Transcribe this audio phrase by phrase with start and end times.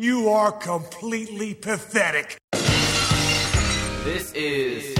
[0.00, 2.38] You are completely pathetic.
[4.00, 4.96] This is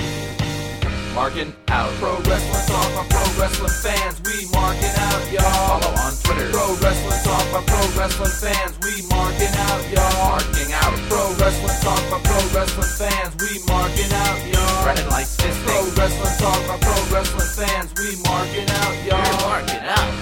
[1.15, 1.89] Marking Out.
[1.97, 4.21] Pro Wrestling Talk by Pro Wrestling fans.
[4.21, 5.81] We marking out, y'all.
[5.81, 6.53] Follow on Twitter.
[6.53, 8.77] Pro Wrestling Talk by Pro Wrestling fans.
[8.85, 10.37] We marking out, y'all.
[10.37, 10.93] Marking out.
[11.09, 13.33] Pro Wrestling Talk by Pro Wrestling fans.
[13.41, 14.85] We marking out, y'all.
[14.85, 17.89] Brennan likes this Pro Wrestling Talk by Pro Wrestling fans.
[17.97, 19.25] We marking out, y'all.
[19.25, 20.13] We're marking out.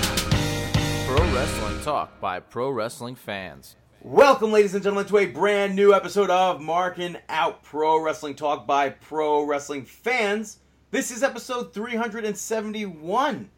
[1.11, 3.75] Pro Wrestling Talk by Pro Wrestling fans.
[4.01, 8.65] Welcome, ladies and gentlemen, to a brand new episode of Marking Out Pro Wrestling Talk
[8.65, 10.59] by Pro Wrestling Fans.
[10.93, 13.51] This is episode 371.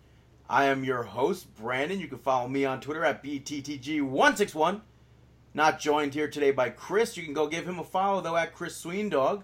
[0.48, 2.00] I am your host, Brandon.
[2.00, 4.80] You can follow me on Twitter at BTTG161.
[5.52, 7.18] Not joined here today by Chris.
[7.18, 9.42] You can go give him a follow, though, at Chris Sweendog.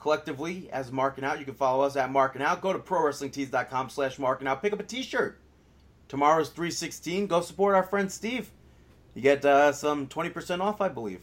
[0.00, 2.60] Collectively, as Marking Out, you can follow us at Marking Out.
[2.60, 4.60] Go to ProWrestlingTees.com slash Marking Out.
[4.60, 5.38] Pick up a t-shirt.
[6.08, 7.28] Tomorrow's 316.
[7.28, 8.50] Go support our friend Steve.
[9.14, 11.20] You get uh, some 20% off, I believe.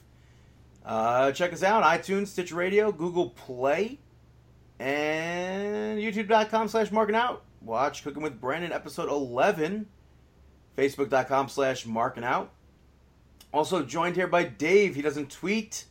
[0.85, 3.99] Uh, check us out iTunes, Stitch Radio, Google Play,
[4.79, 7.43] and youtube.com slash marking out.
[7.61, 9.87] Watch Cooking with Brandon, episode 11.
[10.77, 12.51] Facebook.com slash marking out.
[13.51, 14.95] Also joined here by Dave.
[14.95, 15.85] He doesn't tweet.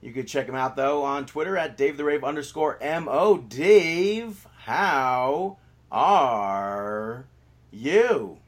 [0.00, 3.38] You can check him out, though, on Twitter at Dave the Rave underscore M-O.
[3.38, 5.58] Dave, how
[5.92, 7.26] are
[7.70, 8.38] you?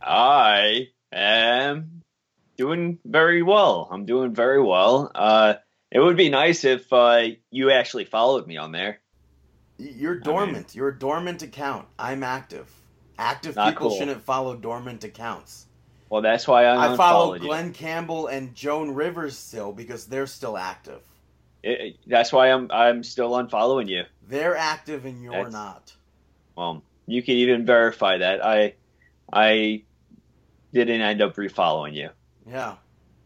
[0.00, 2.02] I am
[2.56, 3.88] doing very well.
[3.90, 5.10] I'm doing very well.
[5.14, 5.54] Uh,
[5.90, 9.00] it would be nice if uh, you actually followed me on there.
[9.78, 10.74] You're dormant.
[10.74, 11.88] You're a dormant account.
[11.98, 12.70] I'm active.
[13.18, 13.98] Active people cool.
[13.98, 15.66] shouldn't follow dormant accounts.
[16.10, 17.48] Well, that's why I I follow unfollowed you.
[17.48, 21.02] Glenn Campbell and Joan Rivers still because they're still active.
[21.62, 24.02] It- that's why I'm I'm still unfollowing you.
[24.28, 25.94] They're active and you're That's- not.
[26.56, 28.44] Well, you can even verify that.
[28.44, 28.74] I
[29.32, 29.82] I
[30.72, 32.10] didn't end up refollowing you.
[32.46, 32.76] Yeah.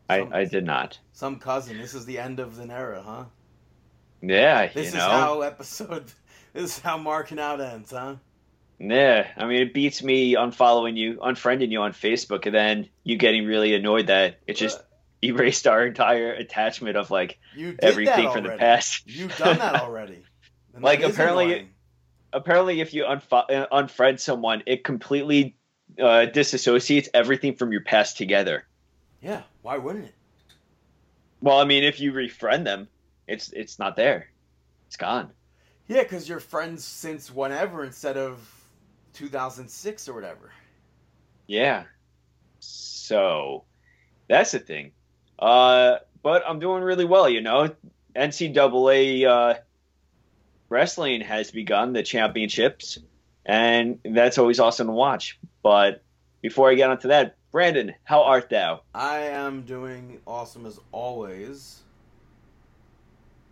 [0.08, 0.98] I, Some- I did not.
[1.12, 1.78] Some cousin.
[1.78, 3.24] This is the end of an era, huh?
[4.22, 5.00] Yeah, This is know.
[5.00, 6.12] how episode.
[6.54, 8.14] This is how marking out ends, huh?
[8.78, 13.16] Yeah, I mean, it beats me unfollowing you, unfriending you on Facebook, and then you
[13.16, 14.80] getting really annoyed that it just
[15.20, 17.40] erased our entire attachment of like
[17.80, 19.02] everything from the past.
[19.04, 20.22] You've done that already.
[20.78, 21.68] Like, that apparently- annoying.
[22.32, 25.56] Apparently, if you unfo- uh, unfriend someone, it completely
[25.98, 28.64] uh, disassociates everything from your past together.
[29.20, 29.42] Yeah.
[29.62, 30.14] Why wouldn't it?
[31.40, 32.88] Well, I mean, if you refriend them,
[33.26, 34.28] it's it's not there.
[34.86, 35.30] It's gone.
[35.88, 38.38] Yeah, because you're friends since whenever instead of
[39.14, 40.50] 2006 or whatever.
[41.46, 41.84] Yeah.
[42.60, 43.64] So
[44.28, 44.92] that's the thing.
[45.38, 47.74] Uh, but I'm doing really well, you know.
[48.16, 49.58] NCAA uh,
[50.68, 52.98] wrestling has begun the championships,
[53.44, 55.38] and that's always awesome to watch.
[55.64, 56.02] But
[56.42, 58.82] before I get onto that, Brandon, how art thou?
[58.94, 61.80] I am doing awesome as always.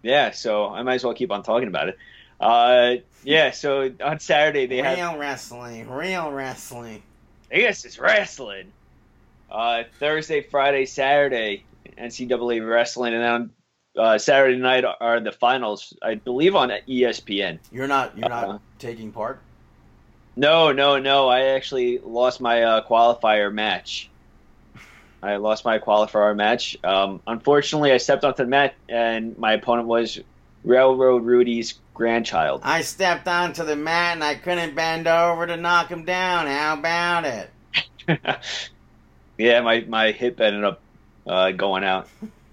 [0.03, 1.99] Yeah, so I might as well keep on talking about it.
[2.39, 7.03] Uh, yeah, so on Saturday they real have real wrestling, real wrestling.
[7.51, 8.73] I guess it's wrestling.
[9.51, 11.65] Uh, Thursday, Friday, Saturday,
[11.97, 13.51] NCAA wrestling, and then on
[13.97, 15.97] uh, Saturday night are the finals.
[16.03, 17.59] I believe on ESPN.
[17.71, 18.59] You're not you're not Uh-uh.
[18.79, 19.41] taking part.
[20.37, 21.29] No, no, no.
[21.29, 24.09] I actually lost my uh, qualifier match.
[25.23, 26.77] I lost my qualifier match.
[26.83, 30.19] Um, unfortunately, I stepped onto the mat, and my opponent was
[30.65, 32.61] Railroad Rudy's grandchild.
[32.65, 36.47] I stepped onto the mat and I couldn't bend over to knock him down.
[36.47, 37.51] How about it?
[39.39, 40.81] yeah, my, my hip ended up
[41.27, 42.09] uh, going out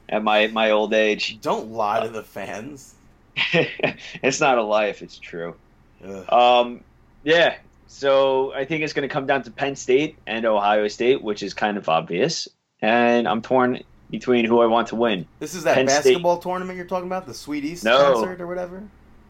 [0.08, 1.40] at my, my old age.
[1.42, 2.96] Don't lie to the fans.
[3.54, 5.56] it's not a lie if it's true.
[6.04, 6.32] Ugh.
[6.32, 6.84] Um,
[7.24, 7.58] yeah,
[7.92, 11.42] so I think it's going to come down to Penn State and Ohio State, which
[11.42, 12.48] is kind of obvious.
[12.84, 15.26] And I'm torn between who I want to win.
[15.40, 18.14] This is that Penn State- basketball tournament you're talking about, the Sweet East No.
[18.14, 18.84] concert or whatever.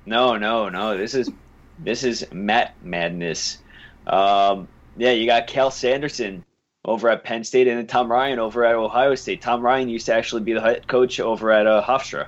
[0.05, 0.97] No, no, no.
[0.97, 1.31] This is
[1.79, 3.59] this is Mat Madness.
[4.05, 6.43] Um, yeah, you got Cael Sanderson
[6.83, 9.41] over at Penn State, and then Tom Ryan over at Ohio State.
[9.41, 12.27] Tom Ryan used to actually be the head coach over at uh, Hofstra,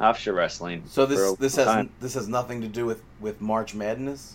[0.00, 0.82] Hofstra Wrestling.
[0.86, 1.90] So this this has time.
[2.00, 4.34] this has nothing to do with with March Madness.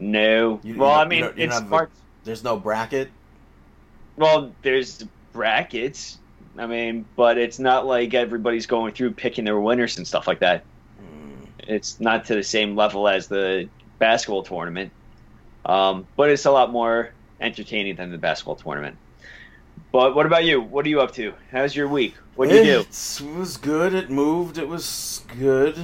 [0.00, 0.60] No.
[0.62, 1.88] You- you well, don't- I mean, you it's a-
[2.24, 3.10] There's no bracket.
[4.16, 6.18] Well, there's brackets.
[6.58, 10.40] I mean, but it's not like everybody's going through picking their winners and stuff like
[10.40, 10.64] that.
[10.98, 11.44] Hmm.
[11.68, 13.68] It's not to the same level as the
[14.00, 14.90] basketball tournament,
[15.64, 17.10] um, but it's a lot more
[17.40, 18.96] entertaining than the basketball tournament.
[19.92, 20.60] But what about you?
[20.60, 21.32] What are you up to?
[21.52, 22.14] How's your week?
[22.34, 22.80] What do you do?
[22.80, 23.94] It was good.
[23.94, 24.58] It moved.
[24.58, 25.76] It was good.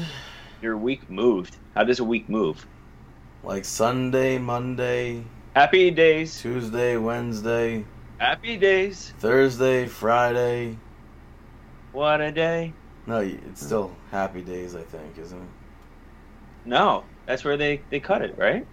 [0.60, 1.56] Your week moved.
[1.74, 2.66] How does a week move?
[3.44, 5.24] Like Sunday, Monday,
[5.54, 6.40] Happy days.
[6.40, 7.84] Tuesday, Wednesday,
[8.18, 9.12] Happy days.
[9.18, 10.78] Thursday, Friday,
[11.92, 12.72] What a day.
[13.06, 15.48] No, it's still Happy Days, I think, isn't it?
[16.64, 18.66] No, that's where they they cut it, right?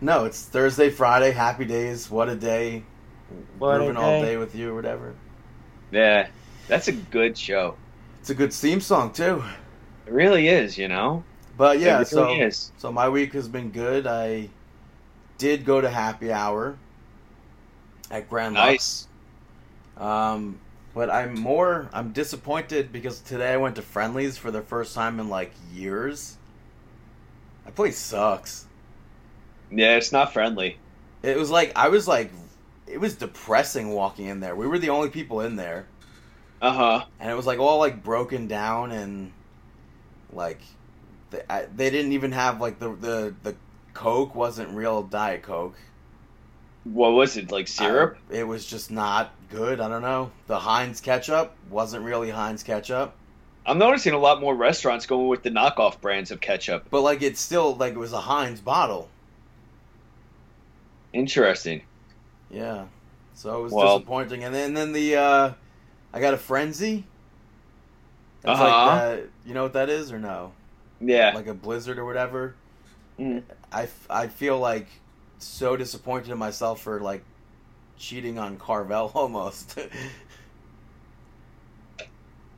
[0.00, 2.10] No, it's Thursday, Friday, Happy Days.
[2.10, 2.82] What a day.
[3.58, 4.32] What a Grooving all day.
[4.32, 5.14] day with you, or whatever.
[5.92, 6.26] Yeah,
[6.66, 7.76] that's a good show.
[8.20, 9.42] It's a good theme song too.
[10.06, 11.22] It really is, you know.
[11.56, 12.72] But yeah, so is.
[12.76, 14.06] so my week has been good.
[14.06, 14.52] I
[15.38, 16.80] did go to happy hour
[18.10, 18.78] at Grand Lux.
[18.78, 19.08] Nice.
[19.96, 20.60] Um,
[20.94, 25.20] but I'm more I'm disappointed because today I went to Friendly's for the first time
[25.20, 26.38] in like years.
[27.64, 28.68] That place sucks.
[29.70, 30.80] Yeah, it's not friendly.
[31.22, 32.32] It was like I was like
[32.86, 34.54] it was depressing walking in there.
[34.54, 35.88] We were the only people in there,
[36.60, 37.06] Uh huh.
[37.18, 39.32] and it was like all like broken down and
[40.30, 40.60] like
[41.34, 43.54] they, I, they didn't even have like the the the
[43.92, 45.76] Coke wasn't real Diet Coke.
[46.84, 48.18] What was it like syrup?
[48.30, 49.80] I- it was just not good.
[49.80, 50.30] I don't know.
[50.48, 53.14] The Heinz ketchup wasn't really Heinz ketchup,
[53.66, 56.86] I'm noticing a lot more restaurants going with the knockoff brands of ketchup.
[56.90, 59.08] but like it's still like it was a Heinz bottle.
[61.12, 61.82] Interesting.
[62.50, 62.86] Yeah.
[63.34, 64.44] So it was Well- disappointing.
[64.44, 65.52] And then then the uh
[66.12, 67.04] I got a frenzy.
[68.42, 68.62] It's Uh-huh.
[68.64, 70.52] like that, you know what that is or no?
[71.04, 71.32] Yeah.
[71.34, 72.54] Like a blizzard or whatever.
[73.18, 73.42] Mm.
[73.70, 74.88] I I, I feel like
[75.38, 77.22] so disappointed in myself for like
[77.96, 79.78] cheating on Carvel almost.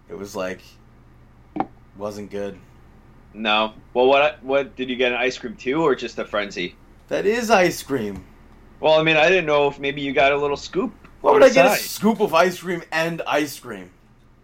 [0.09, 0.61] it was like
[1.97, 2.59] wasn't good.
[3.35, 3.75] No.
[3.93, 6.75] Well, what what did you get an ice cream too, or just a frenzy?
[7.09, 8.25] That is ice cream.
[8.81, 10.93] Well, I mean, I didn't know if maybe you got a little scoop.
[11.21, 13.91] Why would I get a scoop of ice cream and ice cream?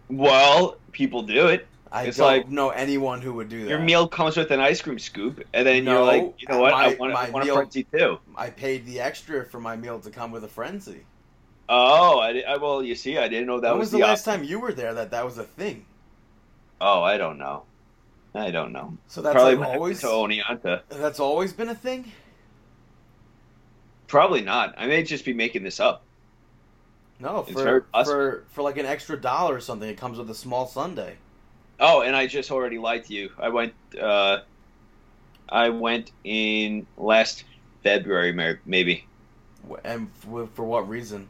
[0.09, 1.67] Well, people do it.
[1.95, 3.69] I It's don't like- know anyone who would do that.
[3.69, 6.73] Your meal comes with an ice cream scoop, and then you're like, you know what?
[6.73, 8.17] I want, my I want meal- a frenzy too.
[8.35, 11.05] I paid the extra for my meal to come with a frenzy.
[11.69, 14.09] Oh, I, I well, you see, I didn't know that when was, was the, op-
[14.09, 15.85] last time you were there that that was a thing?
[16.81, 17.63] Oh, I don't know.
[18.35, 18.97] I don't know.
[19.07, 20.81] So that's Probably like always to Oneonta.
[20.89, 22.11] that's always been a thing.
[24.07, 24.73] Probably not.
[24.77, 26.03] I may just be making this up.
[27.19, 30.65] No, for for for like an extra dollar or something, it comes with a small
[30.67, 31.13] sundae.
[31.79, 33.31] Oh, and I just already lied to you.
[33.39, 33.73] I went.
[33.99, 34.39] Uh,
[35.49, 37.43] I went in last
[37.83, 38.31] February,
[38.65, 39.05] maybe.
[39.83, 41.27] And for what reason?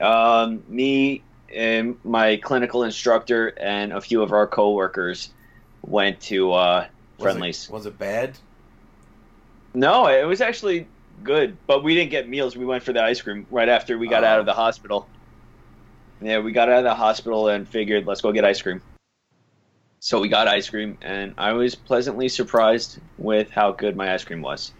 [0.00, 1.22] Um, me
[1.54, 5.30] and my clinical instructor and a few of our coworkers
[5.82, 6.86] went to uh,
[7.18, 7.64] Was Friendly's.
[7.68, 8.38] It, was it bad?
[9.74, 10.86] No, it was actually
[11.22, 12.56] good, but we didn't get meals.
[12.56, 14.28] We went for the ice cream right after we got Oh.
[14.28, 15.08] out of the hospital.
[16.20, 18.80] Yeah, we got out of the hospital and figured let's go get ice cream.
[20.04, 24.24] So we got ice cream, and I was pleasantly surprised with how good my ice
[24.24, 24.72] cream was.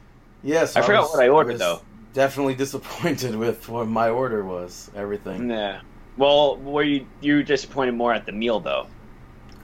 [0.43, 0.75] Yes.
[0.75, 1.81] I forgot what I ordered, was though.
[2.13, 4.91] Definitely disappointed with what my order was.
[4.97, 5.83] Everything Yeah.
[6.17, 8.89] Well, were you you were disappointed more at the meal though?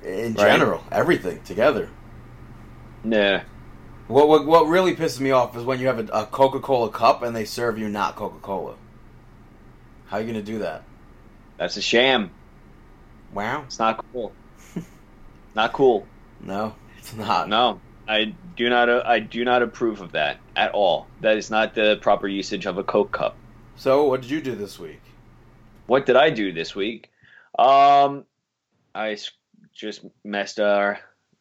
[0.05, 0.37] in Right.
[0.37, 1.91] general, everything together.
[3.03, 3.41] Nah.
[4.07, 6.89] What, what what really pisses me off is when you have a, a Coca Cola
[6.89, 8.77] cup and they serve you not Coca Cola.
[10.07, 10.85] How are you gonna do that?
[11.57, 12.31] That's a sham.
[13.35, 13.65] Wow.
[13.67, 14.33] It's not cool.
[15.59, 16.07] Not cool.
[16.41, 17.49] No, it's not.
[17.49, 18.89] No, I do not.
[18.89, 21.09] Uh, I do not approve of that at all.
[21.21, 23.37] That is not the proper usage of a Coke cup.
[23.75, 25.01] So, what did you do this week?
[25.87, 27.11] What did I do this week?
[27.59, 28.25] Um,
[28.95, 29.19] I
[29.75, 31.01] just messed our,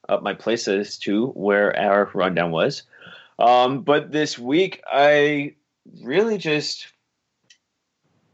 [0.10, 2.84] up my places to where our rundown was.
[3.38, 5.54] Um, but this week I
[6.02, 6.88] really just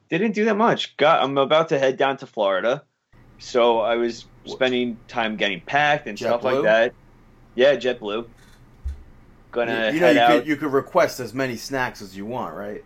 [0.10, 0.96] didn't do that much.
[0.96, 2.84] Got I'm about to head down to Florida,
[3.44, 6.94] so I was spending time getting packed and stuff like that.
[7.56, 8.26] Yeah, JetBlue.
[9.52, 10.32] Gonna you, you know, you out.
[10.32, 12.84] could you could request as many snacks as you want, right?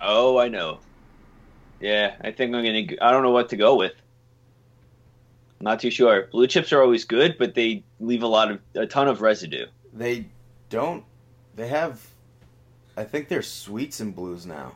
[0.00, 0.80] Oh, I know.
[1.80, 2.86] Yeah, I think I'm gonna.
[3.00, 3.94] I don't know what to go with.
[5.60, 6.28] Not too sure.
[6.32, 9.66] Blue chips are always good, but they leave a lot of a ton of residue.
[9.94, 10.26] They
[10.68, 11.04] don't.
[11.54, 12.04] They have.
[12.96, 14.72] I think they're sweets and blues now.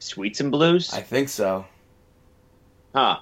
[0.00, 1.64] Sweets and blues, I think so.
[2.94, 3.20] huh?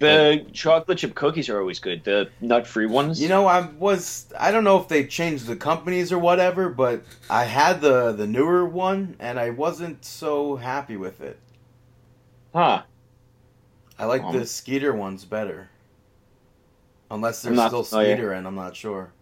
[0.00, 2.04] The chocolate chip cookies are always good.
[2.04, 3.20] The nut free ones.
[3.22, 4.26] You know, I was.
[4.38, 8.26] I don't know if they changed the companies or whatever, but I had the the
[8.26, 11.38] newer one and I wasn't so happy with it.
[12.54, 12.82] huh?
[13.98, 15.68] I like Um, the Skeeter ones better.
[17.10, 17.84] Unless I'm there's not still.
[17.84, 19.12] Skeeter in, I'm not sure.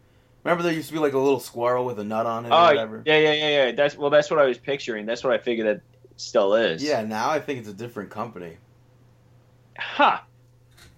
[0.44, 2.54] Remember there used to be like a little squirrel with a nut on it or
[2.54, 3.02] Oh, whatever?
[3.04, 3.72] yeah, yeah, yeah, yeah.
[3.72, 4.10] That's well.
[4.10, 5.06] That's what I was picturing.
[5.06, 5.82] That's what I figured that
[6.16, 6.82] still is.
[6.82, 8.56] Yeah, now I think it's a different company.
[9.78, 10.20] Huh.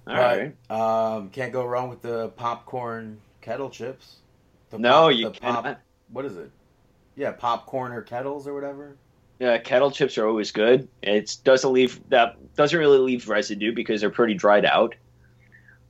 [0.06, 0.54] All right.
[0.68, 0.74] But,
[1.16, 4.16] Um, can't go wrong with the popcorn kettle chips.
[4.70, 5.80] The No, pop- you the pop- cannot.
[6.10, 6.50] What is it?
[7.16, 8.96] Yeah, popcorn or kettles or whatever.
[9.40, 10.88] uh, kettle chips are always good.
[11.02, 14.94] It doesn't leave that doesn't really leave residue because they're pretty dried out.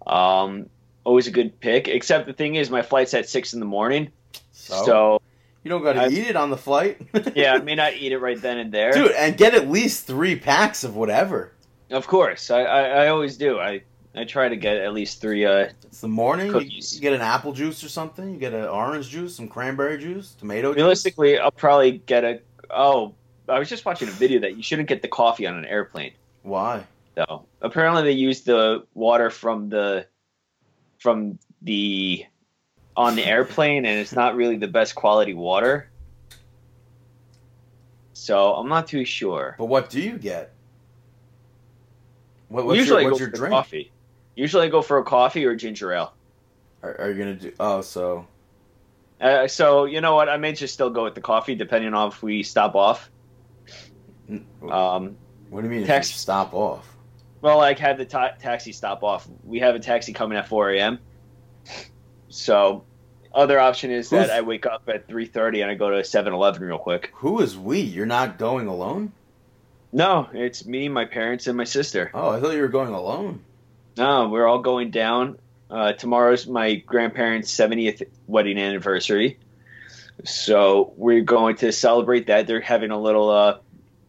[0.06, 0.68] Um,
[1.04, 1.88] always a good pick.
[1.88, 4.10] Except the thing is, my flight's at six in the morning,
[4.52, 5.22] So, so
[5.62, 7.00] you don't got to eat it on the flight.
[7.34, 8.92] yeah, I may not eat it right then and there.
[8.92, 11.52] dude, and get at least three packs of whatever.
[11.90, 13.58] Of course, I, I, I always do.
[13.58, 13.82] I
[14.16, 15.44] I try to get at least three.
[15.44, 16.46] Uh, It's the morning.
[16.46, 16.94] You, Cookies.
[16.94, 18.32] you get an apple juice or something.
[18.32, 20.76] You get an orange juice, some cranberry juice, tomato juice.
[20.76, 22.40] realistically, I'll probably get a.
[22.70, 23.14] Oh,
[23.48, 26.12] I was just watching a video that you shouldn't get the coffee on an airplane.
[26.42, 26.84] Why?
[27.16, 27.44] though.
[27.60, 30.06] Apparently, they use the water from the
[30.98, 32.24] from the
[32.96, 35.88] on the airplane, and it's not really the best quality water.
[38.12, 39.56] So I'm not too sure.
[39.58, 40.52] But what do you get?
[42.48, 43.52] What, what's Usually, your, what's your drink?
[43.52, 43.90] coffee.
[44.36, 46.14] Usually, I go for a coffee or ginger ale.
[46.82, 47.52] Are, are you gonna do?
[47.60, 48.26] Oh, so
[49.20, 50.28] Uh, so you know what?
[50.28, 53.10] I may just still go with the coffee, depending on if we stop off.
[54.28, 55.16] Um,
[55.50, 56.02] what do you mean?
[56.02, 56.96] Stop off.
[57.40, 59.28] Well, like have the ta- taxi stop off.
[59.44, 60.98] We have a taxi coming at 4 a.m.
[62.28, 62.84] So,
[63.34, 66.78] other option is that I wake up at 3:30 and I go to 7-Eleven real
[66.78, 67.10] quick.
[67.16, 67.80] Who is we?
[67.80, 69.12] You're not going alone?
[69.92, 72.10] No, it's me, my parents, and my sister.
[72.14, 73.44] Oh, I thought you were going alone.
[73.96, 75.38] No, we're all going down.
[75.70, 79.38] Uh, tomorrow's my grandparents' 70th wedding anniversary,
[80.24, 82.46] so we're going to celebrate that.
[82.46, 83.58] They're having a little uh,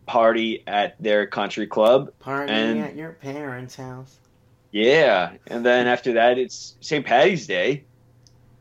[0.05, 2.11] party at their country club.
[2.21, 4.17] Partying And- at your parents' house.
[4.71, 7.05] Yeah, and then after that, it's St.
[7.05, 7.85] Patty's Day.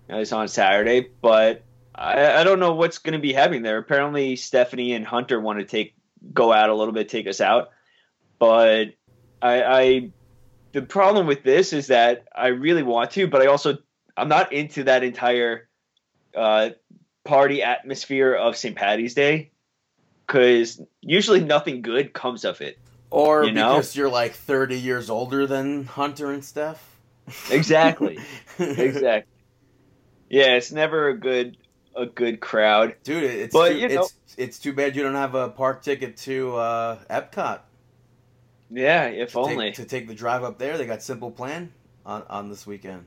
[0.08, 1.62] It's on Saturday, but
[1.92, 3.78] I, I don't know what's going to be happening there.
[3.78, 5.94] Apparently, Stephanie and Hunter want to take
[6.32, 7.70] go out a little bit, take us out,
[8.38, 8.90] but
[9.42, 10.10] I, I
[10.74, 13.78] the problem with this is that I really want to, but I also
[14.16, 15.68] I'm not into that entire
[16.36, 16.70] uh,
[17.24, 18.76] party atmosphere of St.
[18.76, 19.52] Patty's Day
[20.26, 22.78] because usually nothing good comes of it.
[23.10, 23.74] Or You know?
[23.74, 26.84] because you're like 30 years older than Hunter and Steph.
[27.50, 28.18] Exactly.
[28.58, 29.32] exactly.
[30.28, 31.56] Yeah, it's never a good
[31.96, 32.96] a good crowd.
[33.04, 35.84] Dude, it's But, too, you know- it's it's too bad you don't have a park
[35.84, 37.60] ticket to uh, Epcot.
[38.70, 39.66] Yeah, if to only.
[39.66, 40.76] take, to take the drive up there.
[40.78, 41.72] They got Simple Plan
[42.04, 43.06] on on this weekend.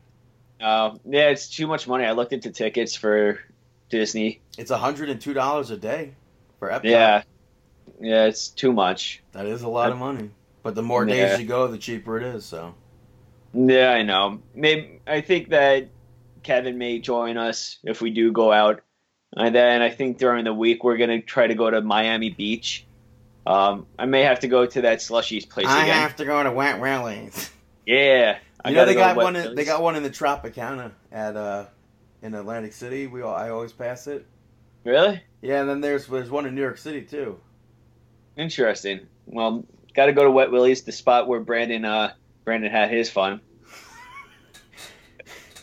[0.62, 2.06] Um, yeah, it's too much money.
[2.06, 3.40] I looked into tickets for
[3.90, 4.42] Disney.
[4.58, 6.14] It's hundred and two dollars a day
[6.60, 6.84] for Epcot.
[6.86, 7.24] Yeah,
[8.00, 9.22] yeah, it's too much.
[9.34, 10.32] that is a lot of money.
[10.64, 11.28] But the more Yeah.
[11.28, 12.44] days you go, the cheaper it is.
[12.46, 12.74] So
[13.54, 14.42] Yeah, I know.
[14.56, 15.90] Maybe I think that
[16.44, 18.82] Kevin may join us if we do go out,
[19.36, 22.86] and then I think during the week we're gonna try to go to Miami Beach.
[23.48, 26.00] Um, I may have to go to that slushies place I again.
[26.02, 27.50] have to go to Wet Willie's.
[27.86, 29.38] Yeah, I You know they go got one.
[29.38, 31.66] In, they got one in the Tropicana at uh
[32.22, 33.08] in Atlantic City.
[33.08, 34.26] We all, I always pass it.
[34.84, 37.40] Really Yeah, and then there's there's one in New York City too.
[38.36, 39.08] interesting.
[39.26, 39.64] Well,
[39.96, 42.12] got to go to Wet Willie's, the spot where Brandon uh
[42.44, 43.40] Brandon had his fun.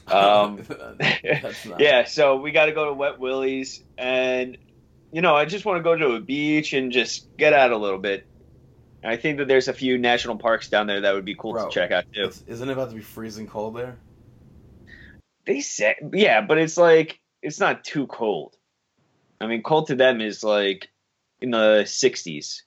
[0.06, 0.62] Um,
[1.78, 4.58] yeah, so we got to go to Wet Willie's, and
[5.14, 7.76] you know, I just want to go to a beach and just get out a
[7.76, 8.26] little bit.
[9.04, 11.68] I think that there's a few national parks down there that would be cool Bro,
[11.68, 12.32] to check out too.
[12.48, 13.96] Isn't it about to be freezing cold there?
[15.46, 18.56] They say, yeah, but it's like it's not too cold.
[19.40, 20.88] I mean, cold to them is like
[21.40, 22.62] in the 60s,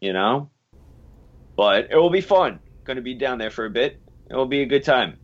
[0.00, 0.50] you know.
[1.56, 2.60] But it will be fun.
[2.84, 3.98] Going to be down there for a bit.
[4.30, 5.16] It will be a good time.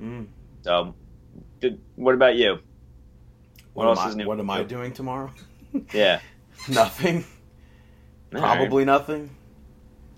[0.00, 0.26] Mm.
[0.62, 0.96] So,
[1.60, 2.58] did, what about you?
[3.72, 4.26] What, What, else I, is new?
[4.26, 5.30] what am I doing tomorrow?
[5.92, 6.20] Yeah,
[6.68, 7.24] Nothing.
[8.34, 8.56] All right.
[8.56, 9.30] Probably nothing.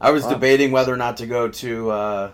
[0.00, 0.30] I was Wow.
[0.34, 2.30] debating whether or not to go to uh,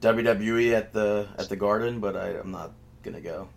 [0.00, 2.72] WWE at the at the Garden, but I, I'm not
[3.02, 3.48] gonna go.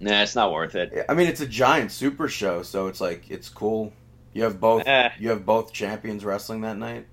[0.00, 1.06] Nah, it's not worth it.
[1.08, 3.92] I mean, it's a giant super show, so it's like it's cool.
[4.32, 4.86] You have both.
[4.86, 5.10] Eh.
[5.18, 7.06] You have both champions wrestling that night.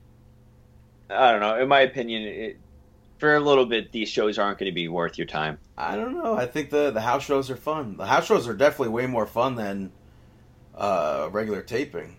[1.09, 1.59] I don't know.
[1.61, 2.57] In my opinion, it,
[3.19, 5.59] for a little bit, these shows aren't going to be worth your time.
[5.77, 6.35] I don't know.
[6.35, 7.97] I think the the house shows are fun.
[7.97, 9.91] The house shows are definitely way more fun than
[10.75, 12.15] uh, regular taping.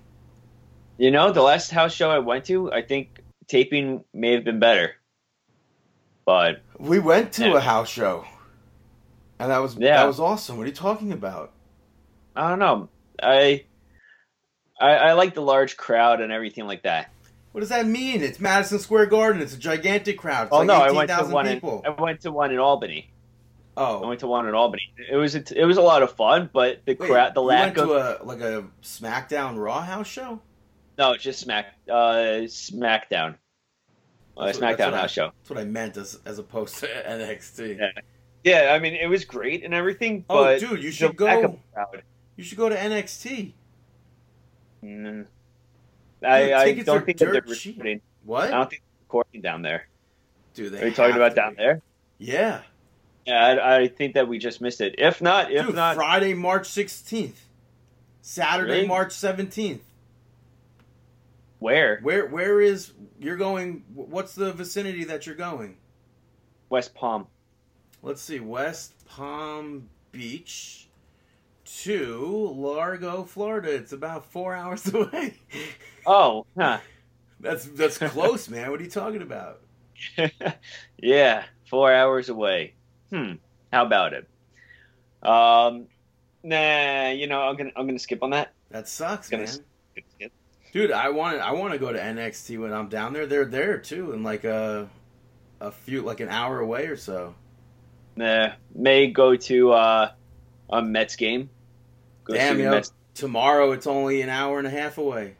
[0.99, 4.61] You know, the last house show I went to, I think taping may have been
[4.61, 4.93] better.
[6.25, 7.57] But We went to Yeah.
[7.57, 8.25] a house show,
[9.39, 9.97] and that was Yeah.
[9.99, 10.57] that was awesome.
[10.57, 11.53] What are you talking about?
[12.37, 12.89] I don't know.
[13.23, 13.65] I,
[14.81, 17.11] I I like the large crowd and everything like that.
[17.53, 18.23] What does that mean?
[18.23, 19.41] It's Madison Square Garden.
[19.41, 20.45] It's a gigantic crowd.
[20.49, 21.47] It's oh like no, I went to one.
[21.47, 21.83] In, people.
[21.87, 23.11] I went to one in Albany.
[23.77, 24.93] I oh, went to one in Albany.
[25.11, 27.47] It was a, it was a lot of fun, but the wait, crowd, the you
[27.49, 30.41] lack went of to a like a SmackDown Raw house show.
[30.99, 33.35] no, just Smack uh SmackDown,
[34.37, 35.31] uh, That's what- that's SmackDown what I- house show.
[35.41, 37.79] That's what I meant as as opposed to NXT.
[37.79, 37.91] Yeah.
[38.45, 41.59] Yeah, I mean it was great and everything, Oh, dude, you should go.
[42.37, 43.53] You should go to NXT.
[44.85, 45.27] Mm,
[46.23, 47.77] I, I don't think that they're dirt cheap.
[47.77, 48.01] recording.
[48.25, 48.49] What?
[48.49, 49.89] I don't think they're recording down there.
[50.55, 51.57] Dude, they Are you talking about to down be.
[51.57, 51.81] there?
[52.19, 52.61] Yeah.
[53.27, 54.97] Yeah, I, I think that we just missed it.
[54.99, 57.37] If not, if Dude, not, Friday, March 16th.
[58.21, 58.87] Saturday, Really?
[58.87, 59.81] March 17th.
[61.59, 62.01] where?
[62.01, 65.77] Where where is you're going what's the vicinity that you're going?
[66.71, 67.27] West Palm.
[68.03, 68.41] Let's see.
[68.41, 70.89] West Palm Beach
[71.83, 73.75] to Largo, Florida.
[73.75, 75.35] It's about 4 hours away.
[76.07, 76.79] Oh, huh.
[77.41, 78.71] That's that's close, man.
[78.71, 79.61] What are you talking about?
[80.99, 82.75] yeah, four hours away.
[83.15, 83.35] Hmm.
[83.73, 84.27] How about it?
[85.23, 85.87] Um,
[86.43, 87.11] nah.
[87.11, 88.53] You know, I'm gonna I'm gonna skip on that.
[88.71, 89.47] That sucks, man.
[89.47, 90.33] Skip.
[90.73, 93.27] Dude, I want I want to go to NXT when I'm down there.
[93.27, 94.89] They're there too, in like a
[95.61, 97.37] a few like an hour away or so.
[98.17, 98.55] Nah.
[98.75, 100.11] May go to uh,
[100.71, 101.51] a Mets game.
[102.25, 102.73] Go Damn, yo.
[102.73, 102.93] Mets.
[103.15, 105.37] Tomorrow it's only an hour and a half away.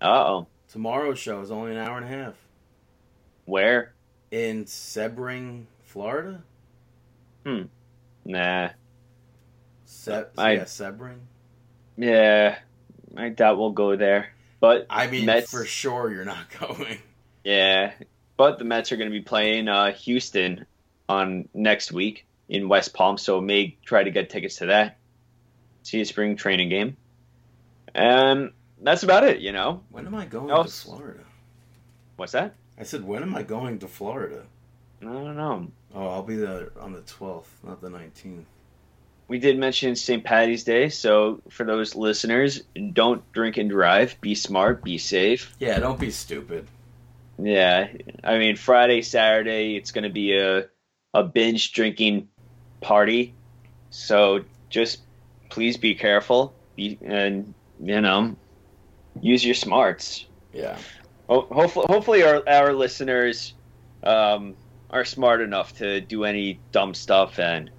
[0.00, 0.46] Uh oh.
[0.68, 2.34] Tomorrow's show is only an hour and a half
[3.44, 3.92] Where?
[4.30, 6.42] in Sebring, Florida.
[7.44, 7.62] Hmm.
[8.24, 8.68] Nah.
[9.86, 11.18] Se- I- yeah, Sebring.
[11.96, 12.58] Yeah.
[13.16, 14.28] I doubt we'll go there.
[14.60, 16.98] But I mean, Mets- for sure you're not going.
[17.42, 17.92] Yeah,
[18.36, 20.66] but the Mets are going to be playing uh, Houston
[21.08, 24.98] on next week in West Palm, so may try to get tickets to that.
[25.84, 26.96] See a spring training game,
[27.94, 28.50] and
[28.82, 29.38] that's about it.
[29.40, 31.20] You know, When am I going Oh, to Florida?
[32.16, 32.54] what's that?
[32.78, 34.42] I said, when am I going to Florida?
[35.00, 35.68] I don't know.
[35.94, 38.44] Oh, I'll be there on the 12th, not the 19th.
[39.28, 40.24] We did mention St.
[40.24, 44.18] Patty's Day, so for those listeners, don't drink and drive.
[44.22, 44.82] Be smart.
[44.82, 45.54] Be safe.
[45.58, 46.66] Yeah, don't be stupid.
[47.38, 47.88] Yeah,
[48.24, 50.66] I mean Friday, Saturday, it's going to be a
[51.14, 52.28] a binge drinking
[52.80, 53.34] party.
[53.90, 55.00] So just
[55.50, 56.54] please be careful.
[56.74, 58.34] Be and you know
[59.20, 60.26] use your smarts.
[60.52, 60.78] Yeah.
[61.28, 63.54] Ho- hopefully, hopefully our our listeners
[64.02, 64.56] um,
[64.90, 67.70] are smart enough to do any dumb stuff and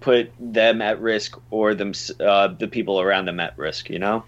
[0.00, 3.88] put them at risk or them uh, the people around them at risk.
[3.90, 4.24] You know, I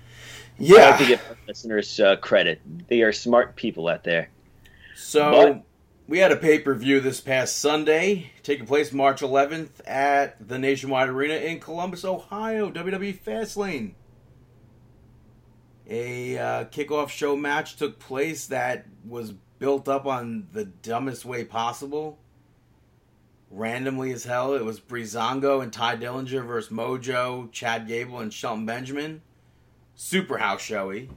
[0.58, 0.96] Yeah.
[0.96, 2.60] to give our listeners uh, credit.
[2.88, 4.30] They are smart people out there.
[4.96, 5.62] So But-
[6.08, 10.58] we had a pay per view this past Sunday, taking place March 11th at the
[10.58, 12.70] Nationwide Arena in Columbus, Ohio.
[12.70, 13.92] WWE Fastlane.
[15.90, 21.44] A uh, kickoff show match took place that was built up on the dumbest way
[21.44, 22.18] possible.
[23.50, 28.66] Randomly as hell, it was Breezango and Tye Dillinger versus Mojo, Chad Gable, and Shelton
[28.66, 29.22] Benjamin.
[29.94, 31.08] Super house showy.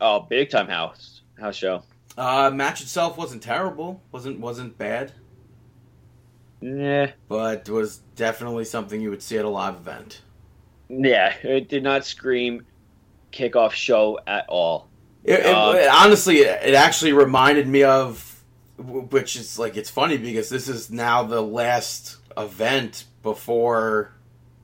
[0.00, 1.82] Oh, big time house house show.
[2.16, 4.02] Uh, match itself wasn't terrible.
[4.12, 5.12] wasn't wasn't bad.
[6.60, 10.22] Yeah, but was definitely something you would see at a live event.
[10.88, 11.34] yeah.
[11.42, 12.64] It did not scream
[13.32, 14.88] kickoff show at all.
[15.24, 18.35] It, it- honestly, it actually reminded me of,
[18.78, 24.12] which is like it's funny because this is now the last event before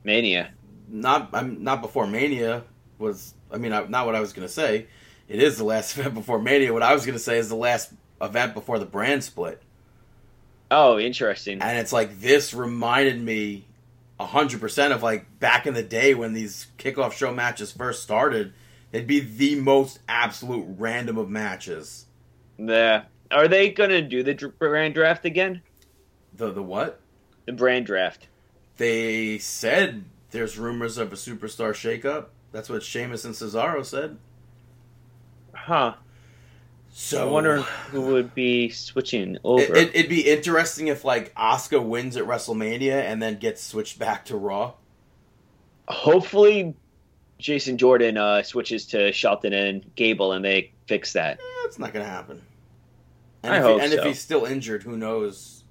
[0.03, 0.51] Mania.
[0.87, 2.63] not I'm not before Mania
[2.97, 3.33] was.
[3.51, 4.87] I mean, I, not what I was gonna say.
[5.27, 6.73] It is the last event before Mania.
[6.73, 9.61] What I was gonna say is the last event before the brand split.
[10.71, 11.61] Oh, interesting.
[11.61, 13.65] and it's like this reminded me
[14.19, 18.03] a hundred percent of like back in the day when these kickoff show matches first
[18.03, 18.53] started.
[18.91, 22.05] They'd be the most absolute random of matches.
[22.59, 23.05] Yeah.
[23.33, 25.61] Are they gonna do the brand draft again?
[26.35, 26.99] The the what?
[27.45, 28.27] The brand draft.
[28.77, 32.27] They said there's rumors of a superstar shakeup.
[32.51, 34.17] That's what Sheamus and Cesaro said.
[35.53, 35.95] Huh.
[36.95, 39.63] So I wonder who would be switching over.
[39.63, 43.97] It, it, it'd be interesting if like Asuka wins at WrestleMania and then gets switched
[43.97, 44.73] back to Raw.
[45.87, 46.75] Hopefully,
[47.39, 51.39] Jason Jordan uh, switches to Shelton and Gable, and they fix that.
[51.63, 52.41] That's not gonna happen.
[53.43, 53.99] And I if hope he, and so.
[53.99, 55.63] if he's still injured, who knows?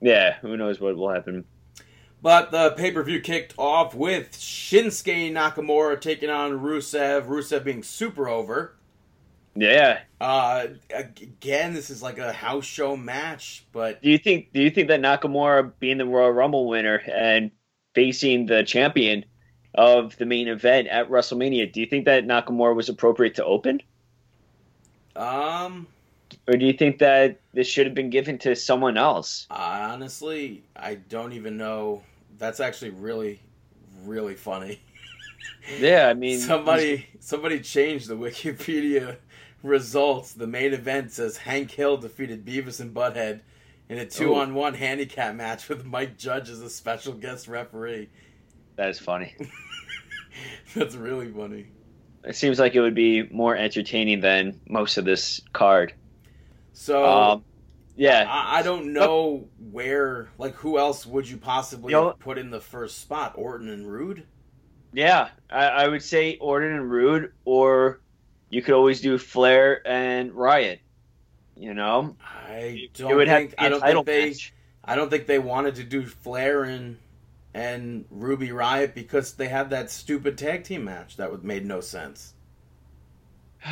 [0.00, 1.44] Yeah, who knows what will happen.
[2.22, 7.26] But the pay per view kicked off with Shinsuke Nakamura taking on Rusev.
[7.26, 8.74] Rusev being super over.
[9.54, 10.00] Yeah.
[10.20, 14.52] Uh, again, this is like a house show match, but Do you think?
[14.52, 17.50] Do you think that Nakamura being the Royal Rumble winner and
[17.94, 19.24] facing the champion
[19.74, 23.80] of the main event at WrestleMania, do you think that Nakamura was appropriate to open,
[25.16, 25.86] um,
[26.46, 29.46] or do you think that this should have been given to someone else?
[29.50, 32.02] honestly, I don't even know.
[32.38, 33.40] That's actually really,
[34.04, 34.80] really funny.
[35.78, 39.16] Yeah, I mean, somebody somebody changed the Wikipedia
[39.62, 40.32] results.
[40.32, 43.40] The main event says Hank Hill defeated Beavis and Butthead
[43.88, 44.06] in a oh.
[44.06, 48.08] two on one handicap match with Mike Judge as a special guest referee.
[48.76, 49.34] that is funny.
[50.74, 51.66] That's really funny.
[52.24, 55.92] it seems like it would be more entertaining than most of this card.
[56.80, 57.44] So Um,
[57.94, 62.38] yeah, I, I don't know where, like, who else would you possibly You know- put
[62.38, 63.34] in the first spot?
[63.36, 64.26] Orton and Roode?
[64.94, 65.28] yeah.
[65.50, 68.00] I, I would say Orton and Roode, or
[68.48, 70.80] you could always do Flair and Riot.
[71.54, 74.54] You know, I don't have think to be don't think they match.
[74.82, 76.96] I don't think they wanted to do Flair and
[77.52, 81.82] and Ruby Riot because they had that stupid tag team match that would made no
[81.82, 82.32] sense.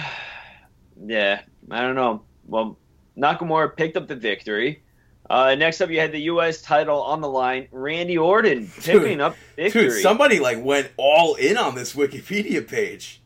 [1.00, 2.22] Yeah, I don't know.
[2.44, 2.76] Well,
[3.18, 4.82] Nakamura picked up the victory.
[5.28, 6.62] Uh, next up, you had the U.S.
[6.62, 7.68] title on the line.
[7.70, 9.88] Randy Orton picking up victory.
[9.90, 13.20] Dude, somebody like went all in on this Wikipedia page.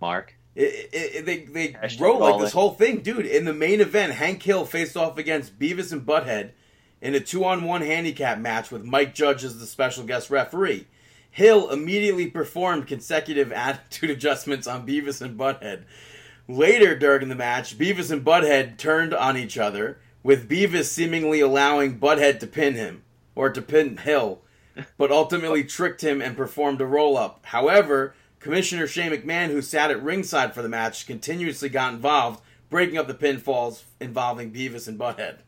[0.00, 0.34] Mark.
[0.54, 2.58] It, it, it- they they Hashtag wrote like this in.
[2.58, 3.24] whole thing, dude.
[3.26, 6.50] In the main event, Hank Hill faced off against Beavis and Butthead
[7.00, 10.86] in a two-on-one handicap match with Mike Judge as the special guest referee.
[11.30, 15.84] Hill immediately performed consecutive attitude adjustments on Beavis and Butthead.
[16.48, 21.98] Later during the match, Beavis and Butthead turned on each other, with Beavis seemingly allowing
[21.98, 23.02] Butthead to pin him
[23.34, 24.42] or to pin Hill,
[24.98, 27.40] but ultimately tricked him and performed a roll up.
[27.46, 32.98] However, Commissioner Shane McMahon, who sat at ringside for the match, continuously got involved, breaking
[32.98, 35.38] up the pinfalls involving Beavis and Butthead.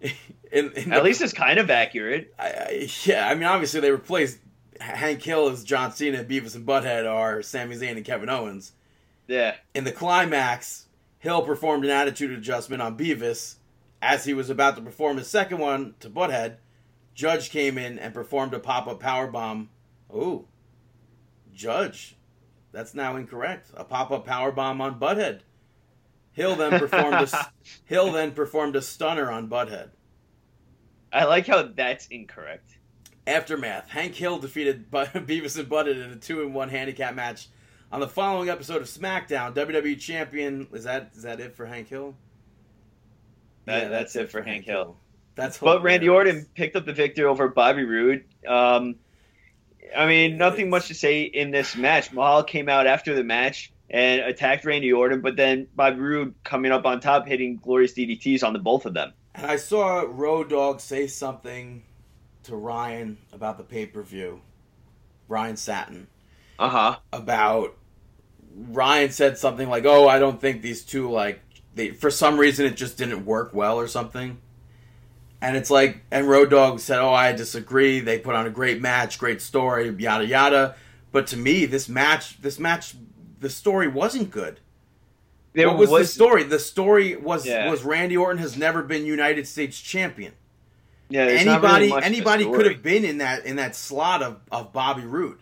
[0.52, 2.34] In- in At the- least it's kind of accurate.
[2.38, 4.38] I, I, yeah, I mean, obviously they replaced
[4.80, 8.72] Hank Hill as John Cena, Beavis and Butthead are Sami Zayn and Kevin Owens.
[9.26, 9.56] Yeah.
[9.74, 10.86] In the climax,
[11.18, 13.56] Hill performed an attitude adjustment on Beavis.
[14.00, 16.56] As he was about to perform his second one to Butthead,
[17.14, 19.70] Judge came in and performed a pop-up power bomb.
[20.12, 20.48] Ooh,
[21.54, 22.16] Judge,
[22.72, 23.70] that's now incorrect.
[23.74, 25.40] A pop-up power bomb on Butthead.
[26.32, 27.50] Hill then performed a
[27.84, 29.90] Hill then performed a stunner on Butthead.
[31.12, 32.78] I like how that's incorrect.
[33.26, 33.88] Aftermath.
[33.88, 37.48] Hank Hill defeated Beavis and Butthead in a two-in-one handicap match
[37.92, 39.54] on the following episode of SmackDown.
[39.54, 42.14] WWE Champion is that is that it for Hank Hill?
[43.66, 44.96] That- that's it for Hank Hill.
[45.34, 46.08] That's But Randy.
[46.10, 48.24] Orton picked up the victory over Bobby Roode.
[48.46, 48.96] Um,
[49.96, 52.12] I mean, nothing much to say in this match.
[52.12, 56.70] Mahal came out after the match and attacked Randy Orton, but then Bobby Roode coming
[56.70, 59.12] up on top, hitting glorious DDTs on the both of them.
[59.34, 61.82] And I saw Road Dogg say something
[62.42, 64.40] to Ryan about the pay-per-view.
[65.28, 66.08] Ryan Satin
[66.58, 66.96] Uh huh.
[67.12, 67.74] about
[68.54, 71.40] Ryan said something like, "Oh, I don't think these two like
[71.74, 74.38] they for some reason it just didn't work well or something."
[75.40, 78.00] And it's like, and Road Dogg said, "Oh, I disagree.
[78.00, 80.76] They put on a great match, great story, yada yada."
[81.10, 82.94] But to me, this match, this match,
[83.40, 84.60] the story wasn't good.
[85.54, 86.42] There what was, the story?
[86.44, 87.70] The story was Yeah.
[87.70, 90.32] was Randy Orton has never been United States champion.
[91.10, 94.72] Yeah, really Anybody much anybody could have been in that in that slot of, of
[94.72, 95.41] Bobby Roode.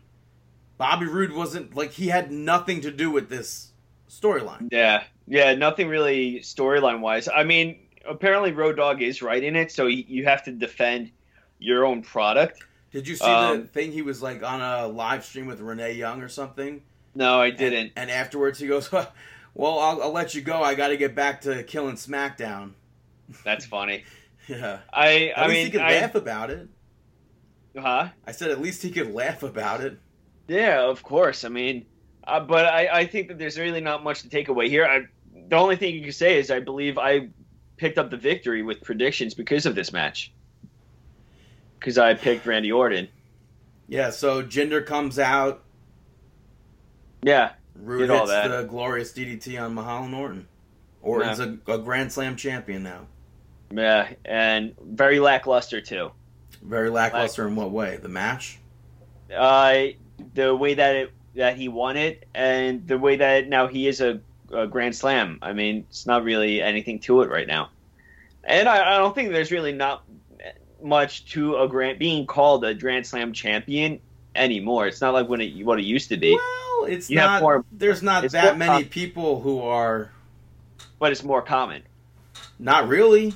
[0.81, 3.73] Bobby Roode wasn't like he had nothing to do with this
[4.09, 4.71] storyline.
[4.73, 7.29] Yeah, yeah, nothing really storyline wise.
[7.29, 11.12] I mean, apparently Road Dogg is right in it, so you you have to defend
[11.59, 12.64] your own product.
[12.93, 15.93] Did you see the Um, thing he was like on a live stream with Renee
[15.93, 16.83] Young or something?
[17.14, 17.79] No, I didn't.
[17.79, 19.12] And, and afterwards he goes, "Well,
[19.79, 20.62] I'll, I'll let you go.
[20.62, 22.73] I got to get back to killing SmackDown."
[23.45, 24.05] That's funny.
[24.49, 24.81] Yeah.
[24.93, 26.69] I At I least mean, he could I, laugh about it.
[27.77, 28.09] huh?
[28.27, 29.99] I said at least he could laugh about it.
[30.50, 31.44] Yeah, of course.
[31.44, 31.86] I mean,
[32.24, 34.84] uh, but I, I think that there's really not much to take away here.
[34.84, 35.02] I,
[35.48, 37.28] the only thing you can say is I believe I
[37.76, 40.32] picked up the victory with predictions because of this match.
[41.78, 43.06] Because I picked Randy Orton.
[43.86, 44.10] Yeah.
[44.10, 45.62] So Jinder comes out.
[47.22, 48.48] Yeah, Roode hits that.
[48.48, 50.48] the glorious DDT on Mahal and Orton.
[51.00, 53.06] Orton's a, a Grand Slam champion now.
[53.70, 56.10] yeah, and very lackluster too.
[56.60, 57.98] Very lackluster in what way?
[57.98, 58.58] The match?
[59.34, 59.88] Uh,
[60.35, 64.00] the way that it that he won it, and the way that now he is
[64.00, 64.20] a,
[64.52, 65.38] a Grand Slam.
[65.42, 67.70] I mean, it's not really anything to it right now,
[68.44, 70.04] and I, I don't think there's really not
[70.83, 74.00] much to a grand being called a Grand Slam champion
[74.35, 74.87] anymore.
[74.87, 77.42] It's not like when it what it used to be, Well, it's You not.
[77.42, 80.11] more- there's not that many people who are.
[80.98, 81.83] but it's more common.
[82.59, 83.35] Not really.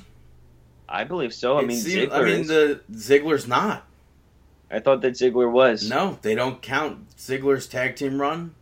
[0.87, 1.57] I believe so.
[1.57, 2.47] I mean, seems- I mean, is.
[2.47, 3.84] the Ziggler's not.
[4.75, 5.89] I thought that Ziggler was.
[5.89, 8.53] No, they don't count Ziggler's tag team run,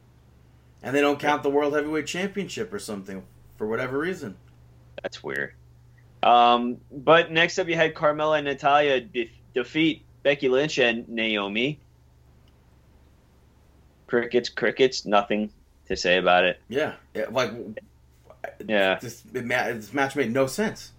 [0.84, 3.24] and they don't count the World Heavyweight Championship or something
[3.58, 4.36] for whatever reason.
[5.02, 5.54] That's weird.
[6.22, 11.80] Um, but next up, you had Carmella and Natalya de- defeat Becky Lynch and Naomi.
[14.06, 15.50] Crickets, crickets, nothing
[15.88, 16.62] to say about it.
[16.70, 17.52] Yeah, yeah like
[18.66, 19.00] Yeah.
[19.00, 20.93] this, it this match made no sense.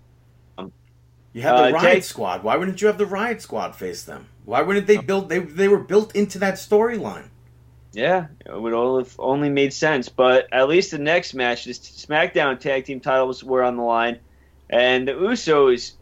[1.35, 2.43] You had the uh, Riot Jay- Squad.
[2.43, 4.29] Why wouldn't you have the Riot Squad face them?
[4.47, 5.29] Why wouldn't they build?
[5.29, 7.29] They they were built into that storyline.
[7.93, 10.09] Yeah, it would all have only made sense.
[10.09, 14.21] But at least the next match, the SmackDown tag team titles were on the line,
[14.71, 15.93] and the Usos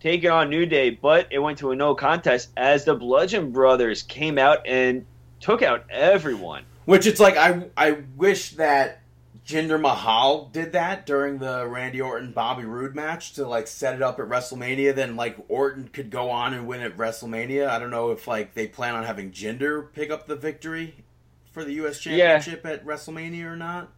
[0.00, 4.02] taking on New Day, but it went to a no contest as the Bludgeon Brothers
[4.02, 5.06] came out and
[5.40, 6.64] took out everyone.
[6.84, 9.01] Which it's like I I wish that
[9.46, 14.02] Jinder Mahal did that during the Randy Orton Bobby Roode match to like set it
[14.02, 14.94] up at WrestleMania.
[14.94, 17.68] Then like Orton could go on and win at WrestleMania.
[17.68, 20.94] I don't know if like they plan on having Jinder pick up the victory
[21.50, 21.98] for the U.S.
[21.98, 23.90] Championship at WrestleMania or not.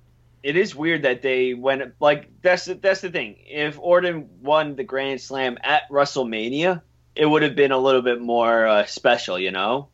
[0.43, 3.37] It is weird that they went like that's the, that's the thing.
[3.47, 6.81] If Orton won the Grand Slam at WrestleMania,
[7.15, 9.89] it would have been a little bit more uh, special, you know.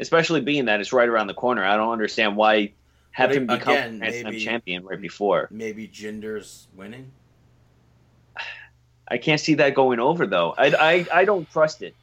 [0.00, 1.62] Especially being that it's right around the corner.
[1.62, 2.72] I don't understand why
[3.12, 5.48] have But him become again, Grand Slam maybe- champion right before.
[5.50, 7.12] Maybe Jinder's winning.
[9.08, 10.54] I can't see that going over though.
[10.56, 10.66] I,
[11.12, 11.94] I, I don't trust it.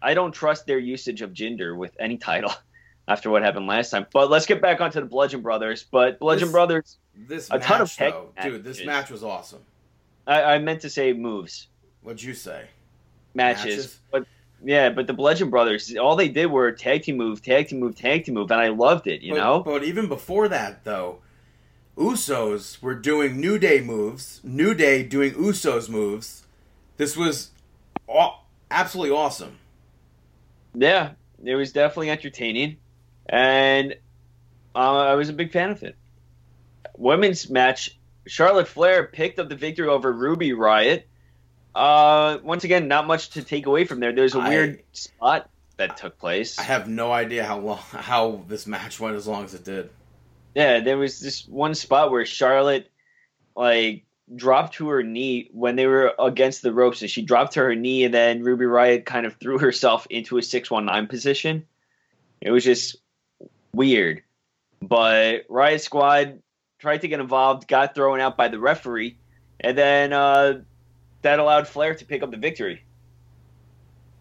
[0.00, 2.52] I don't trust their usage of Jinder with any title
[3.08, 4.06] after what happened last time.
[4.12, 5.84] But let's get back onto the Bludgeon Brothers.
[5.90, 8.64] But Bludgeon This- Brothers, This A match, ton of tech though, dude.
[8.64, 9.60] This match was awesome.
[10.26, 11.66] I, I meant to say moves,
[12.02, 12.66] What'd you say?
[13.34, 14.00] matches, Matches?
[14.12, 14.26] but
[14.64, 17.96] yeah, but the Bludgeon Brothers, all they did were tag team move, tag team move,
[17.96, 19.22] tag team move, and I loved it.
[19.22, 21.18] You but, know, But even before that, though,
[21.96, 24.40] Usos were doing New Day moves.
[24.42, 26.44] New Day doing Usos moves.
[26.96, 27.50] This was
[28.06, 29.58] aw- absolutely awesome.
[30.74, 31.12] yeah,
[31.44, 32.76] it was definitely entertaining,
[33.26, 33.94] and
[34.74, 35.96] uh, I was a big fan of it.
[36.96, 41.08] Women's match, Charlotte Flair picked up the victory over Ruby Riot.
[41.74, 44.12] Uh, once again, not much to take away from there.
[44.12, 46.58] There's a I- weird spot that took place.
[46.58, 49.90] I have no idea how long how this match went as long as it did.
[50.54, 52.90] Yeah, there was this one spot where Charlotte
[53.56, 54.04] like
[54.34, 57.74] dropped to her knee when they were against the ropes, and she dropped to her
[57.74, 61.64] knee, and then Ruby Riot kind of threw herself into a six one nine position.
[62.40, 62.96] It was just
[63.72, 64.22] weird,
[64.82, 66.42] but Riot Squad
[66.78, 69.16] tried to get involved, got thrown out by the referee,
[69.60, 70.60] and then uh,
[71.22, 72.82] that allowed Flair to pick up the victory.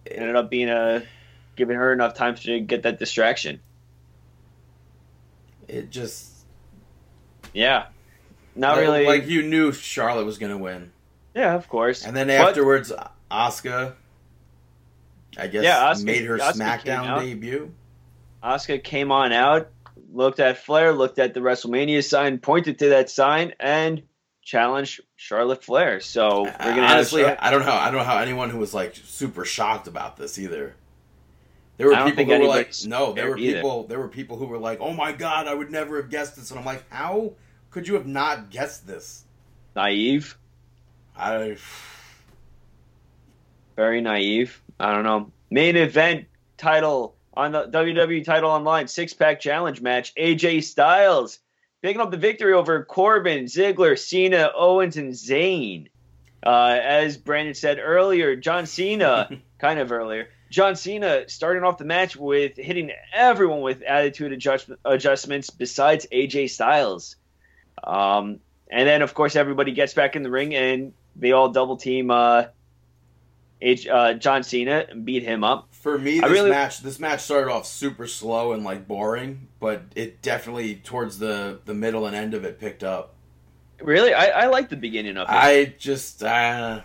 [0.06, 1.04] It ended up being a
[1.56, 3.60] giving her enough time to get that distraction.
[5.68, 6.32] It just
[7.54, 7.86] Yeah,
[8.56, 9.06] not like, really.
[9.06, 10.92] like you knew Charlotte was gonna win,
[11.36, 12.06] Yeah, of course.
[12.06, 12.92] and then But- afterwards,
[13.30, 13.94] Asuka,
[15.38, 17.74] I guess, Yeah, Asuka- made her Asuka SmackDown debut.
[18.44, 19.70] Asuka came on out,
[20.12, 24.02] looked at Flair, looked at the WrestleMania sign, pointed to that sign, and
[24.42, 26.00] challenged Charlotte Flair.
[26.00, 27.26] So we're gonna Honestly.
[27.26, 27.72] I don't know.
[27.72, 30.76] I don't know how anyone who was like super shocked about this either.
[31.78, 33.56] There were people who were like, no, there were either.
[33.56, 33.84] people.
[33.88, 36.52] There were people who were like, oh my god, I would never have guessed this,
[36.52, 37.34] and I'm like, how
[37.72, 39.24] could you have not guessed this?
[39.76, 40.38] naive,
[41.18, 41.58] I
[43.76, 44.62] very naive.
[44.80, 45.32] I don't know.
[45.50, 46.26] Main event
[46.58, 50.14] title on the WWE title online six pack challenge match.
[50.16, 51.40] AJ Styles
[51.82, 55.88] picking up the victory over Corbin, Ziggler, Cena, Owens, and Zayn.
[56.46, 61.86] Uh, as Brandon said earlier, John Cena, kind of earlier, John Cena starting off the
[61.86, 67.16] match with hitting everyone with attitude adjust- adjustments besides AJ Styles.
[67.84, 68.40] Um,
[68.70, 72.12] and then, of course, everybody gets back in the ring and they all double team
[72.12, 72.46] uh,
[73.62, 75.68] H- uh, John Cena beat him up.
[75.72, 79.48] For me, I this really- match this match started off super slow and like boring,
[79.60, 83.16] but it definitely towards the the middle and end of it picked up.
[83.82, 85.32] Really, I, I like the beginning of it.
[85.32, 86.82] I, I just uh,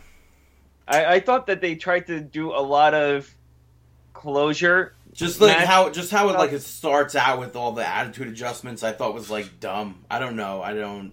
[0.89, 3.31] I, thought that they tried to do a lot of
[4.15, 4.95] closure.
[5.13, 8.29] just like Match- how just how it like it starts out with all the attitude
[8.29, 8.83] adjustments.
[8.83, 10.05] I thought was like dumb.
[10.11, 10.63] I don't know.
[10.63, 11.13] I don't.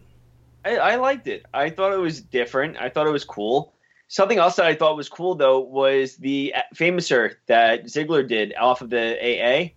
[0.66, 1.46] I, I liked it.
[1.54, 2.78] I thought it was different.
[2.78, 3.73] I thought it was cool.
[4.14, 8.84] Something else that I thought was cool though was the Fameasser that Ziggler did off
[8.84, 9.72] of the AA.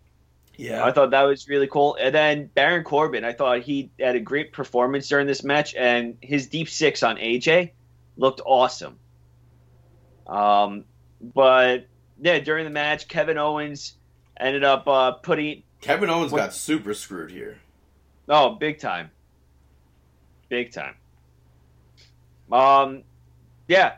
[0.58, 1.96] Yeah, I thought that was really cool.
[1.98, 6.18] And then Baron Corbin, I thought he had a great performance during this match, and
[6.20, 7.70] his deep six on AJ
[8.18, 8.98] looked awesome.
[10.26, 10.84] Um,
[11.34, 11.86] but
[12.20, 13.94] yeah, during the match, Kevin Owens
[14.38, 17.58] ended up uh, putting Kevin Owens What- got super screwed here.
[18.28, 19.10] oh big time,
[20.50, 20.94] big time.
[22.52, 23.02] Um,
[23.66, 23.94] yeah,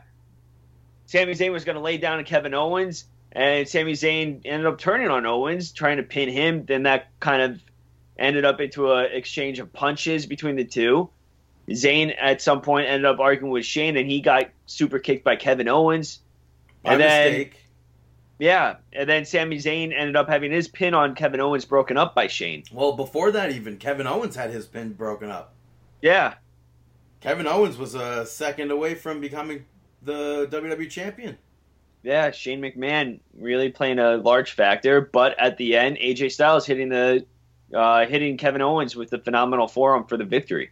[1.09, 4.77] Sami Zayn was going to lay down to Kevin Owens, and Sami Zayn ended up
[4.77, 6.65] turning on Owens, trying to pin him.
[6.65, 7.59] Then that kind of
[8.19, 11.09] ended up into a exchange of punches between the two.
[11.67, 15.35] Zayn at some point ended up arguing with Shane, and he got super kicked by
[15.35, 16.19] Kevin Owens.
[16.83, 17.55] By And then- mistake.
[18.37, 22.13] Yeah, and then Sami Zayn ended up having his pin on Kevin Owens broken up
[22.13, 22.65] by Shane.
[22.71, 25.55] Well, before that, even Kevin Owens had his pin broken up.
[26.03, 26.35] Yeah,
[27.19, 29.65] Kevin Owens was a second away from becoming
[30.01, 31.37] the WWE champion.
[32.03, 36.89] yeah, Shane McMahon really playing a large factor, but at the end, AJ Styles hitting
[36.89, 37.25] the
[37.73, 40.71] uh, hitting Kevin Owens with the phenomenal forearm for the victory.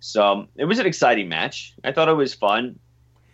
[0.00, 1.74] So it was an exciting match.
[1.84, 2.78] I thought it was fun.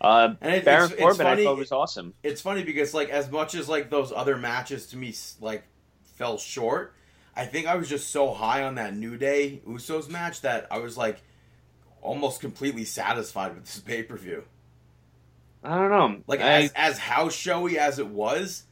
[0.01, 2.15] Uh, And it- Baron it's- it's funny- I thought was awesome.
[2.23, 5.65] It's funny because like as much as like those other matches to me like
[6.17, 6.95] fell short,
[7.37, 10.79] I think I was just so high on that New Day Usos match that I
[10.79, 11.23] was like
[12.03, 14.45] almost completely satisfied with this pay per view.
[15.65, 16.23] I don't know.
[16.27, 18.65] Like I, as as house showy as it was,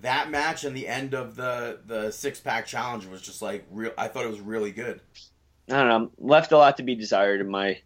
[0.00, 3.92] that match and the end of the the six pack challenge was just like real.
[3.98, 5.00] I thought it was really good.
[5.70, 6.10] I don't know.
[6.18, 7.80] Left a lot to be desired, in my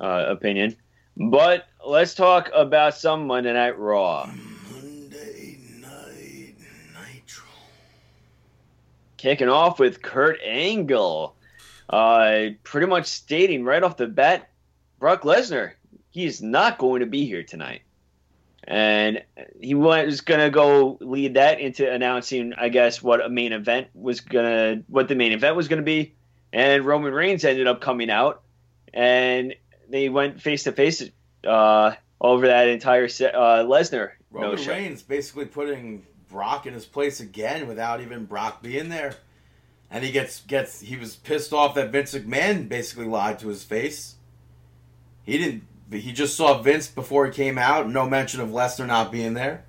[0.00, 0.76] uh, opinion.
[1.16, 4.26] But let's talk about some Monday Night Raw.
[4.70, 6.54] Monday Night
[6.94, 7.48] Nitro.
[9.16, 11.34] Kicking off with Kurt Angle,
[11.90, 14.50] uh, pretty much stating right off the bat,
[15.00, 15.72] Brock Lesnar,
[16.16, 17.82] he's not going to be here tonight.
[18.64, 19.22] And
[19.60, 23.88] he was going to go lead that into announcing, I guess, what a main event
[23.94, 26.14] was going to, what the main event was going to be.
[26.52, 28.42] And Roman Reigns ended up coming out,
[28.94, 29.54] and
[29.90, 31.02] they went face to face
[31.44, 34.66] over that entire set, uh, Lesnar Roman no.
[34.66, 39.14] Reigns basically putting Brock in his place again without even Brock being there.
[39.90, 43.62] And he gets gets he was pissed off that Vince McMahon basically lied to his
[43.62, 44.16] face.
[45.22, 49.12] He didn't he just saw Vince before he came out, no mention of Lesnar not
[49.12, 49.64] being there.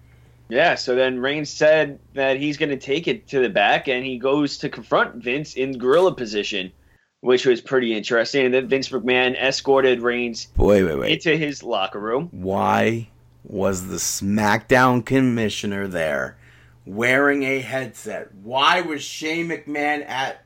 [0.49, 4.05] Yeah, so then Reigns said that he's going to take it to the back, and
[4.05, 6.71] he goes to confront Vince in gorilla position,
[7.19, 8.45] which was pretty interesting.
[8.45, 12.29] And then Vince McMahon escorted Reigns Wait, wait, into his locker room.
[12.31, 13.09] Why
[13.43, 16.37] was the SmackDown commissioner there
[16.85, 18.33] wearing a headset?
[18.35, 20.45] Why was Shane McMahon at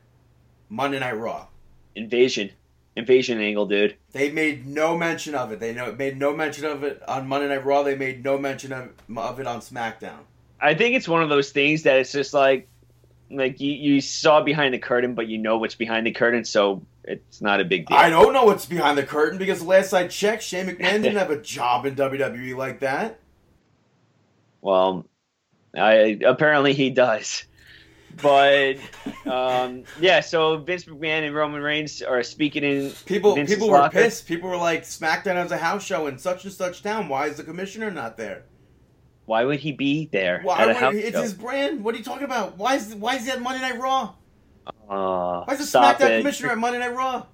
[0.68, 1.46] Monday Night Raw?
[1.94, 2.50] Invasion,
[2.96, 3.96] invasion angle, dude.
[4.12, 5.60] They made no mention of it.
[5.60, 7.82] They no, made no mention of it on Monday Night Raw.
[7.82, 10.20] They made no mention of, of it on SmackDown.
[10.60, 12.68] I think it's one of those things that it's just like,
[13.30, 16.82] like you, you saw behind the curtain, but you know what's behind the curtain, so
[17.04, 17.96] it's not a big deal.
[17.96, 21.30] I don't know what's behind the curtain because last I checked, Shane McMahon didn't have
[21.30, 23.18] a job in WWE like that.
[24.60, 25.06] Well,
[25.76, 27.44] I apparently he does.
[28.20, 28.76] But
[29.26, 33.78] um, yeah, so Vince McMahon and Roman Reigns are speaking in People Vince's people were
[33.78, 33.98] locker.
[34.02, 34.26] pissed.
[34.26, 37.08] People were like, SmackDown has a house show in such and such town.
[37.08, 38.44] Why is the commissioner not there?
[39.26, 40.40] Why would he be there?
[40.42, 40.66] Why?
[40.66, 41.22] would- it's show?
[41.22, 41.82] his brand.
[41.84, 42.58] What are you talking about?
[42.58, 44.14] Why is why is he at Monday Night Raw?
[44.66, 46.18] Uh, Why is the SmackDown it.
[46.18, 47.26] commissioner at Monday Night Raw?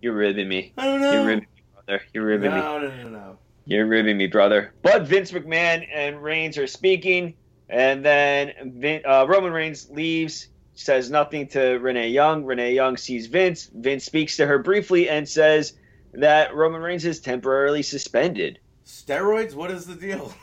[0.00, 0.72] You're ribbing me.
[0.78, 1.12] I don't know.
[1.12, 2.02] You're ribbing me, brother.
[2.12, 2.58] You're ribbing me.
[2.58, 3.38] no, no, no, no.
[3.66, 4.74] You're ribbing me, brother.
[4.82, 7.34] But Vince McMahon and Reigns are speaking,
[7.68, 12.44] and then Vin, uh, Roman Reigns leaves, says nothing to Renee Young.
[12.44, 13.70] Renee Young sees Vince.
[13.72, 15.74] Vince speaks to her briefly and says
[16.12, 18.58] that Roman Reigns is temporarily suspended.
[18.84, 19.54] Steroids?
[19.54, 20.34] What is the deal?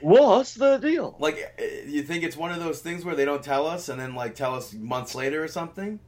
[0.00, 1.16] What's the deal?
[1.18, 3.98] Like, uh, you think it's one of those things where they don't tell us and
[3.98, 5.98] then like tell us months later or something?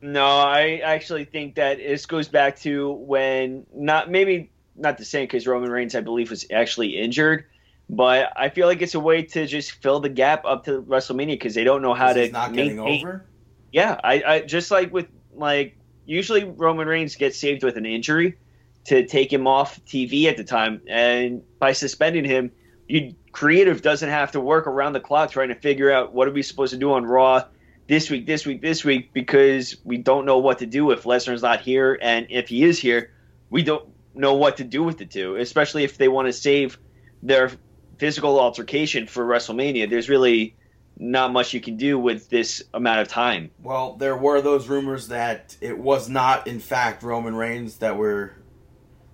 [0.00, 5.24] No, I actually think that this goes back to when not maybe not the same
[5.24, 7.46] because Roman Reigns, I believe, was actually injured.
[7.90, 11.34] But I feel like it's a way to just fill the gap up to WrestleMania
[11.34, 13.26] because they don't know how to not getting maintain- over.
[13.72, 18.36] Yeah, I, I just like with like usually Roman Reigns gets saved with an injury
[18.84, 22.52] to take him off TV at the time, and by suspending him,
[22.86, 26.30] you creative doesn't have to work around the clock trying to figure out what are
[26.30, 27.44] we supposed to do on Raw
[27.88, 31.42] this week, this week, this week because we don't know what to do if Lesnar's
[31.42, 33.10] not here, and if he is here,
[33.50, 36.78] we don't know what to do with the two, especially if they want to save
[37.22, 37.50] their
[37.98, 39.88] physical altercation for WrestleMania.
[39.88, 40.54] There's really
[40.96, 43.50] not much you can do with this amount of time.
[43.62, 48.34] Well, there were those rumors that it was not, in fact, Roman Reigns that were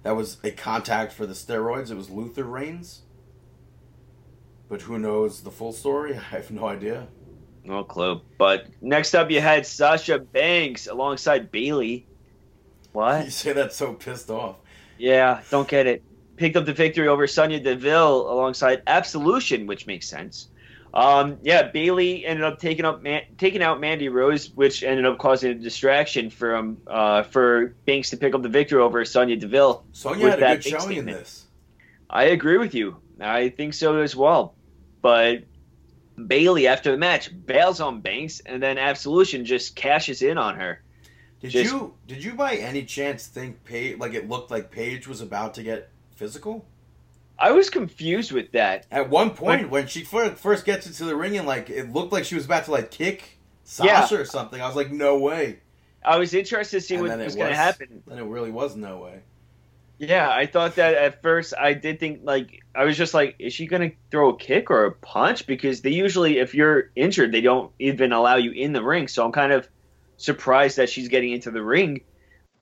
[0.02, 1.90] that was a contact for the steroids.
[1.90, 3.02] It was Luther Reigns.
[4.68, 6.14] But who knows the full story?
[6.16, 7.08] I have no idea.
[7.64, 8.22] No clue.
[8.38, 12.06] But next up, you had Sasha Banks alongside Bayley.
[12.92, 13.24] What?
[13.26, 14.56] You say that so pissed off.
[14.98, 16.02] Yeah, don't get it.
[16.40, 20.48] Picked up the victory over Sonya Deville alongside Absolution, which makes sense.
[20.94, 25.18] Um, yeah, Bayley ended up taking up Man- taking out Mandy Rose, which ended up
[25.18, 29.84] causing a distraction from uh, for Banks to pick up the victory over Sonya Deville.
[29.92, 31.44] Sonya had a good showing in this.
[32.08, 32.96] I agree with you.
[33.20, 34.54] I think so as well.
[35.02, 35.44] But
[36.26, 40.82] Bayley, after the match, bails on Banks, and then Absolution just cashes in on her.
[41.40, 45.06] Did Just- you did you by any chance think Paige like it looked like Paige
[45.06, 45.90] was about to get
[46.20, 46.66] physical?
[47.38, 48.86] I was confused with that.
[48.90, 52.12] At one point, when she fir- first gets into the ring and like it looked
[52.12, 54.20] like she was about to like kick Sasha Yeah.
[54.20, 55.60] or something, I was like, no way.
[56.04, 58.02] I was interested to see And what it was going to happen.
[58.06, 59.20] Then it really was no way.
[59.98, 61.52] Yeah, I thought that at first.
[61.58, 64.86] I did think like I was just like, is she gonna throw a kick or
[64.86, 65.46] a punch?
[65.46, 69.08] Because they usually, if you're injured, they don't even allow you in the ring.
[69.08, 69.68] So I'm kind of
[70.16, 72.00] surprised that she's getting into the ring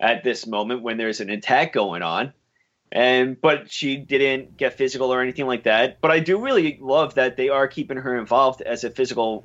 [0.01, 2.33] at this moment when there's an attack going on.
[2.91, 6.01] And but she didn't get physical or anything like that.
[6.01, 9.45] But I do really love that they are keeping her involved as a physical,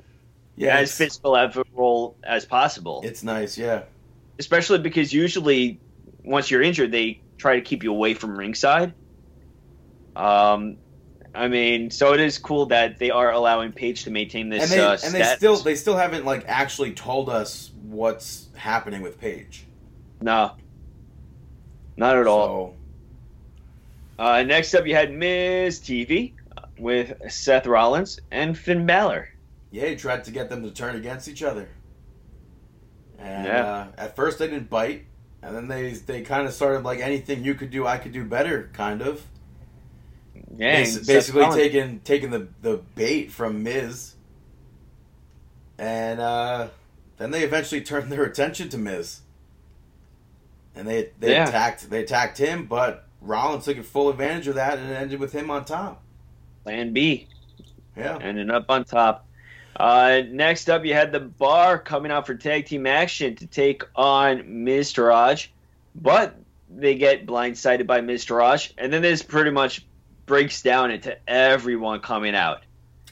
[0.56, 3.02] Yeah, as physical of a role as possible.
[3.04, 3.58] it's nice.
[3.58, 3.82] Yeah,
[4.38, 5.78] especially because usually
[6.24, 8.94] once you're injured, they try to keep you away from ringside.
[10.16, 10.78] Um,
[11.34, 14.62] I mean, so it is cool that they are allowing Paige to maintain this.
[14.62, 19.02] and they uh, and they still they still haven't like actually told us what's happening
[19.02, 19.66] with Paige.
[20.22, 20.52] no,
[21.96, 22.76] not at all.
[24.18, 26.32] Uh, next up, you had Miz TV
[26.78, 29.28] with Seth Rollins and Finn Balor.
[29.70, 31.68] yeah, he tried to get them to turn against each other.
[33.18, 33.66] And Yeah.
[33.66, 35.04] uh, at first they didn't bite,
[35.42, 38.24] and then they they kind of started like anything you could do, I could do
[38.24, 39.22] better, kind of.
[40.56, 44.14] Yeah, Seth basically Rollins- taking taking the, the bait from Miz,
[45.78, 46.68] and uh,
[47.18, 49.20] then they eventually turned their attention to Miz,
[50.76, 51.48] and they they Yeah.
[51.48, 55.20] attacked they attacked him, but Rollins took a full advantage of that, and it ended
[55.20, 56.02] with him on top.
[56.64, 57.28] Plan B.
[57.96, 59.26] Yeah, ending up on top.
[59.76, 63.82] Uh, next up, you had the Bar coming out for tag team action to take
[63.96, 65.48] on Miztourage,
[65.94, 66.36] but
[66.70, 69.84] they get blindsided by Miztourage, and then this pretty much
[70.26, 72.62] breaks down into everyone coming out.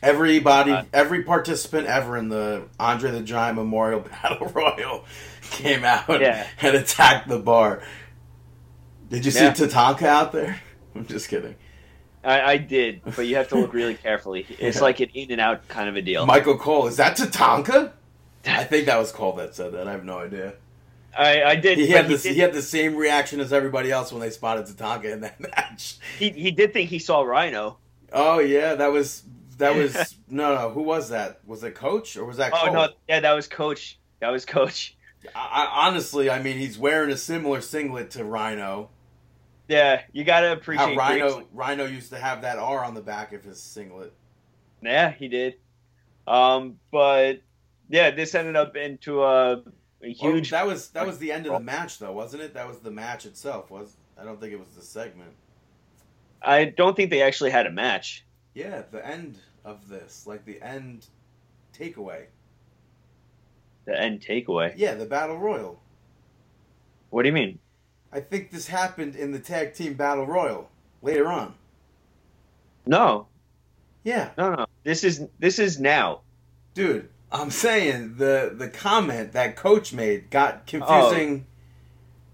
[0.03, 5.05] everybody, Uh, every participant ever in the Andre the Giant Memorial Battle Royal
[5.53, 6.45] came out Yeah.
[6.61, 7.83] and attacked the bar.
[9.13, 9.53] Did you see Yeah.
[9.53, 10.61] Tatanka out there?
[10.95, 11.55] I'm just kidding.
[12.25, 14.47] I, I did, but you have to look really carefully.
[14.59, 14.83] It's Yeah.
[14.83, 16.25] like an in and out kind of a deal.
[16.27, 17.93] Michael Cole, is that Tatanka?
[18.47, 19.87] I think that was Cole that said that.
[19.87, 20.55] I have no idea.
[21.17, 21.77] I, I did.
[21.79, 24.65] He had he did, He had the same reaction as everybody else when they spotted
[24.67, 25.97] Tatanka in that match.
[26.19, 27.77] he, he did think he saw Rhino.
[28.13, 29.23] Oh yeah, that was
[29.59, 30.71] that was no no.
[30.71, 31.41] Who was that?
[31.47, 32.53] Was it Coach or was that?
[32.55, 32.73] Oh Cole?
[32.75, 33.99] no, yeah, that was Coach.
[34.21, 34.97] That was Coach.
[35.35, 38.89] I, I, honestly, I mean, he's wearing a similar singlet to Rhino.
[39.69, 41.49] Yeah, you gotta How appreciate Rhino Griggs.
[41.53, 44.13] Rhino used to have that R on the back of his singlet.
[44.83, 45.55] Yeah, he did.
[46.27, 47.41] Um, but
[47.89, 49.63] yeah, this ended up into a, a
[50.03, 50.51] Well, huge.
[50.51, 52.55] that was that was the end of the match, though, wasn't it?
[52.55, 53.71] That was the match itself.
[53.71, 55.33] Was I don't think it was the segment.
[56.43, 58.25] I don't think they actually had a match.
[58.55, 61.07] Yeah, the end of this, like the end
[61.73, 62.25] takeaway.
[63.85, 64.75] The end takeaway.
[64.77, 65.81] Yeah, the battle royal.
[67.11, 67.59] What do you mean?
[68.13, 70.69] I think this happened in the tag team battle royal
[71.01, 71.55] later on.
[72.87, 73.27] No,
[74.05, 74.67] Yeah, no, no.
[74.85, 76.21] This is this is now.
[76.75, 80.61] dude, I'm saying the the comment that coach made got Oh.
[80.67, 81.47] confusing.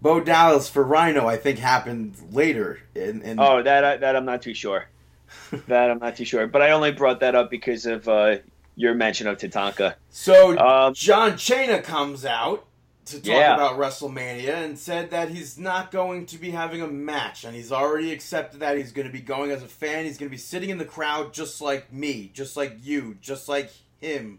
[0.01, 2.79] Bo Dallas for Rhino, I think, happened later.
[2.95, 4.87] In, in Oh, that I- that I'm not too sure.
[5.67, 6.47] that I'm not too sure.
[6.47, 8.37] But I only brought that up because of uh,
[8.77, 9.95] your mention of Tatanka.
[10.09, 12.65] so Um, John Cena comes out
[13.11, 13.55] to talk Yeah.
[13.55, 17.73] about WrestleMania and said that he's not going to be having a match, and he's
[17.73, 20.05] already accepted that he's going to be going as a fan.
[20.05, 23.49] He's going to be sitting in the crowd just like me, just like you, just
[23.49, 24.39] like him,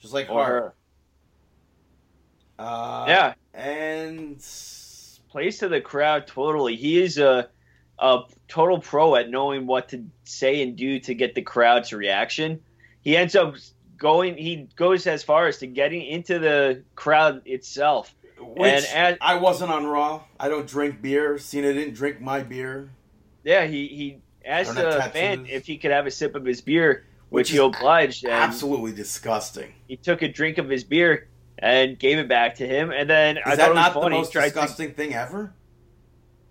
[0.00, 0.74] just like or her.
[2.58, 4.38] Uh, Yeah, and
[5.30, 6.76] plays to the crowd totally.
[6.76, 7.48] He is a
[7.98, 12.60] a total pro at knowing what to say and do to get the crowd's reaction.
[13.00, 13.54] He ends up
[13.98, 14.36] going.
[14.36, 18.14] He goes as far as to getting into the crowd itself.
[18.38, 20.22] which as, I wasn't on Raw.
[20.38, 21.38] I don't drink beer.
[21.38, 22.90] Cena didn't drink my beer.
[23.44, 27.04] yeah, he he asked the fan if he could have a sip of his beer,
[27.30, 28.24] Which which, he obliged.
[28.24, 29.72] And Absolutely disgusting.
[29.88, 31.28] he took a drink of his beer
[31.58, 32.90] and gave it back to him.
[32.90, 35.54] And then I Is thought that not the most disgusting thing ever?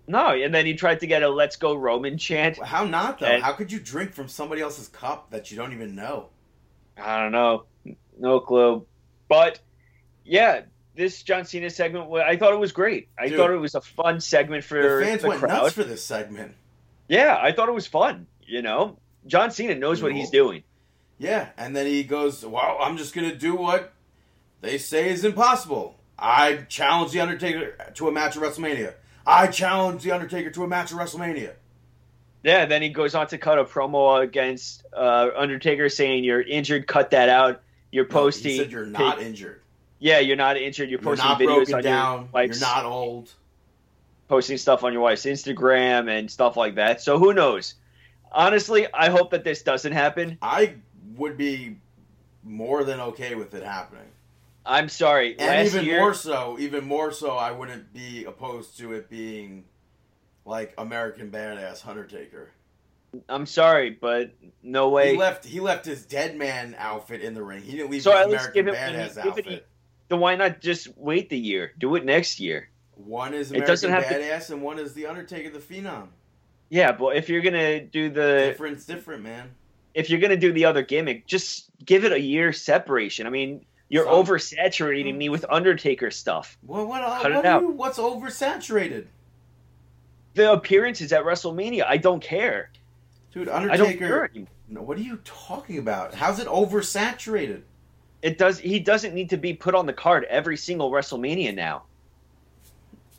[0.08, 2.58] no, and then he tried to get a "Let's go Roman" chant.
[2.62, 3.26] How not though?
[3.26, 6.28] And- How could you drink from somebody else's cup that you don't even know?
[6.96, 7.64] I don't know,
[8.18, 8.86] no clue.
[9.28, 9.60] But
[10.24, 10.62] yeah,
[10.94, 13.08] this John Cena segment, I thought it was great.
[13.18, 13.36] I Dude.
[13.36, 15.62] thought it was a fun segment for the fans the went crowd.
[15.62, 16.54] nuts for this segment.
[17.08, 18.26] Yeah, I thought it was fun.
[18.42, 20.62] You know, John Cena knows what he's doing.
[21.18, 23.92] Yeah, and then he goes, "Well, I'm just gonna do what
[24.60, 25.98] they say is impossible.
[26.18, 28.94] I challenge the Undertaker to a match at WrestleMania.
[29.26, 31.52] I challenge the Undertaker to a match at WrestleMania."
[32.46, 36.86] Yeah, then he goes on to cut a promo against uh, Undertaker saying you're injured,
[36.86, 37.60] cut that out.
[37.90, 38.52] You're posting.
[38.52, 39.62] He said you're not injured.
[39.98, 40.88] Yeah, you're not injured.
[40.88, 42.18] You're You're posting videos on down.
[42.20, 43.32] your wife's, You're not old.
[44.28, 47.00] posting stuff on your wife's Instagram and stuff like that.
[47.00, 47.74] So who knows?
[48.30, 50.38] Honestly, I hope that this doesn't happen.
[50.40, 50.74] I
[51.16, 51.78] would be
[52.44, 54.06] more than okay with it happening.
[54.64, 55.32] I'm sorry.
[55.36, 59.10] And last even year, more so, even more so, I wouldn't be opposed to it
[59.10, 59.64] being
[60.46, 62.50] like American Badass Undertaker.
[63.28, 64.32] I'm sorry, but
[64.62, 65.12] no way.
[65.12, 65.44] He left.
[65.44, 67.62] He left his dead man outfit in the ring.
[67.62, 69.66] He didn't leave So his American when Badass give it- outfit.
[70.08, 71.72] then why not just wait the year?
[71.78, 72.68] Do it next year.
[72.94, 76.08] One is American have to- Badass, and one is the Undertaker, the Phenom.
[76.68, 79.50] Yeah, but if you're gonna do the Different's different, man.
[79.94, 83.26] if you're gonna do the other gimmick, just give it a year separation.
[83.26, 86.58] I mean, you're Some- oversaturating me with Undertaker stuff.
[86.66, 86.88] What?
[86.88, 87.02] What?
[87.02, 89.06] What you, what's oversaturated,
[90.36, 92.70] The appearances at WrestleMania, I don't care.
[93.32, 93.48] dude?
[93.48, 94.30] I Undertaker.
[94.68, 96.14] No, what are you talking about?
[96.14, 97.62] How's it oversaturated?
[98.20, 98.58] It does.
[98.58, 101.84] He doesn't need to be put on the card every single WrestleMania now.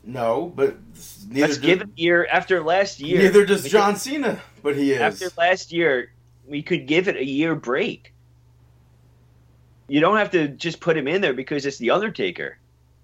[0.04, 0.76] No, but
[1.28, 3.20] neither Let's do- give it a year after last year.
[3.20, 5.00] neither does John Cena, but he is.
[5.00, 6.12] After last year,
[6.46, 8.12] we could give it a year break.
[9.88, 12.58] You don't have to just put him in there because it's the Undertaker,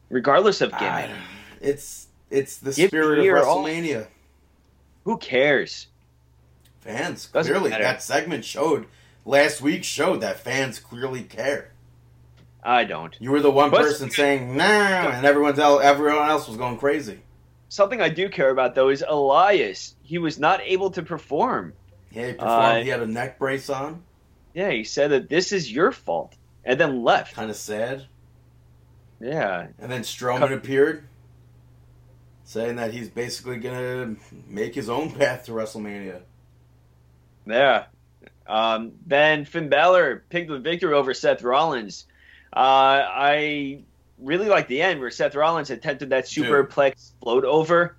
[0.09, 1.17] regardless of I- gimmick.
[1.61, 3.25] it's it's the Give spirit of.
[3.25, 4.07] WrestleMania.
[5.05, 5.89] Who cares?
[6.81, 7.85] Fans Doesn't clearly matter.
[7.85, 8.87] that segment showed
[9.25, 11.71] last week showed that fans clearly care.
[12.63, 13.15] I don't.
[13.21, 16.79] You were the one But- person saying nah, and everyone's el- everyone else was going
[16.79, 17.21] crazy.
[17.69, 19.95] Something I do care about though is Elias.
[20.03, 21.73] He was not able to perform.
[22.11, 22.53] Yeah, he performed.
[22.53, 24.03] Uh, he had a neck brace on.
[24.55, 27.35] Yeah, he said that this is your fault, and then left.
[27.35, 28.07] Kind of sad.
[29.21, 31.05] Yeah, And then Strowman Come- appeared,
[32.55, 34.15] saying that he's basically gonna
[34.49, 36.21] make his own path to WrestleMania.
[37.47, 37.87] yeah.
[38.47, 42.07] Um, then Finn Balor picked the victory over Seth Rollins.
[42.55, 43.83] Uh, I
[44.19, 46.47] really like the end where Seth Rollins attempted that Dude.
[46.47, 47.97] superplex float over.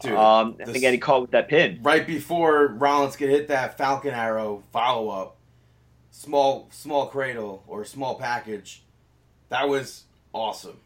[0.00, 1.80] Dude, um, and then getting caught with that pin.
[1.82, 5.36] right before Rollins could hit that Falcon Arrow follow up,
[6.10, 8.84] small small cradle or small package,
[9.48, 10.78] that was awesome.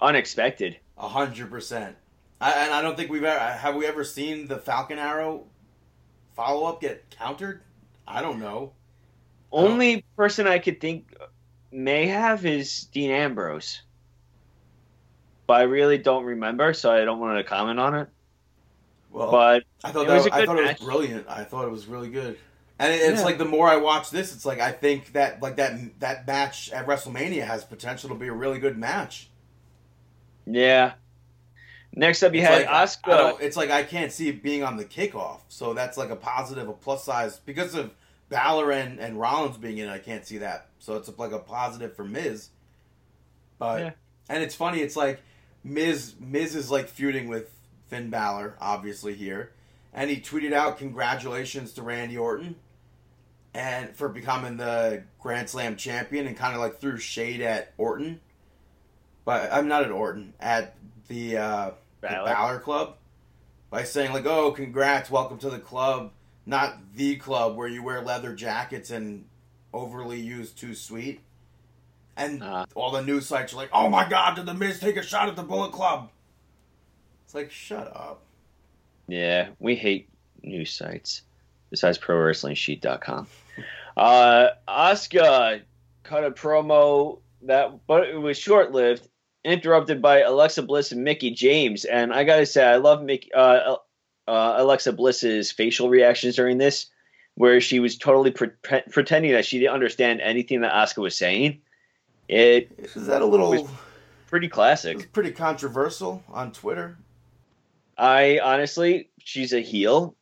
[0.00, 0.78] Unexpected.
[0.96, 1.96] A hundred percent.
[2.40, 5.46] I- And I don't think we've ever have we ever seen the Falcon Arrow
[6.34, 7.62] follow up get countered.
[8.06, 8.72] I don't know.
[9.50, 11.14] Only person I could think
[11.72, 13.82] may have is Dean Ambrose.
[15.46, 18.08] But I really don't remember, so I don't want to comment on it.
[19.12, 21.26] Well, But I thought it that was I thought it was brilliant.
[21.28, 22.38] I thought it was really good.
[22.78, 23.24] And it, it's Yeah.
[23.24, 26.70] like the more I watch this, it's like I think that like that that match
[26.72, 29.30] at WrestleMania has potential to be a really good match.
[30.44, 30.92] yeah.
[31.98, 32.82] Next up, you It's had like, I
[33.40, 36.68] it's like I can't see it being on the kickoff, so that's like a positive,
[36.68, 37.90] a plus size because of
[38.28, 39.88] Balor and, and Rollins being in.
[39.88, 42.50] it, I can't see that, so it's like a positive for Miz.
[43.58, 43.90] But Yeah.
[44.28, 45.22] and it's funny, it's like
[45.64, 47.50] Miz Miz is like feuding with
[47.88, 49.52] Finn Balor, obviously here,
[49.94, 52.56] and he tweeted out congratulations to Randy Orton
[53.54, 58.20] and for becoming the Grand Slam champion, and kind of like threw shade at Orton.
[59.24, 60.76] But I'm not at Orton at
[61.08, 61.38] the.
[61.38, 61.70] Uh,
[62.08, 62.34] the Balor.
[62.34, 62.96] Balor Club
[63.70, 66.12] by saying like, "Oh, congrats, welcome to the club,
[66.44, 69.24] not the club where you wear leather jackets and
[69.72, 71.20] overly used too sweet."
[72.16, 72.64] And Uh-huh.
[72.74, 75.28] all the news sites are like, "Oh my God, did the Miz take a shot
[75.28, 76.10] at the Bullet Club?"
[77.24, 78.22] It's like, shut up.
[79.08, 80.08] Yeah, we hate
[80.42, 81.22] news sites
[81.70, 83.26] besides Pro Wrestling ProWrestlingSheet.com.
[83.96, 85.62] Uh, Asuka
[86.04, 89.08] cut a promo that, but it was short lived,
[89.46, 91.84] interrupted by Alexa Bliss and Mickie James.
[91.84, 93.76] And I gotta say, I love Mickie, uh,
[94.28, 96.86] uh, Alexa Bliss's facial reactions during this,
[97.36, 101.16] where she was totally pre- pre- pretending that she didn't understand anything that Asuka was
[101.16, 101.60] saying.
[102.28, 103.68] It Is that a little?
[104.26, 105.12] Pretty classic.
[105.12, 106.98] Pretty controversial on Twitter.
[107.96, 110.16] I honestly, she's a heel,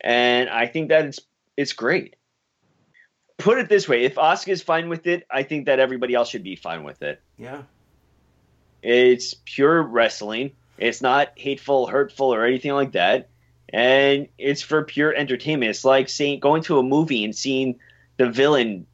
[0.00, 1.20] and I think that it's
[1.56, 2.16] it's great.
[3.38, 6.42] Put it this way: if Asuka's fine with it, I think that everybody else should
[6.42, 7.22] be fine with it.
[7.38, 7.62] Yeah,
[8.84, 10.52] It's pure wrestling.
[10.76, 13.30] It's not hateful, hurtful, or anything like that,
[13.68, 15.70] and it's for pure entertainment.
[15.70, 17.80] It's like seeing going to a movie and seeing
[18.18, 18.86] the villain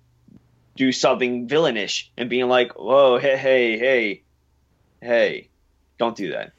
[0.76, 4.22] do something villainish and being like, "Whoa, hey, hey, hey,
[5.00, 5.48] hey,
[5.98, 6.52] don't do that."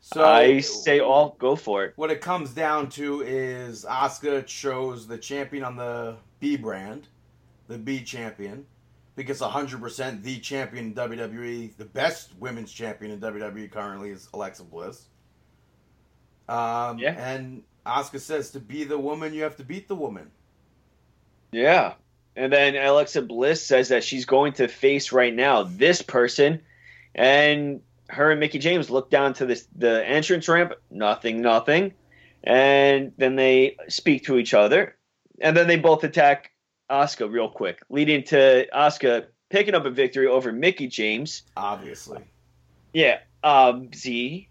[0.00, 1.92] so I say, all go for it.
[1.96, 7.08] What it comes down to is Asuka chose the champion on the B brand,
[7.66, 8.64] the B champion,
[9.18, 14.62] because 100% the champion in WWE, the best women's champion in WWE currently is Alexa
[14.62, 15.06] Bliss.
[16.48, 17.16] Um, Yeah.
[17.18, 20.30] And Asuka says to be the woman, you have to beat the woman.
[21.50, 21.94] Yeah.
[22.36, 26.62] And then Alexa Bliss says that she's going to face right now this person.
[27.16, 31.92] And her and Mickie James look down to this the entrance ramp, nothing, nothing.
[32.44, 34.96] And then they speak to each other.
[35.40, 36.52] And then they both attack
[36.90, 41.42] Asuka real quick, leading to Asuka picking up a victory over Mickie James.
[41.56, 42.20] Obviously.
[42.92, 43.20] Yeah.
[43.42, 44.48] Um Z.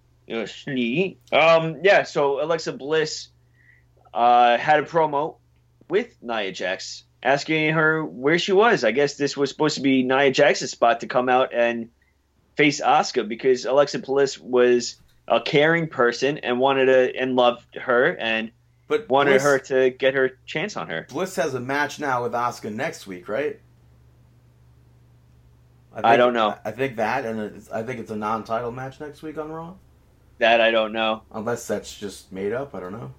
[1.31, 2.03] Um, yeah.
[2.03, 3.29] So Alexa Bliss
[4.13, 5.37] uh, had a promo
[5.89, 8.83] with Nia Jax asking her where she was.
[8.83, 11.89] I guess this was supposed to be Nia Jax's spot to come out and
[12.55, 18.15] face Asuka because Alexa Bliss was a caring person and wanted to and loved her
[18.17, 18.51] and
[18.87, 21.05] But wanted Bliss, her to get her chance on her.
[21.09, 23.59] Bliss has a match now with Asuka next week, right?
[25.93, 26.55] I don't know.
[26.63, 29.73] I think that, and I think it's a non-title match next week on Raw.
[30.37, 31.23] That I don't know.
[31.31, 32.75] Unless that's just made up.
[32.75, 33.11] I don't know.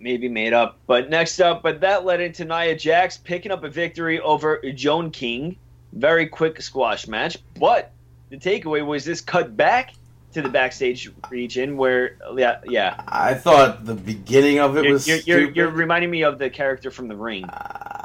[0.00, 0.78] maybe made up.
[0.86, 5.10] But next up, but that led into Nia Jax picking up a victory over Joan
[5.10, 5.56] King.
[5.92, 7.38] Very quick squash match.
[7.58, 7.92] But
[8.30, 9.92] the takeaway was this cut back
[10.32, 13.02] to the backstage region where, yeah, yeah.
[13.08, 16.48] I thought the beginning of it You're, was you're, you're, you're reminding me of the
[16.48, 17.48] character from The Ring.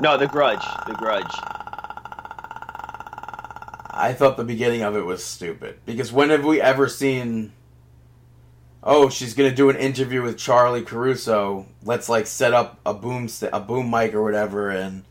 [0.01, 0.63] No, The Grudge.
[0.87, 1.31] The Grudge.
[3.97, 7.53] I thought the beginning of it was stupid because when have we ever seen?
[8.83, 11.65] Oh, she's gonna do an interview with Charly Caruso.
[11.81, 15.05] Let's like set up a boom st- a boom mic or whatever, and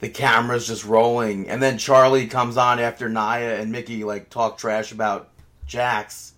[0.00, 4.58] the camera's just rolling, and then Charly comes on after Nia and Mickie like talk
[4.58, 5.30] trash about
[5.66, 6.34] Jax,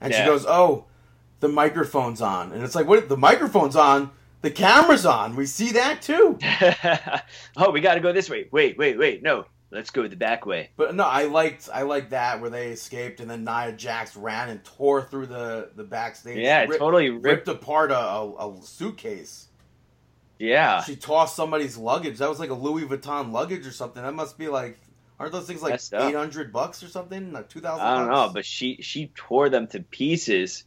[0.00, 0.86] and she goes, "Oh,
[1.40, 3.08] the microphone's on," and it's like, "What?
[3.08, 4.10] The microphone's on?
[4.42, 5.36] The camera's on.
[5.36, 6.38] We see that too."
[7.56, 8.48] oh, we got to go this way.
[8.50, 9.22] Wait, wait, wait.
[9.22, 10.70] No, let's go the back way.
[10.76, 14.48] But no, I liked I liked that where they escaped and then Nia Jax ran
[14.48, 16.38] and tore through the the backstage.
[16.38, 17.48] Yeah, totally ripped ripped.
[17.48, 19.48] apart a, a, a suitcase.
[20.40, 20.82] Yeah.
[20.82, 22.18] She tossed somebody's luggage.
[22.18, 24.02] That was like a Louis Vuitton luggage or something.
[24.02, 24.78] That must be like
[25.20, 27.32] aren't those things like eight hundred bucks or something?
[27.32, 27.86] Like two thousand.
[27.86, 30.64] I don't know, but she she tore them to pieces.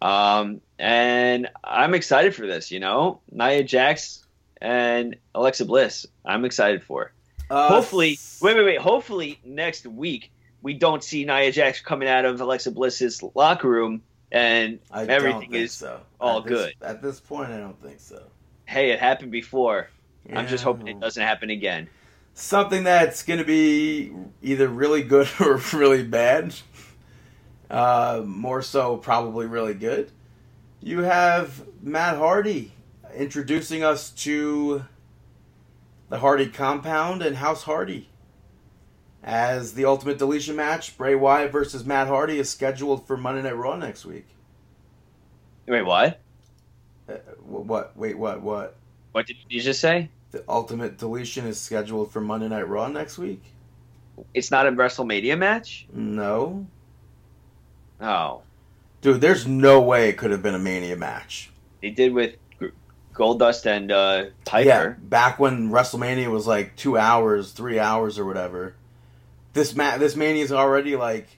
[0.00, 2.70] Um, and I'm excited for this.
[2.70, 4.24] You know, Nia Jax
[4.60, 6.06] and Alexa Bliss.
[6.24, 7.12] I'm excited for.
[7.50, 8.78] uh, hopefully, wait, wait, wait.
[8.80, 10.30] Hopefully next week
[10.62, 15.54] we don't see Nia Jax coming out of Alexa Bliss's locker room and I everything
[15.54, 16.00] is so.
[16.20, 16.74] all At this- good.
[16.82, 17.50] at this point.
[17.50, 18.22] I don't think so.
[18.66, 19.88] hey, it happened before.
[20.34, 21.88] I'm just hoping it doesn't happen again.
[22.36, 24.12] Something that's going to be
[24.42, 26.54] either really good or really bad.
[27.68, 30.12] Uh, more so, probably really good.
[30.80, 32.70] You have Matt Hardy
[33.16, 34.84] introducing us to
[36.08, 38.08] the Hardy compound and House Hardy.
[39.24, 43.56] As the Ultimate Deletion match, Bray Wyatt versus Matt Hardy is scheduled for Monday Night
[43.56, 44.26] Raw next week.
[45.66, 46.20] Wait, what?
[47.08, 47.96] Uh, what?
[47.96, 48.40] Wait, what?
[48.40, 48.76] What?
[49.10, 50.10] What did you just say?
[50.36, 53.42] The Ultimate Deletion is scheduled for Monday Night Raw next week?
[54.34, 55.86] It's not a WrestleMania match?
[55.94, 56.66] No.
[58.02, 58.42] Oh,
[59.00, 61.50] Dude, there's no way it could have been a Mania match.
[61.80, 62.34] they did with
[63.14, 68.74] Goldust and uh, Yeah, back when WrestleMania was like two hours, three hours, or whatever.
[69.54, 71.28] This ma- this Mania is already like,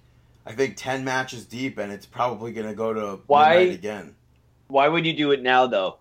[0.44, 4.16] I think ten matches deep, and it's probably gonna go to Why- again.
[4.66, 5.99] Why would you do it now, though?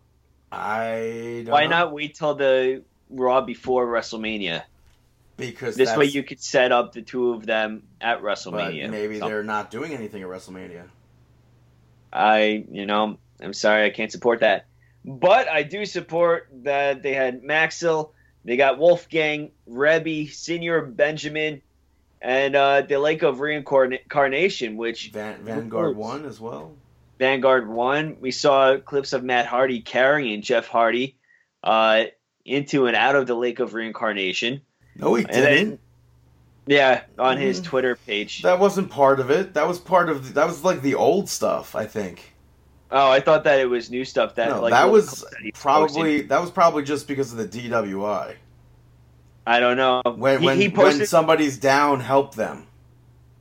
[0.52, 1.70] I don't Why know.
[1.70, 4.64] not wait till the Raw before WrestleMania?
[5.36, 8.90] Because This way you could set up the two of them at WrestleMania.
[8.90, 10.84] maybe So- they're not doing anything at WrestleMania.
[12.12, 14.66] I, you know, I'm sorry, I can't support that.
[15.06, 18.12] But I do support that they had Maxel,
[18.44, 21.62] they got Wolfgang, Reby, Señor Benjamin,
[22.22, 26.74] and uh, the Lake of Reincarnation, which Van- Vanguard won as well.
[27.20, 31.18] Vanguard One, We saw clips of Matt Hardy carrying Jeff Hardy
[31.64, 32.06] uh,
[32.46, 34.62] into and out of the Lake of Reincarnation.
[34.96, 35.80] No, he didn't.
[36.66, 37.66] Yeah, on his Mhm.
[37.66, 38.42] Twitter page.
[38.42, 39.54] That wasn't part of it.
[39.54, 40.34] That was part of.
[40.34, 41.76] That was like the old stuff.
[41.76, 42.34] I think.
[42.92, 44.36] Oh, I thought that it was new stuff.
[44.36, 48.36] That no, like that was that probably that was probably just because of the DWI.
[49.46, 50.02] I don't know.
[50.04, 51.00] When he, when, he posted.
[51.02, 52.68] when somebody's down, help them.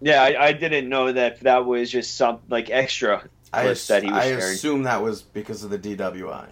[0.01, 3.25] yeah, I, I didn't know that that was just some like extra
[3.57, 4.43] I, ass- that he was I sharing.
[4.43, 6.49] assume that was because of the DWI.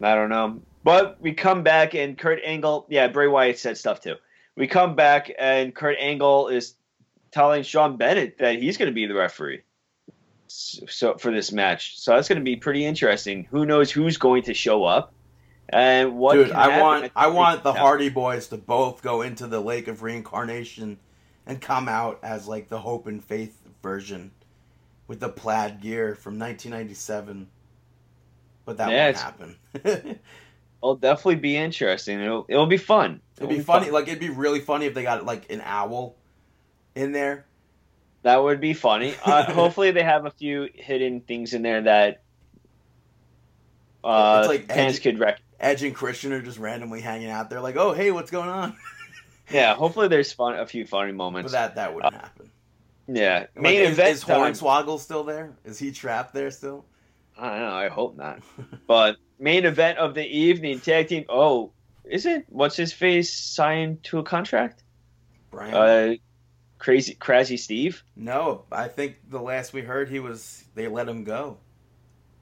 [0.00, 0.60] I don't know.
[0.84, 4.14] But we come back and Kurt Angle, yeah, Bray Wyatt said stuff too.
[4.56, 6.74] We come back and Kurt Angle is
[7.30, 9.62] telling Sean Bennett that he's going to be the referee.
[10.46, 13.46] So, so for this match, so that's going to be pretty interesting.
[13.50, 15.12] Who knows who's going to show up
[15.68, 16.34] and what?
[16.34, 17.72] Dude, I want I want the.
[17.72, 20.98] Hardy Boys to both go into the Lake of Reincarnation
[21.46, 24.30] and come out as like the Hope and Faith version
[25.08, 27.48] with the plaid gear from 1997.
[28.64, 29.56] But that Yeah, won't happen.
[30.80, 32.20] It'll definitely be interesting.
[32.20, 33.20] It'll, it'll be fun.
[33.36, 33.86] It'd It'll be funny.
[33.86, 33.94] fun.
[33.94, 36.14] Like it'd be really funny if they got like an owl
[36.94, 37.46] in there.
[38.22, 39.14] That would be funny.
[39.24, 42.22] Uh, hopefully, they have a few hidden things in there that
[44.04, 47.50] uh, It's like fans edgy- could rec- Edge and Christian are just randomly hanging out
[47.50, 48.76] there, like, "Oh, hey, what's going on?"
[49.50, 50.58] Yeah, hopefully, there's fun.
[50.58, 51.52] A few funny but moments.
[51.52, 52.50] that that wouldn't happen.
[53.08, 54.52] Yeah, Like, main is, event is time.
[54.52, 55.56] Hornswoggle still there?
[55.64, 56.84] Is he trapped there still?
[57.38, 57.74] I don't know.
[57.74, 58.40] I hope not.
[58.86, 61.24] but main event of the evening, tag team.
[61.28, 61.72] Oh,
[62.04, 62.44] is it?
[62.48, 64.82] What's his face signed to a contract?
[65.50, 65.74] Brian?
[65.74, 66.14] Uh,
[66.78, 68.02] crazy, crazy Steve.
[68.14, 71.56] no, I think the last we heard, he was they let him go,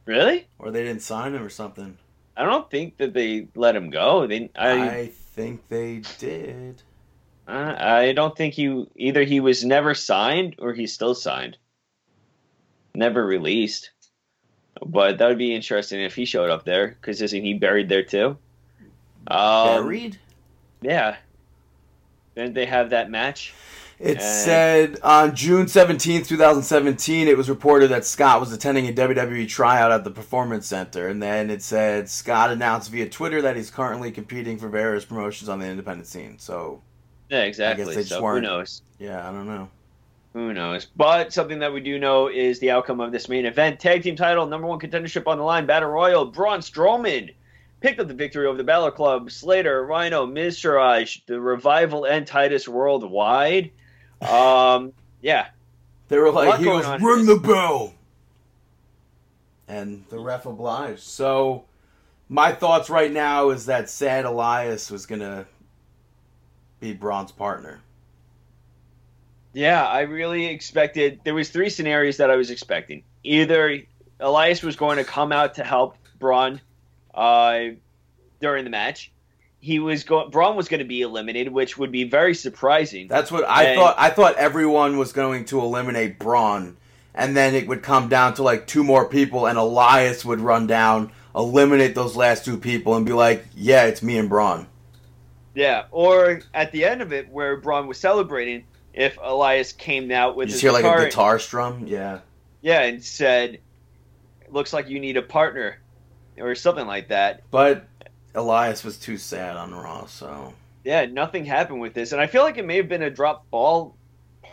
[0.05, 0.47] Really?
[0.59, 1.97] or they didn't sign him or something.
[2.37, 4.27] I don't think that they let him go.
[4.27, 6.83] They, I, I think they did.
[7.49, 9.23] Uh, I don't think he either.
[9.23, 11.57] He was never signed or he's still signed.
[12.95, 13.91] Never released.
[14.85, 18.03] But that would be interesting if he showed up there because isn't he buried there
[18.03, 18.37] too?
[19.29, 20.19] Um, Buried?
[20.83, 21.17] Yeah.
[22.35, 23.55] Didn't they have that match?
[23.99, 28.93] It Uh, said on June 17th, 2017, it was reported that Scott was attending a
[28.93, 31.09] WWE tryout at the Performance Center.
[31.09, 35.49] And then it said Scott announced via Twitter that he's currently competing for various promotions
[35.49, 36.39] on the independent scene.
[36.39, 36.83] So,
[37.29, 38.03] Yeah, exactly.
[38.05, 38.83] So who knows?
[38.99, 39.68] yeah, I don't know.
[40.33, 40.85] Who knows?
[40.85, 43.81] But something that we do know is the outcome of this main event.
[43.81, 46.27] Tag team title, number one contendership on the line, Battle Royal.
[46.27, 47.33] Braun Strowman
[47.81, 52.68] picked up the victory over the Balor Club, Slater, Rhino, Miztourage, the Revival, and Titus
[52.68, 53.70] Worldwide.
[54.20, 55.47] Um, yeah.
[56.09, 57.95] They were like, he goes, ring the bell.
[59.68, 61.01] And the ref obliged.
[61.01, 61.64] So,
[62.29, 65.47] my thoughts right now is that Sad Elias was going to
[66.81, 67.81] be Braun's partner.
[69.53, 71.20] Yeah, I really expected.
[71.24, 73.03] There was three scenarios that I was expecting.
[73.24, 73.81] Either
[74.20, 76.61] Elias was going to come out to help Braun
[77.14, 77.61] uh,
[78.41, 79.11] during the match.
[79.61, 80.31] He was going.
[80.31, 83.09] Braun was going to be eliminated, which would be very surprising.
[83.09, 83.95] That's what I And- thought.
[83.99, 86.77] I thought everyone was going to eliminate Braun,
[87.14, 90.66] and then it would come down to like two more people, and Elias would run
[90.66, 94.66] down, eliminate those last two people, and be like, "Yeah, it's me and Braun."
[95.57, 100.37] Yeah, or at the end of it, where Braun was celebrating, if Elias came out
[100.37, 101.87] with You his hear like a guitar strum.
[101.87, 102.21] Yeah,
[102.61, 103.59] yeah, and said,
[104.51, 105.79] "Looks like you need a partner,"
[106.39, 107.43] or something like that.
[107.51, 107.87] but
[108.35, 110.53] Elias was too sad on Raw, so
[110.85, 113.49] Yeah, nothing happened with this, and I feel like it may have been a drop
[113.51, 113.97] ball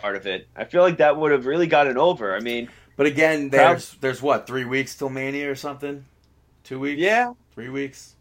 [0.01, 0.47] part of it.
[0.55, 2.33] I feel like that would have really gotten over.
[2.33, 6.05] I mean, But again, there's there's what three weeks till Mania or something,
[6.63, 7.01] two weeks.
[7.01, 8.15] yeah, three weeks.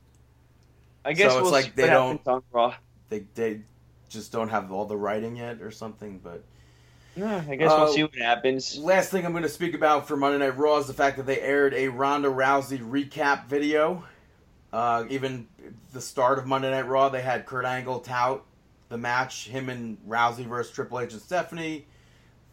[1.05, 2.75] I guess So it's we'll like see they don't- happens on Raw.
[3.09, 3.63] They they
[4.09, 6.19] just don't have all the writing yet or something.
[6.23, 6.45] But
[7.17, 8.77] Yeah, I guess Uh, we'll see what happens.
[8.79, 11.27] last thing I'm going to speak about for Monday Night Raw is the fact that
[11.27, 14.05] they aired a Ronda Rousey recap video.
[14.73, 15.47] Uh, even
[15.93, 18.45] the start of Monday Night Raw, they had Kurt Angle tout
[18.89, 21.87] the match, him and Rousey versus Triple H and Stephanie.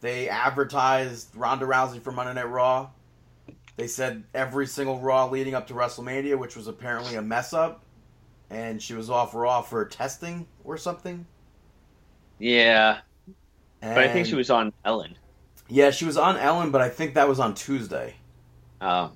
[0.02, 2.90] They advertised Ronda Rousey for Monday Night Raw.
[3.78, 7.84] They said every single Raw leading up to WrestleMania, which was apparently a mess up,
[8.50, 11.26] and she was off Raw for testing or something.
[12.40, 13.00] Yeah,
[13.82, 15.16] And, but I think she was on Ellen.
[15.68, 18.16] Yeah, she was on Ellen, but I think that was on Tuesday.
[18.82, 19.12] Um,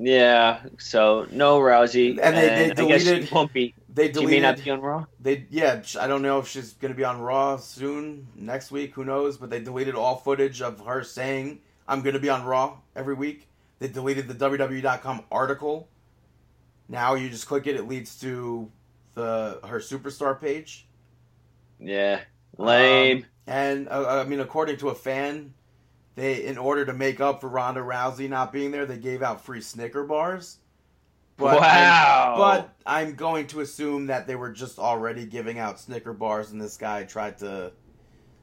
[0.00, 3.74] yeah, so no Rousey, And they- they I guess she deleted- won't be.
[3.92, 4.30] They She deleted.
[4.30, 5.06] may not be on Raw.
[5.20, 8.94] They yeah, I don't know if she's gonna be on Raw soon next week.
[8.94, 9.36] Who knows?
[9.38, 13.48] But they deleted all footage of her saying I'm gonna be on Raw every week.
[13.80, 15.88] They deleted the WWE.com article.
[16.88, 18.70] Now you just click it; it leads to
[19.14, 20.86] the her superstar page.
[21.78, 22.20] Yeah,
[22.56, 23.18] lame.
[23.18, 25.54] Um, and uh, I mean, according to a fan,
[26.14, 29.44] they in order to make up for Ronda Rousey not being there, they gave out
[29.44, 30.58] free Snicker bars.
[31.36, 32.34] But Wow.
[32.36, 36.60] but I'm going to assume that they were just already giving out Snicker bars, and
[36.60, 37.72] this guy tried to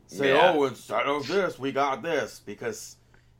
[0.07, 0.53] say, Yeah.
[0.55, 2.95] "Oh, instead of this, we got this." Because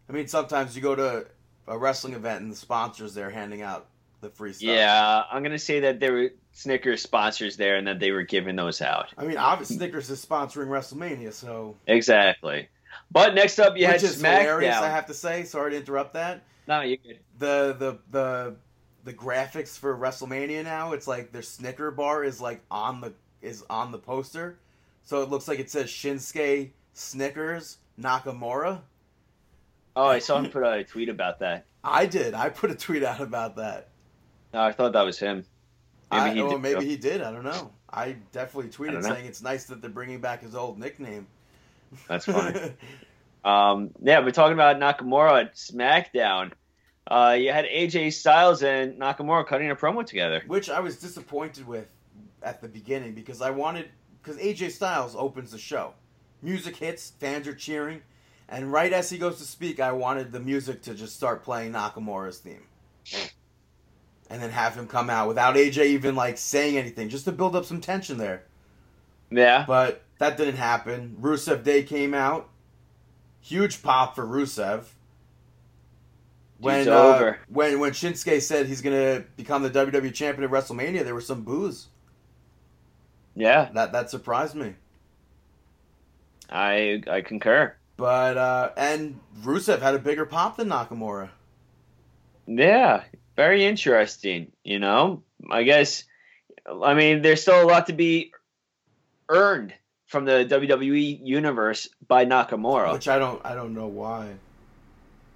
[0.10, 1.28] I mean, sometimes you go to
[1.68, 3.88] a wrestling event and the sponsors there handing out
[4.26, 4.67] the free stuff.
[4.67, 8.55] yeah, I'm gonna say that there were Snickers sponsors there, and that they were giving
[8.55, 9.07] those out.
[9.17, 12.69] I mean, obviously Snickers is sponsoring WrestleMania, so Exactly.
[13.11, 14.76] But next up, you which had is hilarious.
[14.76, 15.43] I have to say.
[15.43, 16.43] Sorry to interrupt that.
[16.67, 17.19] No, you good.
[17.38, 18.55] the the the
[19.03, 23.63] the graphics for WrestleMania now, it's like their Snicker bar is like on the is
[23.69, 24.57] on the poster.
[25.03, 28.82] So it looks like it says Shinsuke Snickers Nakamura.
[29.95, 31.65] Oh, I saw him put a tweet about that.
[31.84, 32.34] I did.
[32.34, 33.89] I put a tweet out about that.
[34.56, 35.43] No, I thought that was him.
[36.10, 36.62] Maybe I, he well, did.
[36.62, 37.22] maybe he did.
[37.22, 37.74] I don't know.
[37.91, 41.28] I definitely tweeted don't saying it's nice that they're bringing back his old nickname.
[42.08, 42.74] That's funny.
[43.43, 46.51] Um, yeah, we're talking about Nakamura at SmackDown.
[47.06, 50.41] Uh, you had AJ Styles and Nakamura cutting a promo together.
[50.47, 51.88] Which I was disappointed with
[52.41, 53.89] at the beginning because I wanted
[54.20, 55.93] because AJ Styles opens the show,
[56.41, 58.01] music hits, fans are cheering,
[58.49, 61.74] and right as he goes to speak, I wanted the music to just start playing
[61.74, 62.64] Nakamura's theme,
[64.30, 67.55] and then have him come out without AJ even like saying anything, just to build
[67.55, 68.43] up some tension there.
[69.32, 71.17] Yeah, But that didn't happen.
[71.19, 72.49] Rusev Day came out.
[73.41, 74.86] huge pop for Rusev.
[76.57, 77.39] When uh, over.
[77.49, 81.41] when when Shinsuke said he's gonna become the WWE champion at WrestleMania, there were some
[81.41, 81.88] boos.
[83.36, 84.76] Yeah, That that surprised me.
[86.49, 87.76] I I concur.
[87.97, 91.30] But uh and Rusev had a bigger pop than Nakamura.
[92.47, 93.03] Yeah,
[93.36, 94.51] very interesting.
[94.63, 96.03] You know, I guess.
[96.67, 98.31] I mean, there's still a lot to be
[99.29, 99.73] earned
[100.07, 102.93] from the WWE universe by Nakamura.
[102.93, 104.33] Which I don't I don't know why.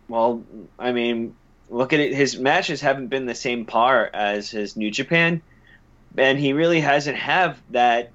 [0.08, 0.44] Well,
[0.80, 1.36] I mean,
[1.70, 2.14] look at it.
[2.14, 5.42] His matches haven't been the same par as his New Japan,
[6.18, 8.12] and he really hasn't have that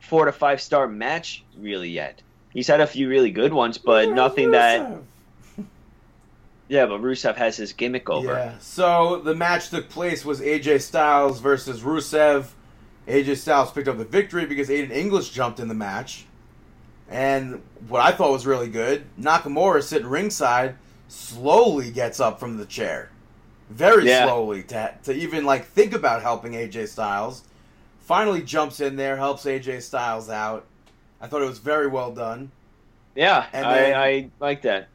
[0.00, 2.20] four to five star match really yet.
[2.52, 4.80] He's had a few really good ones, but Where's nothing that.
[4.80, 5.02] Rusev?
[6.68, 8.28] Yeah, but Rusev has his gimmick over.
[8.28, 8.54] Yeah.
[8.60, 12.48] So the match took place was AJ Styles versus Rusev.
[13.06, 16.26] AJ Styles picked up the victory because Aiden English jumped in the match.
[17.10, 20.74] And what I thought was really good, Nakamura sitting ringside
[21.08, 23.10] slowly gets up from the chair.
[23.70, 24.26] Very Yeah.
[24.26, 27.44] slowly to, to even like think about helping AJ Styles.
[28.00, 30.66] Finally jumps in there, helps AJ Styles out.
[31.20, 32.50] I thought it was very well done.
[33.14, 34.88] Yeah, And I, I like that.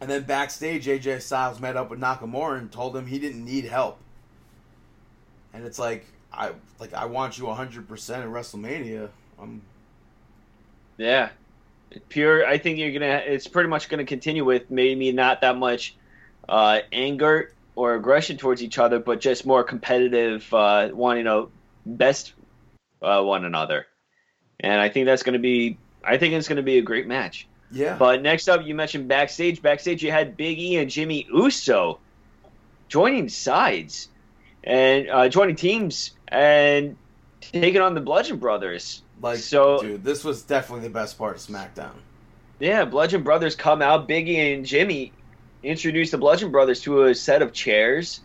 [0.00, 3.64] And then backstage, AJ Styles met up with Nakamura and told him he didn't need
[3.64, 3.98] help.
[5.52, 9.08] And it's like I like I want you 100% at WrestleMania.
[9.40, 9.62] Um,
[10.98, 11.30] Yeah,
[12.08, 12.46] pure.
[12.46, 13.22] I think you're gonna.
[13.26, 15.96] It's pretty much gonna continue with maybe not that much
[16.48, 21.48] uh, anger or aggression towards each other, but just more competitive, uh, wanting to
[21.86, 22.34] best
[23.02, 23.86] uh, one another.
[24.60, 25.78] And I think that's gonna be.
[26.04, 27.47] I think it's gonna be a great match.
[27.70, 27.96] Yeah.
[27.98, 29.60] But next up, you mentioned backstage.
[29.62, 31.98] Backstage, you had Big E and Jimmy Uso
[32.88, 34.08] joining sides
[34.64, 36.96] and uh, joining teams and
[37.40, 39.02] taking on the Bludgeon Brothers.
[39.20, 41.92] like so- dude, this was definitely the best part of SmackDown.
[42.58, 44.08] Yeah, Bludgeon Brothers come out.
[44.08, 45.12] Biggie and Jimmy
[45.62, 48.20] introduce the Bludgeon Brothers to a set of chairs.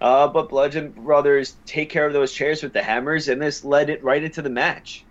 [0.00, 3.88] Uh, but Bludgeon Brothers take care of those chairs with the hammers, and this led
[3.88, 5.04] it right into the match.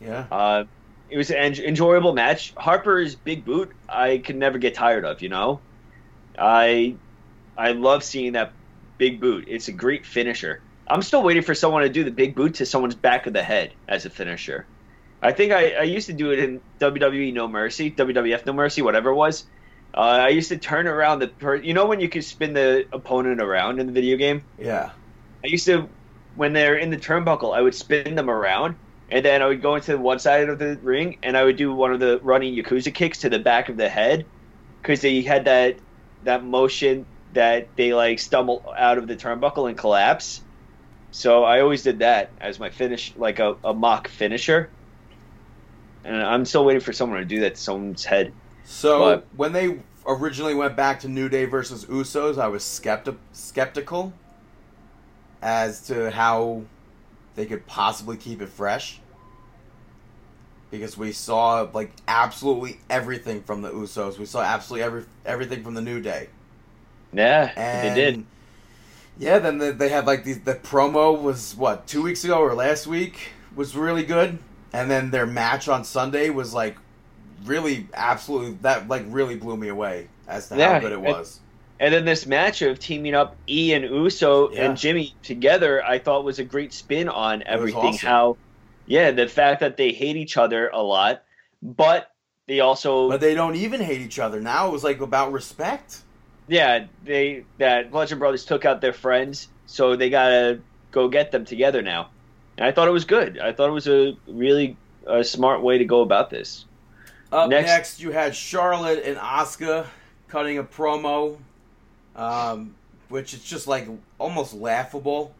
[0.00, 0.26] Yeah.
[0.30, 0.64] Uh,
[1.12, 2.54] it was an enjoyable match.
[2.56, 5.20] Harper's big boot, I can never get tired of.
[5.20, 5.60] You know,
[6.38, 6.96] I
[7.56, 8.52] I love seeing that
[8.98, 9.44] big boot.
[9.46, 10.62] It's a great finisher.
[10.88, 13.42] I'm still waiting for someone to do the big boot to someone's back of the
[13.42, 14.66] head as a finisher.
[15.22, 18.82] I think I, I used to do it in WWE No Mercy, WWF No Mercy,
[18.82, 19.44] whatever it was.
[19.94, 22.86] Uh, I used to turn around the per- you know when you could spin the
[22.92, 24.42] opponent around in the video game.
[24.58, 24.90] Yeah.
[25.44, 25.88] I used to,
[26.34, 28.76] when they're in the turnbuckle, I would spin them around,
[29.12, 31.72] and then I would go into one side of the ring, and I would do
[31.72, 34.24] one of the running Yakuza kicks to the back of the head,
[34.80, 35.76] because they had that
[36.24, 37.04] that motion
[37.34, 40.40] that they like stumble out of the turnbuckle and collapse.
[41.10, 44.70] So I always did that as my finish, like a, a mock finisher.
[46.04, 48.32] And I'm still waiting for someone to do that to someone's head.
[48.64, 53.16] So But- when they originally went back to New Day versus Usos, I was skepti-
[53.32, 54.12] skeptical
[55.42, 56.62] as to how
[57.34, 59.00] they could possibly keep it fresh.
[60.72, 64.18] Because we saw like absolutely everything from the Usos.
[64.18, 66.30] We saw absolutely every everything from the New Day.
[67.12, 68.26] Yeah, And they did.
[69.18, 70.40] Yeah, then they, they had like these.
[70.42, 74.38] The promo was what two weeks ago or last week was really good,
[74.72, 76.76] and then their match on Sunday was like
[77.44, 81.40] really absolutely that like really blew me away as to how good it was.
[81.80, 84.64] And then this match of teaming up E and Uso Yeah.
[84.64, 87.74] and Jimmy together, I thought was a great spin on everything.
[87.76, 87.98] awesome.
[87.98, 88.38] How,
[88.86, 91.22] yeah, the fact that they hate each other a lot,
[91.62, 92.10] but
[92.46, 94.68] they also, But they don't even hate each other now.
[94.68, 95.98] It was like about respect.
[96.48, 100.60] yeah, they that Bludgeon Brothers took out their friends, so they gotta
[100.90, 102.10] go get them together now.
[102.58, 103.38] And I thought it was good.
[103.38, 104.76] I thought it was a really
[105.06, 106.64] a smart way to go about this.
[107.30, 109.86] Up Next- next, you had Charlotte and Asuka
[110.28, 111.38] cutting a promo,
[112.14, 112.74] um,
[113.08, 115.34] which is just like almost laughable.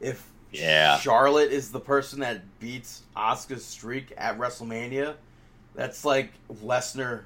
[0.00, 0.98] If Yeah.
[0.98, 5.14] Charlotte is the person that beats Asuka's streak at WrestleMania,
[5.74, 6.32] that's like
[6.64, 7.24] Lesnar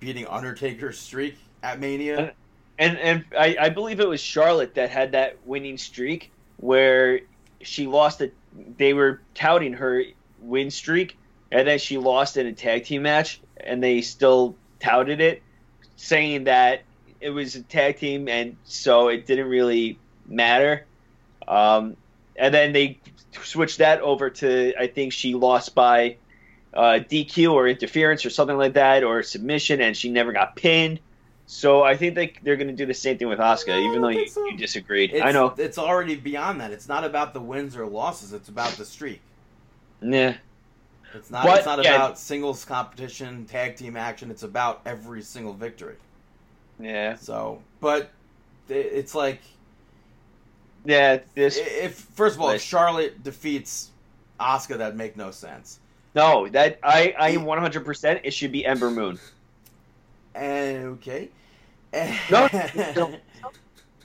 [0.00, 2.32] beating Undertaker's streak at Mania.
[2.78, 7.20] And and I, I believe it was Charlotte that had that winning streak where
[7.60, 8.34] she lost it.
[8.78, 10.02] They were touting her
[10.40, 11.16] win streak,
[11.50, 15.42] and then she lost in a tag team match, and they still touted it,
[15.96, 16.82] saying that
[17.20, 20.86] it was a tag team, and so it didn't really matter.
[21.46, 21.96] Um,
[22.42, 22.98] and then they
[23.42, 26.16] switched that over to I think she lost by
[26.74, 30.98] uh, DQ or interference or something like that, or submission, and she never got pinned.
[31.46, 34.08] So I think they they're going to do the same thing with Asuka, even though
[34.08, 34.44] you, so.
[34.44, 35.12] you disagreed.
[35.12, 35.54] It's, I know.
[35.56, 36.72] it's already beyond that.
[36.72, 38.32] It's not about the wins or losses.
[38.32, 39.20] It's about the streak.
[40.00, 40.36] Yeah.
[41.14, 41.44] It's not.
[41.44, 41.94] But, it's not yeah.
[41.94, 44.32] about singles competition, tag team action.
[44.32, 45.96] It's about every single victory.
[46.80, 48.10] Yeah, So, but
[48.68, 49.42] it's like
[50.84, 51.18] yeah.
[51.34, 53.90] This if first of all, if Charlotte defeats
[54.40, 55.78] Asuka, that make no sense.
[56.14, 57.84] no, that I I am 100.
[57.84, 59.18] percent It should be Ember Moon.
[60.34, 61.30] And okay.
[62.30, 62.48] No,
[62.96, 63.14] no.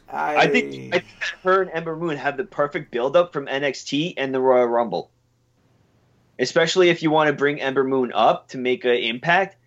[0.09, 3.45] I, I think I think that her and Ember Moon have the perfect build-up from
[3.45, 5.09] NXT and the Royal Rumble.
[6.39, 9.57] Especially if you want to bring Ember Moon up to make an impact,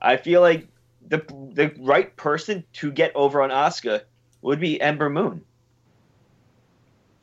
[0.00, 0.68] I feel like
[1.08, 1.18] the
[1.54, 4.02] the right person to get over on Asuka
[4.42, 5.44] would be Ember Moon.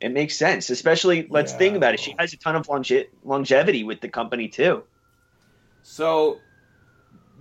[0.00, 1.58] It makes sense, especially let's Yeah.
[1.58, 2.00] think about it.
[2.00, 4.82] She has a ton of longe- longevity with the company too.
[5.82, 6.38] So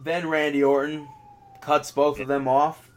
[0.04, 1.08] then Randy Orton
[1.62, 2.90] cuts both of them off.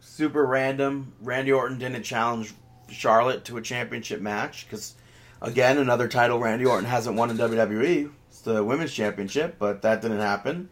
[0.00, 1.12] Super random.
[1.22, 2.52] Randy Orton didn't challenge
[2.90, 4.94] Charlotte to a championship match because,
[5.40, 8.10] again, another title Randy Orton hasn't won in WWE.
[8.28, 10.68] It's the women's championship, but that didn't happen.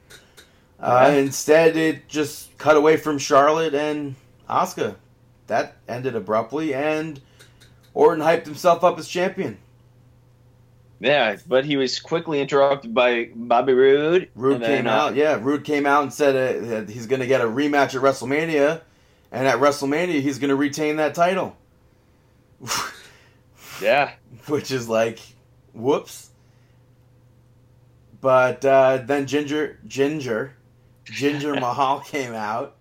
[0.81, 1.19] Uh, Yeah.
[1.19, 4.17] instead, it just cut away from Charlotte and
[4.51, 4.97] Asuka.
[5.47, 7.21] That ended abruptly, and
[7.97, 9.57] Orton hyped himself up as champion.
[11.01, 14.29] Yeah, but he was quickly interrupted by Bobby Roode.
[14.37, 15.39] Then, came uh, out, yeah.
[15.41, 18.83] Roode came out and said uh, that he's going to get a rematch at WrestleMania,
[19.33, 21.57] and at WrestleMania he's going to retain that title,
[23.81, 24.13] Yeah,
[24.47, 25.19] which is like,
[25.73, 26.31] whoops.
[28.21, 30.51] But uh, then Jinder, Jinder,
[31.07, 32.77] Jinder Mahal came out,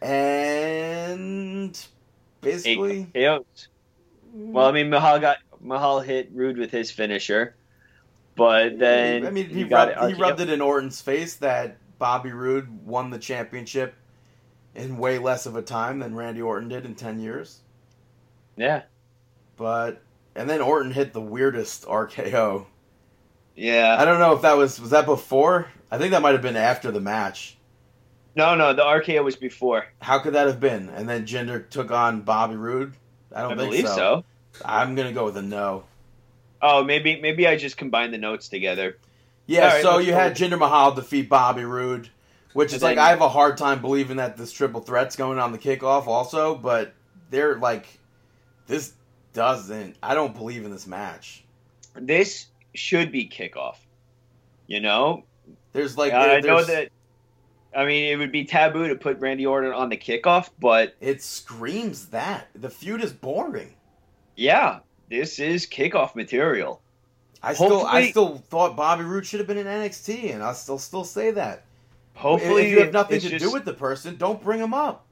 [0.00, 1.76] and
[2.40, 3.42] basically, eight.
[4.52, 7.56] Well, I mean, Mahal got Mahal hit Roode with his finisher,
[8.36, 12.32] but then I mean, he, got rubbed, he rubbed it in Orton's face that Bobby
[12.32, 13.94] Roode won the championship
[14.74, 17.62] in way less of a time than Randy Orton did in ten years.
[18.56, 18.82] Yeah,
[19.56, 20.02] But
[20.34, 22.66] and then Orton hit the weirdest RKO.
[23.54, 23.96] yeah.
[23.98, 25.70] I don't know if that was was that before.
[25.90, 27.58] I think that might have been after the match.
[28.34, 29.86] No, no, the RKO was before.
[30.00, 30.88] How could that have been?
[30.90, 32.94] And then Jinder took on Bobby Roode.
[33.34, 33.94] I don't I think believe so.
[33.96, 34.24] so.
[34.64, 35.84] I'm gonna go with a no.
[36.60, 38.98] Oh, maybe maybe I just combined the notes together.
[39.46, 42.10] Yeah, right, so you had Jinder Mahal defeat Bobby Roode,
[42.52, 45.38] which is And like I have a hard time believing that this triple threat's going
[45.38, 46.92] on the kickoff also, but
[47.30, 47.86] they're like
[48.66, 48.92] this
[49.32, 51.44] doesn't I don't believe in this match.
[51.94, 53.76] This should be kickoff.
[54.66, 55.24] You know,
[55.72, 56.88] There's like I there- know there's- that.
[57.78, 61.22] I mean, it would be taboo to put Randy Orton on the kickoff, but it
[61.22, 62.48] screams that.
[62.56, 63.74] The feud is boring.
[64.34, 66.82] yeah, this is kickoff material.
[67.40, 70.76] I still, I still thought Bobby Roode should have been in NXT, and I still,
[70.78, 71.62] still say that.
[72.14, 75.04] Hopefully, if you have nothing to just- do with the person, don't bring him up.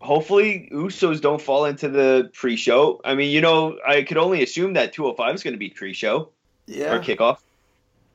[0.00, 3.00] hopefully Usos don't fall into the pre-show.
[3.04, 6.30] I mean, you know, I could only assume that 205 is going to be pre-show
[6.66, 7.38] Yeah, or kickoff.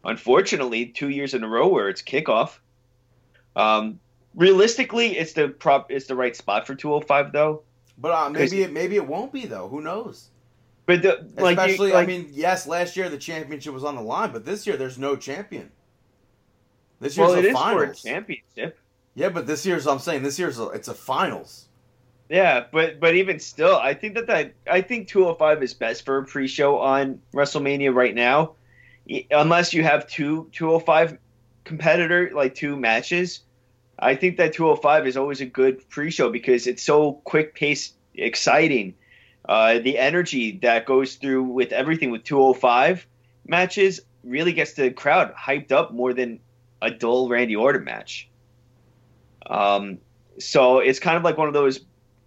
[0.06, 2.58] Unfortunately, two years in a row where it's kickoff.
[3.56, 4.00] Um,
[4.36, 5.92] realistically, it's the prop.
[5.92, 7.64] It's the right spot for 205 though.
[7.98, 9.68] but uh, maybe it, maybe it won't be though.
[9.68, 10.30] Who knows?
[10.86, 13.96] But the, like, you- Especially, like, I mean, yes, last year the championship was on
[13.96, 15.72] the line, but this year there's no champion.
[17.00, 18.04] This year's well, it a is for a finals.
[18.04, 18.80] championship.
[19.16, 21.68] yeah, but this year's I'm saying this year's a, it's a finals.
[22.30, 26.18] Yeah, but but even still, I think that that I think 205 is best for
[26.20, 28.54] a pre-show on WrestleMania right now,
[29.32, 31.18] unless you have two 205
[31.66, 33.42] competitor like two matches.
[34.00, 38.96] I think that 205 is always a good pre-show because it's so quick paced, exciting.
[39.48, 43.06] Uh, the energy that goes through with everything with 205
[43.48, 46.40] matches really gets the crowd hyped up more than
[46.82, 48.30] a dull Randy Orton match.
[49.48, 50.00] Um,
[50.40, 51.82] so it's kind of like one of those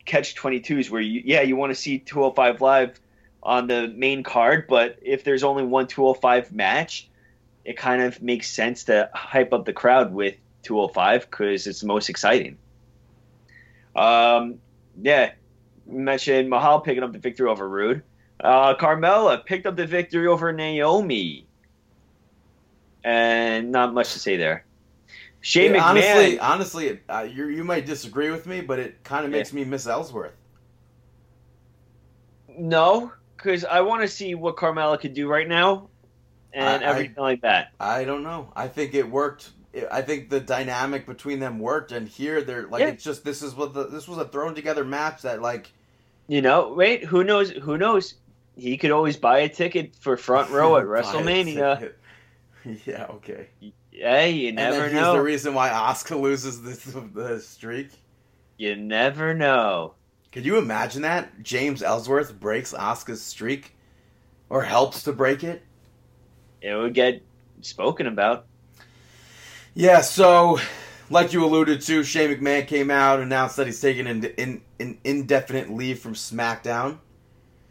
[0.05, 2.99] catch 22s where you yeah you want to see 205 live
[3.43, 7.08] on the main card but if there's only one 205 match
[7.69, 11.87] it kind of makes sense to hype up the crowd with 205 because it's the
[11.87, 12.59] most exciting.
[13.97, 14.61] Um
[15.01, 15.33] yeah
[15.87, 18.05] you mentioned mahal picking up the victory over Roode.
[18.43, 21.49] Uh carmella picked up the victory over naomi.
[23.05, 24.66] And not much to say there.
[25.41, 29.25] Shane Yeah, McMahon, honestly, honestly, uh, you you might disagree with me, but it kind
[29.27, 29.39] of Yeah.
[29.39, 30.37] makes me miss Ellsworth.
[32.59, 35.91] No, because I want to see what Carmella could do right now,
[36.53, 37.72] and I- I- everything like that.
[37.80, 38.53] I don't know.
[38.57, 39.51] I think it worked.
[39.92, 42.88] I think the dynamic between them worked, and here they're like Yeah.
[42.88, 45.70] it's just this is what the this was a thrown together match that like
[46.26, 47.51] You know, wait, who knows?
[47.51, 48.14] Who knows?
[48.57, 51.92] He could always buy a ticket for front row at WrestleMania.
[52.84, 53.49] Yeah, okay.
[53.90, 55.12] Hey, you and never then he's know.
[55.14, 56.84] the reason why Asuka loses this
[57.14, 57.90] the streak.
[58.59, 59.94] you never know.
[60.32, 63.74] Could you imagine that James Ellsworth breaks Asuka's streak,
[64.51, 65.62] or helps to break it?
[66.61, 67.23] It would get
[67.61, 68.47] spoken about.
[69.75, 70.59] Yeah, so
[71.11, 74.63] like you alluded to, Shane McMahon came out and announced that he's taking an, in,
[74.81, 76.99] an indefinite leave from SmackDown.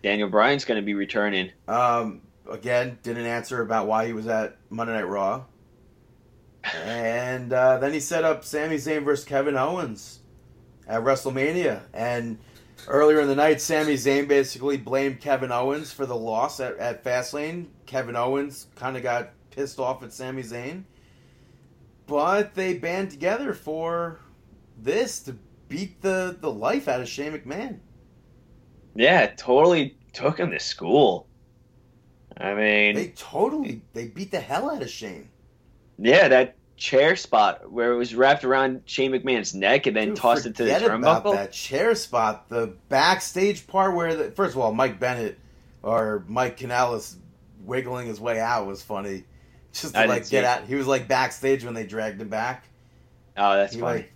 [0.02, 1.52] Daniel Bryan's going to be returning.
[1.68, 5.44] Um, again, didn't answer about why he was at Monday Night Raw.
[6.84, 10.20] and uh, then he set up Sami Zayn versus Kevin Owens
[10.88, 11.82] at WrestleMania.
[11.94, 12.40] And
[12.88, 17.04] earlier in the night, Sami Zayn basically blamed Kevin Owens for the loss at, at
[17.04, 17.68] Fastlane.
[17.86, 20.84] Kevin Owens kind of got pissed off at Sami Zayn.
[22.06, 24.20] But they band together for
[24.78, 27.80] this to beat the, the life out of Shane McMahon.
[28.96, 31.28] Yeah, totally took him to school.
[32.40, 35.30] I mean, They totally they beat the hell out of Shane.
[35.98, 40.18] yeah, that chair spot where it was wrapped around Shane McMahon's neck and then Dude,
[40.18, 41.34] tossed it to the forget about turnbuckle.
[41.34, 42.48] that chair spot.
[42.50, 45.40] The backstage part where, the, first of all, Mike Bennett
[45.84, 47.16] or Mike Kanellis
[47.64, 49.24] wiggling his way out was funny.
[49.74, 50.66] Just to I like get out.
[50.66, 52.68] He was like backstage when they dragged him back.
[53.36, 54.00] Oh, that's He, funny.
[54.00, 54.14] like,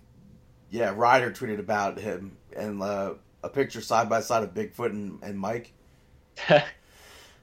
[0.70, 5.22] yeah, Ryder tweeted about him and uh, a picture side by side of Bigfoot and,
[5.22, 5.72] and Mike.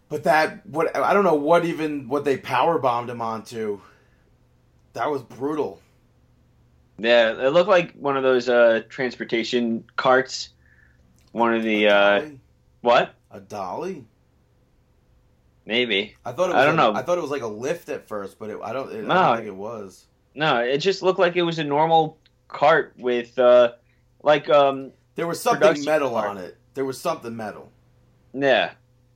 [0.10, 3.80] But that what I don't know what even what they power bombed him onto.
[4.94, 5.80] That was brutal.
[6.98, 10.50] yeah, it looked like one of those uh, transportation carts.
[11.32, 12.30] One of the uh,
[12.82, 13.14] what?
[13.32, 14.06] a dolly.
[15.66, 16.16] Maybe.
[16.26, 17.00] I thought it was I don't like- know.
[17.00, 18.92] I thought it was like a lift at first, but it, I don't.
[18.92, 19.14] It, I No.
[19.14, 20.06] don't think it was.
[20.36, 22.18] No, it just looked like it was a normal
[22.48, 23.74] cart with uh,
[24.24, 26.30] like um, There was something metal part.
[26.30, 26.58] on it.
[26.74, 27.72] There was something metal.
[28.34, 28.72] yeah.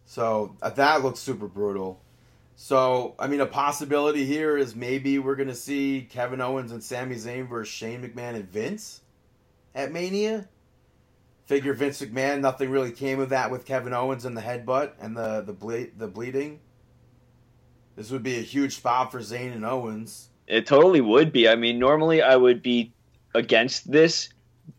[0.05, 1.99] So uh, that looks super brutal.
[2.64, 7.16] So I mean, a possibility here is maybe we're gonna see Kevin Owens and Sami
[7.16, 9.01] Zayn versus Shane McMahon and Vince
[9.76, 10.47] at Mania.
[11.43, 15.14] Figure Vince McMahon, nothing really came of that with Kevin Owens and the headbutt and
[15.14, 16.61] the the ble- the bleeding.
[17.97, 20.30] This would be a huge spot for Zayn and Owens.
[20.47, 21.49] It totally would be.
[21.49, 22.93] I mean, normally I would be
[23.36, 24.30] against this,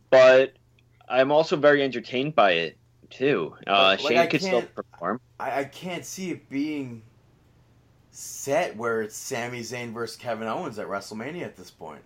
[0.08, 0.54] but
[1.06, 2.78] I'm also very entertained by it
[3.10, 3.54] too.
[3.66, 5.20] Uh, Like, Shane I could still perform.
[5.38, 7.02] I, I can't see it being
[8.14, 12.00] set where it's Sami Zayn versus Kevin Owens at WrestleMania at this point.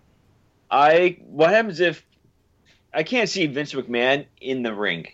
[0.71, 2.03] I what happens if
[2.93, 5.07] I can't see Vince McMahon in the ring?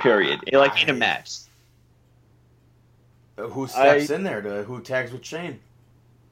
[0.00, 0.40] Period.
[0.52, 1.38] like in a match.
[3.36, 5.60] Who steps I- in there to who tags with Shane?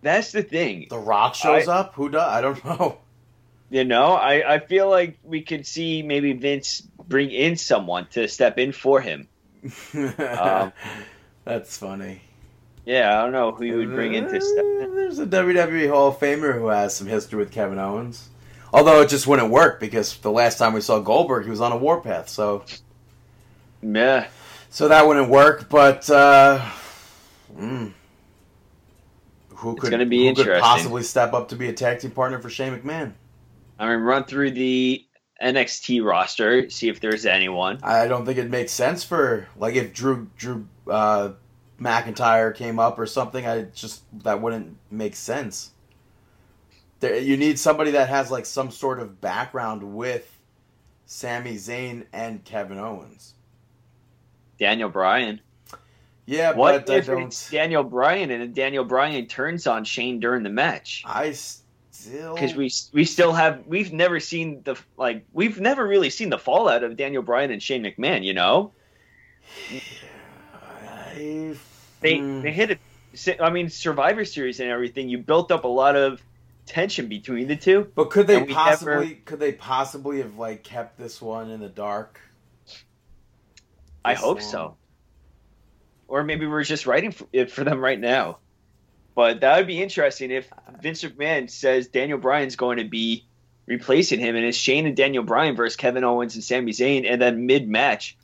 [0.02, 0.86] That's the thing.
[0.90, 1.94] The Rock shows up.
[1.94, 2.20] Who does?
[2.28, 2.98] I don't know.
[3.70, 8.28] You know, I, I feel like we could see maybe Vince bring in someone to
[8.28, 9.28] step in for him.
[9.94, 10.72] Um,
[11.46, 12.20] That's funny.
[12.84, 14.94] Yeah, I don't know who you would bring in to step Uh.
[14.94, 18.28] There's a WWE Hall of Famer who has some history with Kevin Owens.
[18.72, 21.72] Although it just wouldn't work because the last time we saw Goldberg, he was on
[21.72, 22.28] a warpath.
[22.28, 22.64] So
[23.80, 24.26] Yeah.
[24.70, 26.60] So that wouldn't work, but uh,
[27.56, 27.92] mm,
[29.50, 32.76] who could who could possibly step up to be a tag team partner for Shane
[32.76, 33.12] McMahon?
[33.78, 35.04] I mean, run through the
[35.40, 37.78] NXT roster, see if there's anyone.
[37.82, 41.30] I don't think it makes sense for like if Drew Drew uh,
[41.84, 43.46] McIntyre came up or something.
[43.46, 45.72] I just that wouldn't make sense.
[47.00, 50.40] There, you need somebody that has like some sort of background with
[51.06, 53.34] Sami Zayn and Kevin Owens.
[54.58, 55.40] Daniel Bryan.
[56.26, 57.22] Yeah, What but I if don't.
[57.22, 61.02] it's Daniel Bryan and Daniel Bryan turns on Shane during the match?
[61.04, 66.10] I still Because we we still have we've never seen the like we've never really
[66.10, 68.24] seen the fallout of Daniel Bryan and Shane McMahon.
[68.24, 68.72] You know,
[70.54, 71.54] I,
[72.04, 72.42] they Hmm.
[72.42, 73.40] they hit it.
[73.40, 75.08] I mean, Survivor Series and everything.
[75.08, 76.20] You built up a lot of
[76.66, 77.90] tension between the two.
[77.94, 81.68] But could they possibly never- could they possibly have like kept this one in the
[81.68, 82.20] dark?
[84.04, 84.50] I hope long?
[84.50, 84.76] so.
[86.08, 88.38] Or maybe we're just writing for, it for them right now.
[89.14, 90.48] But that would be interesting if
[90.82, 93.24] Vince McMahon says Daniel Bryan's going to be
[93.66, 97.22] replacing him, and it's Shane and Daniel Bryan versus Kevin Owens and Sami Zayn, and
[97.22, 98.16] then mid match,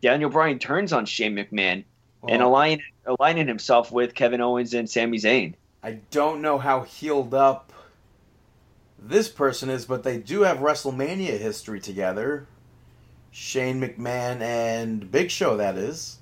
[0.00, 1.84] Daniel Bryan turns on Shane McMahon
[2.26, 5.54] and Well, align, aligning himself with Kevin Owens and Sami Zayn.
[5.82, 7.72] I don't know how healed up
[8.98, 12.46] this person is, but they do have WrestleMania history together.
[13.30, 16.18] Shane McMahon and Big Show, that is.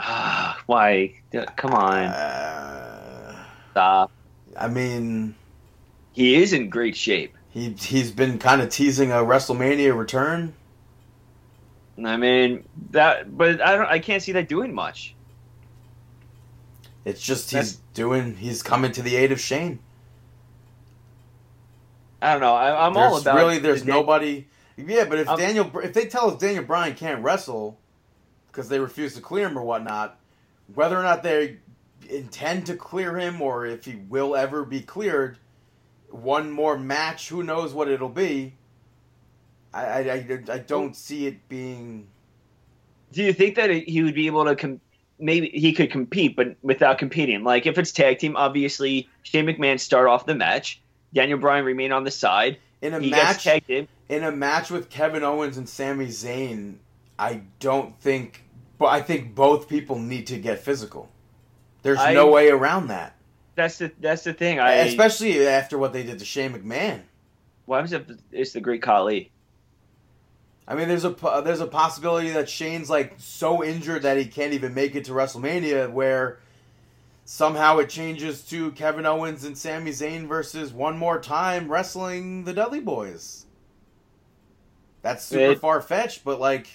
[0.00, 1.14] Ah, why?
[1.56, 4.10] Come on, Uh, stop.
[4.56, 5.34] I mean,
[6.12, 7.34] He is in great shape.
[7.50, 10.54] he he's been kind of teasing a WrestleMania return.
[12.02, 13.86] I mean that, but I don't.
[13.86, 15.14] I can't see that doing much.
[17.04, 18.34] It's just he's That's- doing.
[18.36, 19.78] He's coming to the aid of Shane.
[22.20, 22.54] I don't know.
[22.54, 24.46] I, I'm there's all about really there's the- nobody.
[24.76, 27.78] Yeah, but if I'm- Daniel, if they tell us Daniel Bryan can't wrestle
[28.50, 30.18] because they refuse to clear him or whatnot,
[30.74, 31.58] whether or not they
[32.08, 35.38] intend to clear him or if he will ever be cleared.
[36.10, 38.54] One more match, who knows what it'll be.
[39.74, 42.06] I, I, I, I don't see it being.
[43.12, 44.80] Do you think that he would be able to com-
[45.18, 47.42] maybe he could compete, but without competing?
[47.42, 50.80] Like if it's tag team, obviously Shane McMahon start off the match,
[51.12, 52.58] Daniel Bryan remain on the side.
[52.82, 56.76] In a he match, in a match with Kevin Owens and Sami Zayn,
[57.18, 58.44] I don't think,
[58.78, 61.08] but I think both people need to get physical.
[61.82, 63.16] There's I- no way around that,
[63.56, 64.60] That's the that's the thing.
[64.60, 67.02] I especially after what they did to Shane McMahon.
[67.64, 68.08] why was it?
[68.30, 69.30] It's the Great Khali.
[70.66, 71.14] I mean, there's a
[71.44, 75.12] there's a possibility that Shane's like so injured that he can't even make it to
[75.12, 76.38] WrestleMania, where
[77.26, 82.54] somehow it changes to Kevin Owens and Sami Zayn versus one more time wrestling the
[82.54, 83.44] Dudley Boys.
[85.02, 86.66] That's super far fetched, but like,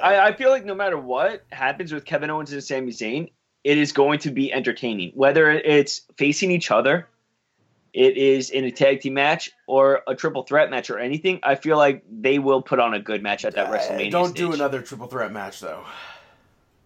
[0.00, 3.32] I, I feel like no matter what happens with Kevin Owens and Sami Zayn,
[3.64, 5.10] it is going to be entertaining.
[5.16, 7.08] Whether it's facing each other,
[7.96, 11.40] it is in a tag team match or a triple threat match or anything.
[11.42, 14.10] I feel like they will put on a good match at that uh, WrestleMania.
[14.10, 15.82] don't do another triple threat match though.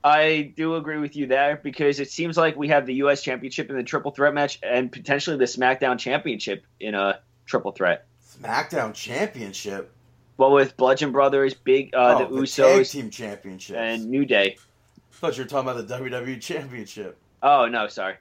[0.05, 3.23] I do agree with you there because it seems like we have the U.S.
[3.23, 8.07] Championship in the triple threat match and potentially the SmackDown Championship in a triple threat.
[8.25, 9.91] SmackDown Championship.
[10.37, 13.77] Well, with Bludgeon Brothers, Big uh, oh, the tag Usos, team championships.
[13.77, 14.57] and New Day.
[14.57, 17.19] I thought you were talking about the WWE Championship.
[17.43, 18.15] Oh no, sorry.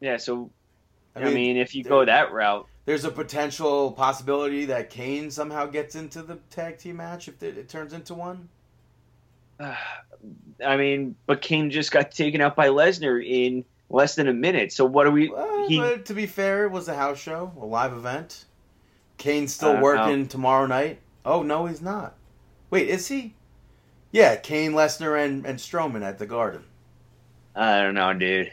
[0.00, 0.50] Yeah, so
[1.14, 5.94] I mean, if you go that route, there's a potential possibility that Kane somehow gets
[5.94, 8.48] into the tag team match if it, it turns into one.
[10.64, 14.72] I mean, but Kane just got taken out by Lesnar in less than a minute.
[14.72, 15.28] So what are we?
[15.30, 18.44] Well, he- but to be fair, it was a house show, a live event.
[19.18, 19.82] Kane's still Uh, no.
[19.82, 20.98] working tomorrow night.
[21.24, 22.14] Oh no, he's not.
[22.70, 23.34] Wait, is he?
[24.10, 26.64] Yeah, Kane, Lesnar, and and Strowman at the Garden.
[27.54, 28.50] I don't know, dude.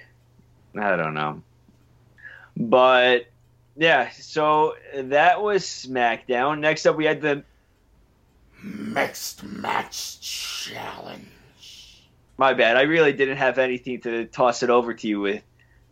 [0.79, 1.41] I don't know.
[2.59, 3.27] But
[3.77, 6.59] yeah, so that was SmackDown.
[6.59, 7.43] Next up, we had the
[8.61, 11.23] Mixed match challenge.
[12.37, 12.75] my bad.
[12.75, 15.41] I really didn't have anything to toss it over to you with,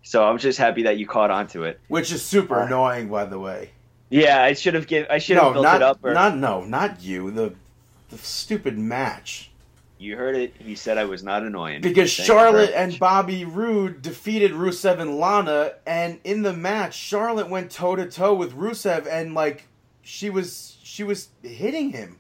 [0.04, 1.80] so I'm just happy that you caught on to it.
[1.88, 3.70] Which is super annoying, by the way.
[4.10, 5.08] Yeah, I should have give.
[5.10, 6.00] I should have built not it up.
[6.04, 7.32] Or, not no, not you.
[7.32, 7.54] The
[8.10, 9.52] the stupid match.
[10.00, 10.54] You heard it.
[10.60, 12.98] He said I was not annoying Because Thank Charlotte and.
[13.00, 18.34] Bobby Roode defeated Rusev and Lana, and in the match, Charlotte went toe to toe
[18.34, 19.68] with Rusev, and like
[20.02, 22.20] she was she was hitting him.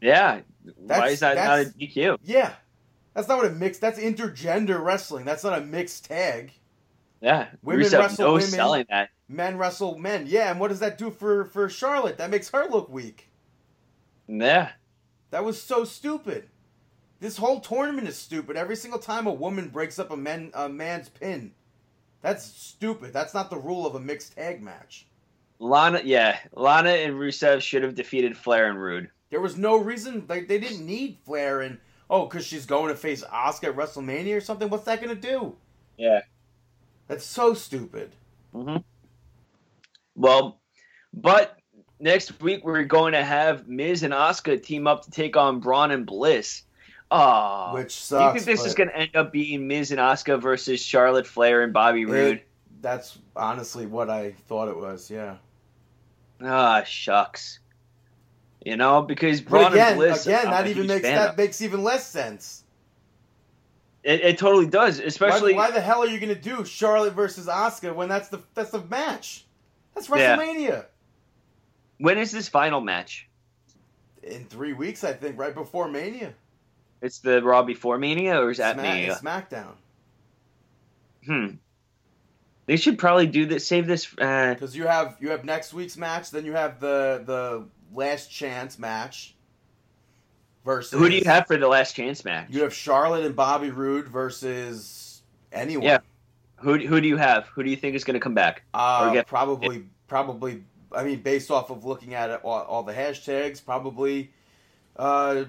[0.00, 0.40] yeah.
[0.78, 2.18] Why is that not a that's- DQ?
[2.24, 2.52] Yeah,
[3.12, 3.80] that's not what a mixed.
[3.82, 5.24] That's intergender wrestling.
[5.26, 6.52] That's not a mixed tag.
[7.20, 8.48] Yeah, Women Rusev wrestle no women.
[8.48, 9.10] selling that.
[9.28, 10.24] Men wrestle men.
[10.26, 12.18] Yeah, and what does that do for for Charlotte?
[12.18, 13.28] That makes her look weak.
[14.26, 14.70] Yeah,
[15.30, 16.48] That was so stupid.
[17.24, 18.54] This whole tournament is stupid.
[18.54, 21.52] Every single time a woman breaks up a men a man's pin,
[22.20, 23.14] that's stupid.
[23.14, 25.06] That's not the rule of a mixed tag match.
[25.58, 26.02] Lana.
[26.04, 29.08] Yeah, Lana and Rusev should have defeated Flair and Roode.
[29.30, 31.78] There was no reason they, they didn't need Flair and
[32.10, 34.68] oh, because she's going to face Asuka at WrestleMania or something.
[34.68, 35.56] What's that going to do?
[35.96, 36.20] Yeah.
[37.08, 38.12] That's so stupid.
[38.52, 38.76] hmm
[40.14, 40.60] Well,
[41.14, 41.56] but
[41.98, 45.90] next week we're going to have Miz and Asuka team up to take on Braun
[45.90, 46.64] and Bliss.
[47.10, 48.32] Oh, Which you sucks.
[48.34, 51.62] think this but is going to end up being Miz and Asuka versus Charlotte Flair
[51.62, 52.38] and Bobby Roode?
[52.38, 52.48] it-
[52.80, 55.10] that's honestly what I thought it was.
[55.10, 55.36] Yeah.
[56.42, 57.60] Ah, shucks.
[58.62, 61.36] You know, because But Braun again, and Bliss, again, I'm that even makes that of.
[61.38, 62.64] makes even less sense.
[64.02, 67.14] It, it totally does, especially why, why the hell are you going to do Charlotte
[67.14, 69.46] versus Asuka when that's the that's the match?
[69.94, 70.36] That's Yeah.
[70.36, 70.84] WrestleMania
[71.98, 73.28] when is this final match?
[74.22, 76.34] in three weeks, I think, right before Mania.
[77.04, 79.14] It's the Raw before Mania, or is that Smack- Mania?
[79.22, 79.72] SmackDown
[81.26, 81.46] Hmm.
[82.66, 83.66] They should probably do this.
[83.66, 84.06] Save this.
[84.18, 88.30] Uh, because you have you have next week's match, then you have the the last
[88.30, 89.34] chance match
[90.64, 92.48] versus who do you have for the last chance match?
[92.50, 95.22] You have Charlotte and Bobby Roode versus
[95.52, 95.84] anyone.
[95.86, 95.98] Yeah.
[96.56, 97.48] Who who do you have?
[97.48, 98.62] Who do you think is going to come back?
[98.72, 100.64] Uh, get- probably, probably.
[100.92, 104.30] I mean, based off of looking at it, all, all the hashtags, probably
[104.96, 105.44] uh,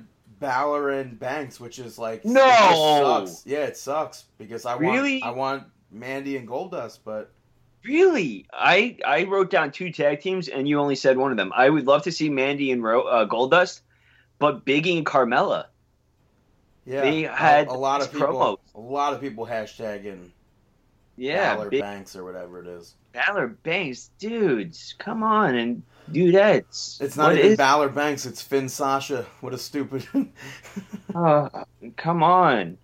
[0.46, 2.46] Balor and Banks, which is like No!
[2.46, 3.46] it sucks.
[3.48, 5.20] Yeah, it sucks because I Really?
[5.22, 7.32] want I want Mandy and Goldust, but
[7.84, 8.46] Really?
[8.54, 11.52] I I wrote down two tag teams, and you only said one of them.
[11.56, 13.82] I would love to see Mandy and Ro- uh, Goldust,
[14.38, 15.66] but Biggie and Carmella.
[16.86, 18.58] yeah, They had a, lot of people, promos.
[18.76, 20.30] a lot of people hashtagging
[21.16, 22.94] Yeah, Balor Big Banks or whatever it is.
[23.14, 27.02] Balor Banks, dudes, come on and dudettes.
[27.02, 28.26] It's not even is- Balor Banks.
[28.26, 29.26] It's Finn Sasha.
[29.42, 30.08] What a stupid.
[31.14, 31.64] Uh,
[31.96, 32.78] come on.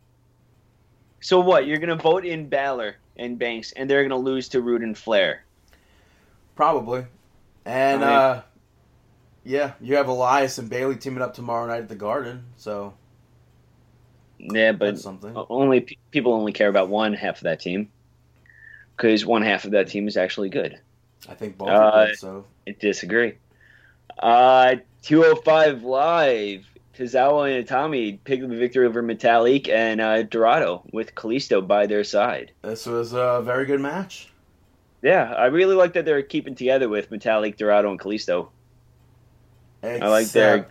[1.19, 1.68] So what?
[1.68, 5.43] You're gonna vote in Balor and Banks, and they're gonna lose to Roode and Flair.
[6.56, 7.06] Probably.
[7.65, 8.41] And I mean- uh
[9.43, 12.93] yeah, you have Elias and Bayley teaming up tomorrow night at the Garden, so
[14.39, 15.34] Yeah, but that's something.
[15.49, 17.89] only people only care about one half of that team
[18.95, 20.80] because one half of that team is actually good.
[21.30, 21.72] I think both uh,
[22.10, 23.35] are so I disagree.
[24.19, 26.65] Uh, 205 Live.
[26.98, 31.88] Tozawa and Itami picked up the victory over Metalik and uh, Dorado with Kalisto by
[31.88, 32.52] their side.
[32.61, 34.30] this was a very good match.
[35.02, 38.49] Yeah, I really like that they're keeping together with Metalik, Dorado, and Kalisto.
[39.81, 40.68] Except, I like their-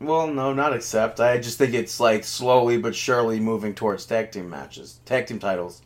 [0.00, 1.20] Well, no, not except.
[1.20, 5.38] I just think it's like slowly but surely moving towards tag team matches, tag team
[5.40, 5.82] titles.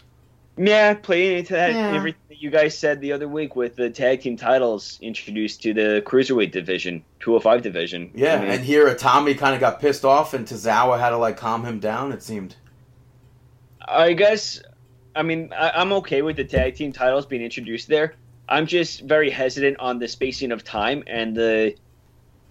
[0.58, 1.92] Yeah, playing into that Yeah.
[1.94, 5.72] everything that you guys said the other week with the tag team titles introduced to
[5.74, 8.10] the cruiserweight division, 205 division.
[8.14, 11.16] Yeah, I mean, and here Tommy kind of got pissed off, and Tozawa had to
[11.18, 12.12] like calm him down.
[12.12, 12.56] It seemed.
[13.86, 14.60] I guess,
[15.16, 18.14] I mean, I, I'm okay with the tag team titles being introduced there.
[18.48, 21.74] I'm just very hesitant on the spacing of time and the.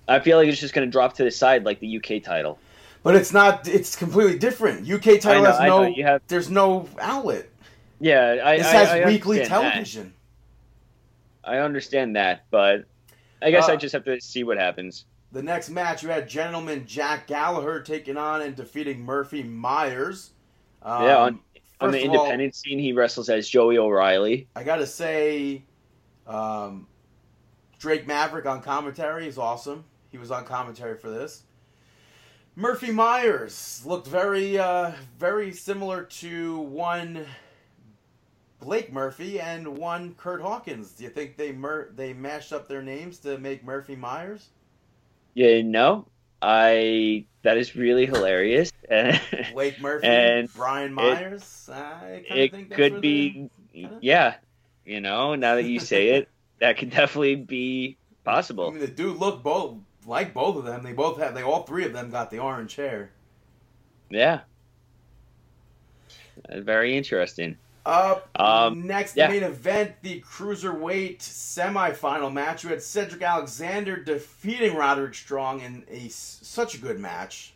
[0.07, 2.59] I feel like it's just going to drop to the side like the UK title.
[3.03, 3.67] But it's not.
[3.67, 4.89] It's completely different.
[4.89, 5.83] UK title I know, has no.
[5.87, 7.47] you have- There's no outlet.
[7.99, 9.71] Yeah, I, This I- has I weekly understand that.
[9.71, 10.13] television.
[11.43, 12.85] I understand that, but
[13.41, 15.05] I guess Uh, I just have to see what happens.
[15.31, 20.31] The next match, you had gentleman Jack Gallagher taking on and defeating Murphy Myers.
[20.83, 21.39] Um, Yeah, on-
[21.79, 24.47] On the of all, independent scene, he wrestles as Joey O'Reilly.
[24.55, 25.63] I gotta say,
[26.25, 26.87] um,
[27.79, 29.85] Drake Maverick on commentary is awesome.
[30.09, 31.43] He was on commentary for this.
[32.55, 37.27] Murphy Myers looked very, uh, very similar to one
[38.59, 40.91] Blake Murphy and one Kurt Hawkins.
[40.91, 44.47] Do you think they mer- they mashed up their names to make Murphy Myers?
[45.35, 46.07] Yeah, no,
[46.41, 48.71] I that is really hilarious.
[49.53, 51.69] Blake Murphy, And Brian Myers.
[52.29, 54.35] It think that's could be, kinda- yeah,
[54.85, 55.35] you know.
[55.35, 56.29] Now that you say it,
[56.59, 58.69] that could definitely be possible.
[58.69, 59.75] I mean, the dude looked both
[60.05, 60.83] like both of them.
[60.83, 61.35] They both have.
[61.35, 63.11] They all three of them got the orange hair.
[64.09, 64.41] Yeah,
[66.49, 67.57] very interesting.
[67.87, 69.27] Up Um, next, yeah.
[69.27, 72.65] the main event, the cruiserweight semifinal match.
[72.65, 77.53] We had Cedric Alexander defeating Roderick Strong in a such a good match.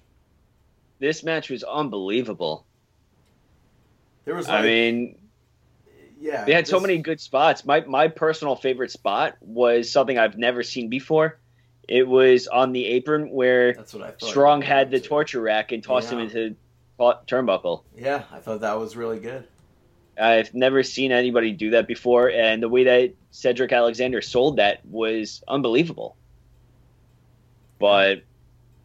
[1.00, 2.66] This match was unbelievable.
[4.24, 5.18] There was, like, I mean,
[6.18, 7.66] yeah, they had so many good spots.
[7.66, 11.40] My my personal favorite spot was something I've never seen before.
[11.90, 14.26] It was on the apron where That's what I.
[14.26, 16.56] Strong had the torture rack and tossed him into tu-
[17.28, 17.84] turnbuckle.
[17.98, 19.46] Yeah, I thought that was really good.
[20.22, 24.86] I've never seen anybody do that before, and the way that Cedric Alexander sold that
[24.86, 26.16] was unbelievable.
[27.80, 28.24] But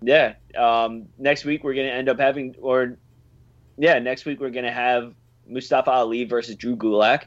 [0.00, 2.96] yeah, um, next week we're gonna end up having, or
[3.76, 5.14] yeah, next week we're gonna have
[5.46, 7.24] Mustafa Ali versus Drew Gulak,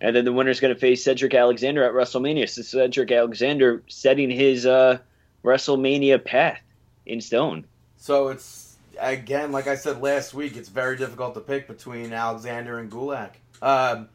[0.00, 2.48] and then the winner's gonna face Cedric Alexander at WrestleMania.
[2.48, 4.98] So Cedric Alexander setting his uh,
[5.44, 6.60] WrestleMania path
[7.06, 7.64] in stone.
[7.96, 12.80] So it's again, like I said last week, it's very difficult to pick between Alexander
[12.80, 13.34] and Gulak.
[13.62, 14.08] Um,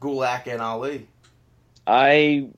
[0.00, 1.08] Gulak and Ali.
[1.86, 2.48] I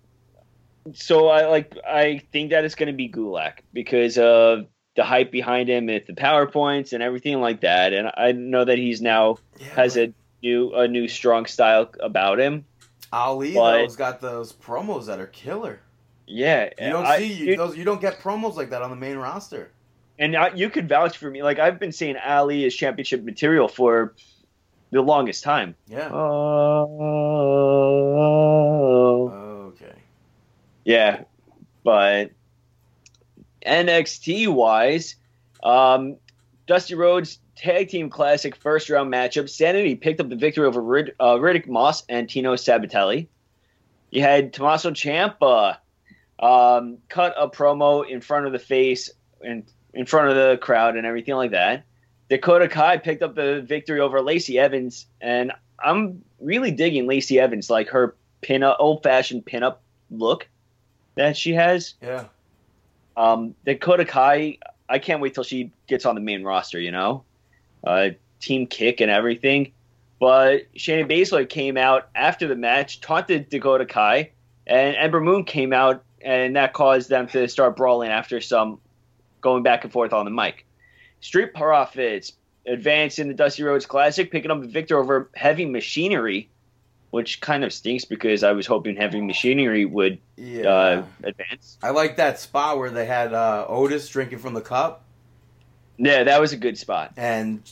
[0.93, 4.67] so I like I think that it's going to be Gulak because of
[4.97, 8.77] the hype behind him with the powerpoints and everything like that, and I know that
[8.79, 10.13] he's now Yeah, has a
[10.43, 12.65] new a new strong style about him.
[13.13, 15.81] Ali but- though's got those promos that are killer.
[16.27, 17.77] Yeah, You don't I- see you, those.
[17.77, 19.71] You don't get promos like that on the main roster.
[20.19, 21.43] and I, you could vouch for me.
[21.43, 24.15] Like I've been saying, Ali is championship material for
[24.93, 25.75] the longest time.
[25.89, 26.09] Yeah.
[26.13, 26.89] Oh,
[29.75, 29.95] Okay.
[30.85, 31.25] Yeah,
[31.83, 32.31] but
[33.67, 35.17] NXT wise,
[35.63, 36.17] um,
[36.67, 39.49] Dusty Rhodes Tag Team Classic first round matchup.
[39.49, 43.29] Sanity picked up the victory over Rid- uh, Riddick Moss and Tino Sabatelli.
[44.11, 45.77] You had Tommaso Ciampa
[46.39, 49.11] um, cut a promo in front of the face
[49.41, 49.65] and
[49.95, 51.85] in front of the crowd and everything like that.
[52.33, 57.69] Dakota Kai picked up the victory over Lacey Evans, and I'm really digging Lacey Evans,
[57.69, 59.77] like her pin old fashioned pinup
[60.11, 60.49] look
[61.15, 61.93] that she has.
[62.01, 62.25] Yeah.
[63.19, 64.57] Um, Dakota Kai,
[64.89, 66.81] I can't wait till she gets on the main roster.
[66.81, 67.25] You know,
[67.85, 68.09] uh,
[68.41, 69.71] team kick and everything.
[70.19, 74.31] But Shayna Baszler came out after the match, taunted Dakota Kai,
[74.67, 78.81] and Ember Moon came out, and that caused them to start brawling after some
[79.43, 80.65] going back and forth on the mic.
[81.23, 82.33] Street Profits
[82.67, 86.51] advanced in the Dusty Rhodes Classic, picking up the victor over Heavy Machinery,
[87.11, 90.69] which kind of stinks because I was hoping Heavy Machinery would Yeah.
[90.69, 91.79] uh, advance.
[91.83, 95.05] I like that spot where they had uh, Otis drinking from the cup,
[95.97, 97.13] Yeah, that was a good spot.
[97.17, 97.63] and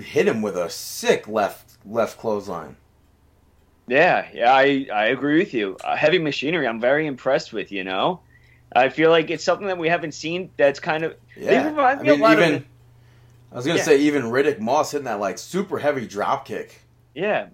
[0.00, 2.76] hit him with a sick left left clothesline.
[3.88, 5.76] Yeah, yeah, I, I agree with you.
[5.84, 7.70] Uh, heavy machinery, I'm very impressed with.
[7.70, 8.20] You know,
[8.74, 10.50] I feel like it's something that we haven't seen.
[10.56, 12.64] That's kind of Yeah, I me a mean, lot of even
[13.56, 13.84] I was gonna Yeah.
[13.84, 16.82] say even Riddick Moss hitting that like super heavy drop kick.
[17.14, 17.46] yeah.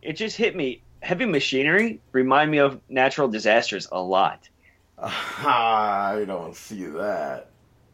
[0.00, 0.80] It just hit me.
[1.02, 4.48] Heavy machinery remind me of natural disasters a lot.
[4.98, 7.48] I don't see that.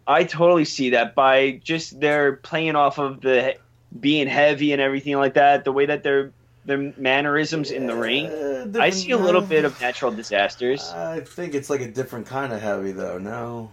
[0.07, 3.57] I totally see that by just their playing off of the
[3.98, 5.65] being heavy and everything like that.
[5.65, 6.31] The way that their
[6.65, 8.27] their mannerisms in the ring.
[8.27, 10.90] Uh, I see a little bit of natural disasters.
[10.93, 13.19] I think it's like a different kind of heavy though.
[13.19, 13.73] No.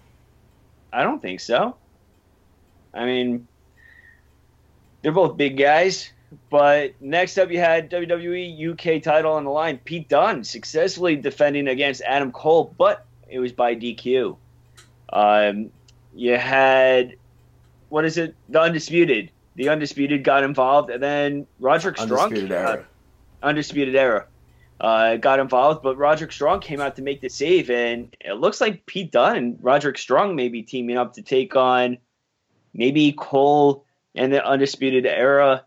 [0.92, 1.76] I don't think so.
[2.94, 3.48] I mean,
[5.02, 6.12] they're both big guys.
[6.50, 9.80] But next up, you had WWE UK title on the line.
[9.84, 14.36] Pete Dunne successfully defending against Adam Cole, but it was by DQ.
[15.12, 15.70] Um,
[16.16, 17.16] you had,
[17.90, 18.36] what is it?
[18.50, 19.32] The Undisputed.
[19.56, 22.20] The Undisputed got involved, and then Roderick Strong.
[22.20, 22.86] Undisputed out- era.
[23.44, 24.26] Undisputed Era
[24.80, 28.62] uh, got involved, but Roderick Strong came out to make the save, and it looks
[28.62, 31.98] like Pete Dunne and Roderick Strong may be teaming up to take on
[32.74, 33.86] maybe Cole
[34.16, 35.66] and the Undisputed Era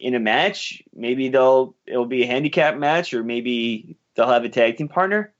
[0.00, 0.82] in a match.
[0.94, 5.32] Maybe they'll it'll be a handicap match, or maybe they'll have a tag team partner.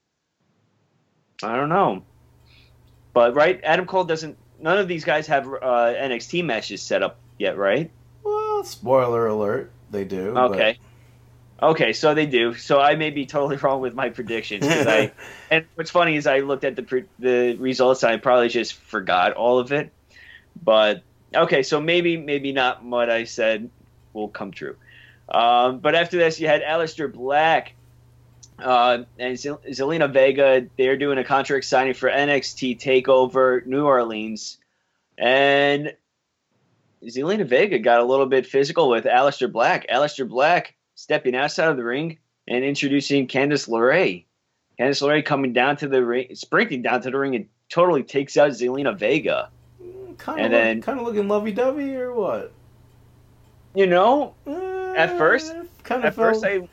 [1.43, 2.03] I don't know,
[3.13, 4.37] but right, Adam Cole doesn't.
[4.59, 7.91] None of these guys have uh, NXT matches set up yet, right?
[8.23, 10.33] Well, spoiler alert, they do.
[10.33, 10.79] but- Okay.
[11.63, 12.53] Okay, so they do.
[12.53, 14.65] So I may be totally wrong with my predictions.
[14.67, 15.11] I,
[15.51, 19.33] and what's funny is I looked at the the results and I probably just forgot
[19.33, 19.91] all of it.
[20.63, 21.03] But
[21.33, 23.69] okay, so maybe maybe not what I said
[24.13, 24.75] will come true.
[25.29, 27.73] Um, but after this, you had Aleister Black
[28.59, 30.67] uh, and Zel- Zelina Vega.
[30.77, 34.57] They're doing a contract signing for NXT Takeover New Orleans,
[35.17, 35.93] and
[37.03, 39.87] Zelina Vega got a little bit physical with Aleister Black.
[39.89, 44.25] Aleister Black stepping outside of the ring and introducing Candice LeRae.
[44.79, 48.37] Candice LeRae coming down to the ring, sprinting down to the ring, and totally takes
[48.37, 49.49] out Zelina Vega.
[50.17, 52.51] Kind And of, then- kind of looking lovey-dovey or what?
[53.73, 56.67] You know, eh, At first- kind of at first I,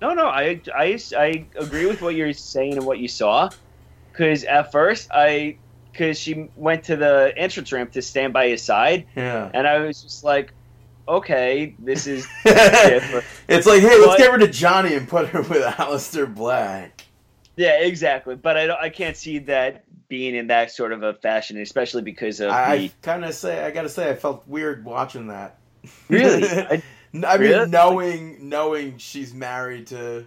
[0.00, 3.50] no, no, I, I, I agree with what you're saying and what you saw,
[4.12, 5.56] because at first I,
[5.90, 9.50] because she went to the entrance ramp to stand by his side, yeah.
[9.52, 10.52] and I was just like,
[11.08, 15.62] okay, this is it's like, hey, let's get rid of Johnny and put her with
[15.62, 17.04] Aleister Black.
[17.56, 18.34] Yeah, exactly.
[18.34, 22.02] But I don't, I can't see that being in that sort of a fashion, especially
[22.02, 25.58] because of I, the kind of say, I gotta say, I felt weird watching that.
[26.08, 26.48] really.
[26.48, 26.82] I,
[27.14, 27.70] I mean, Really?
[27.70, 30.24] knowing knowing she's married to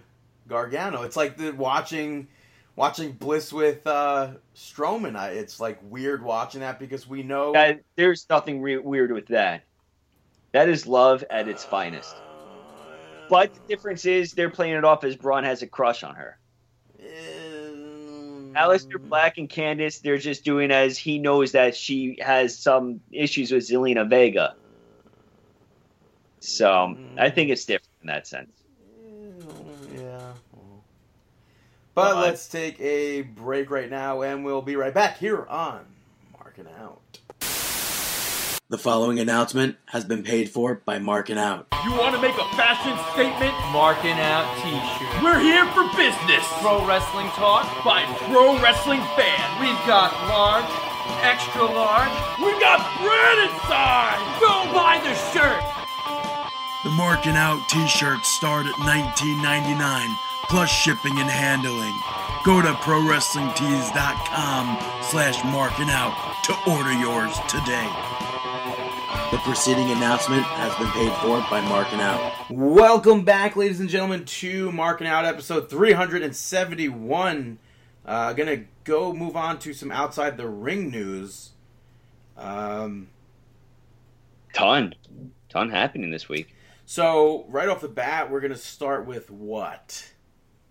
[0.48, 2.28] Gargano, it's like the watching
[2.76, 5.16] watching Bliss with uh, Strowman.
[5.16, 7.52] I, it's like weird watching that because we know.
[7.52, 9.64] that- there's nothing re- weird with that.
[10.52, 12.16] That is love at its finest.
[13.28, 16.38] But the difference is they're playing it off as Braun has a crush on her.
[16.98, 17.06] Um,
[18.54, 23.52] Aleister Black and Candice, they're just doing as he knows that she has some issues
[23.52, 24.54] with Zelina Vega.
[26.40, 28.50] So I think it's different in that sense.
[29.94, 30.32] Yeah.
[31.94, 35.84] But Uh, let's take a break right now, and we'll be right back here on
[36.32, 37.00] Marking Out.
[38.70, 41.68] The following announcement has been paid for by Marking Out.
[41.88, 43.56] You want to make a fashion statement?
[43.72, 45.24] Marking out t-shirt.
[45.24, 47.64] We're here for business Pro wrestling talk.
[47.82, 49.48] by pro wrestling fans.
[49.56, 50.68] We've got large,
[51.24, 52.12] extra large.
[52.44, 54.20] We've got bread inside.
[54.36, 55.64] Go buy the shirt.
[56.84, 59.80] The Marking Out t-shirts start at $19.99
[60.52, 61.96] plus shipping and handling.
[62.44, 64.76] Go to ProWrestlingTees.com
[65.08, 66.12] slash marking out
[66.44, 68.17] to order yours today.
[69.30, 72.50] The preceding announcement has been paid for by Marking Out.
[72.50, 77.58] Welcome back, ladies and gentlemen, to Marking Out episode 371.
[78.06, 81.50] Uh, gonna go move on to some outside the ring news.
[82.38, 83.08] Um,
[84.54, 84.94] Ton,
[85.50, 86.54] ton happening this week.
[86.86, 90.10] so right off the bat, we're gonna start with what?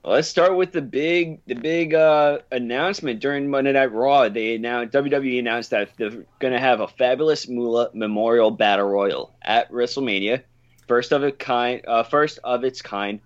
[0.07, 4.29] Well, let's start with the big, the big uh, announcement during Monday Night Raw.
[4.29, 9.35] They announced WWE announced that they're going to have a fabulous Moolah Memorial Battle Royal
[9.41, 10.43] at WrestleMania,
[10.87, 13.19] first of its kind, uh, first of its kind,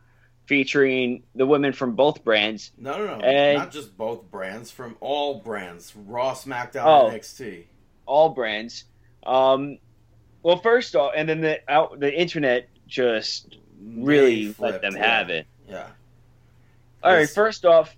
[0.47, 2.71] featuring the women from both brands.
[2.79, 7.09] No, no, no, And- not just both brands, from all brands, Raw, SmackDown, Oh.
[7.11, 7.65] NXT.
[8.07, 8.85] all brands.
[9.21, 9.77] Um,
[10.41, 15.35] well, first off, and then the out the internet just really let them have yeah.
[15.35, 15.47] it.
[15.69, 15.87] Yeah.
[17.03, 17.95] All right, first off,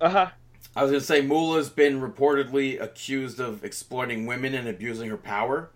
[0.00, 0.30] uh huh.
[0.76, 5.70] I was gonna say Moolah's been reportedly accused of exploiting women and abusing her power.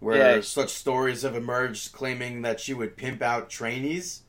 [0.00, 0.40] where Yeah.
[0.42, 4.22] such stories have emerged claiming that she would pimp out trainees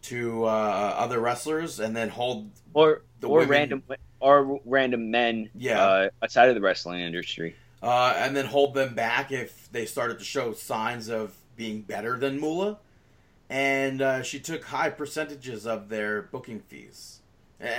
[0.00, 3.82] to uh, other wrestlers and then hold or The or women- random
[4.20, 5.84] or random men Yeah.
[5.84, 7.56] uh, outside of the wrestling industry.
[7.82, 12.18] uh, and then hold them back if they started to show signs of being better
[12.18, 12.78] than Moolah.
[13.48, 17.20] And uh, she took high percentages of their booking fees,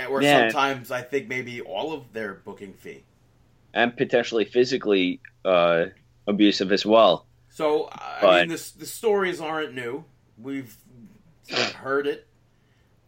[0.08, 0.48] or Yeah.
[0.48, 3.04] sometimes I think maybe all of their booking fee.
[3.74, 5.86] and potentially physically uh,
[6.26, 7.26] abusive as well.
[7.50, 10.04] So I But- mean, this the stories aren't new.
[10.38, 10.74] We've
[11.76, 12.26] heard it.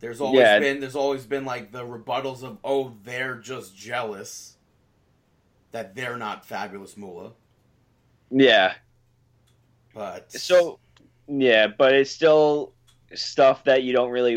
[0.01, 0.59] There's always Yeah.
[0.59, 4.57] been there's always been like the rebuttals of oh they're just jealous
[5.73, 7.33] that they're not fabulous Moolah,
[8.31, 8.75] Yeah.
[9.95, 10.79] but So
[11.31, 12.73] yeah, but it's still
[13.15, 14.37] stuff that you don't really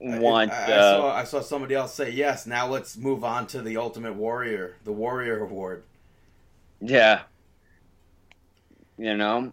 [0.00, 0.52] want.
[0.52, 2.46] I, I uh, saw I saw somebody else say yes.
[2.46, 5.82] Now let's move on to the Ultimate Warrior, the Warrior Award.
[6.80, 7.22] Yeah.
[8.96, 9.52] You know,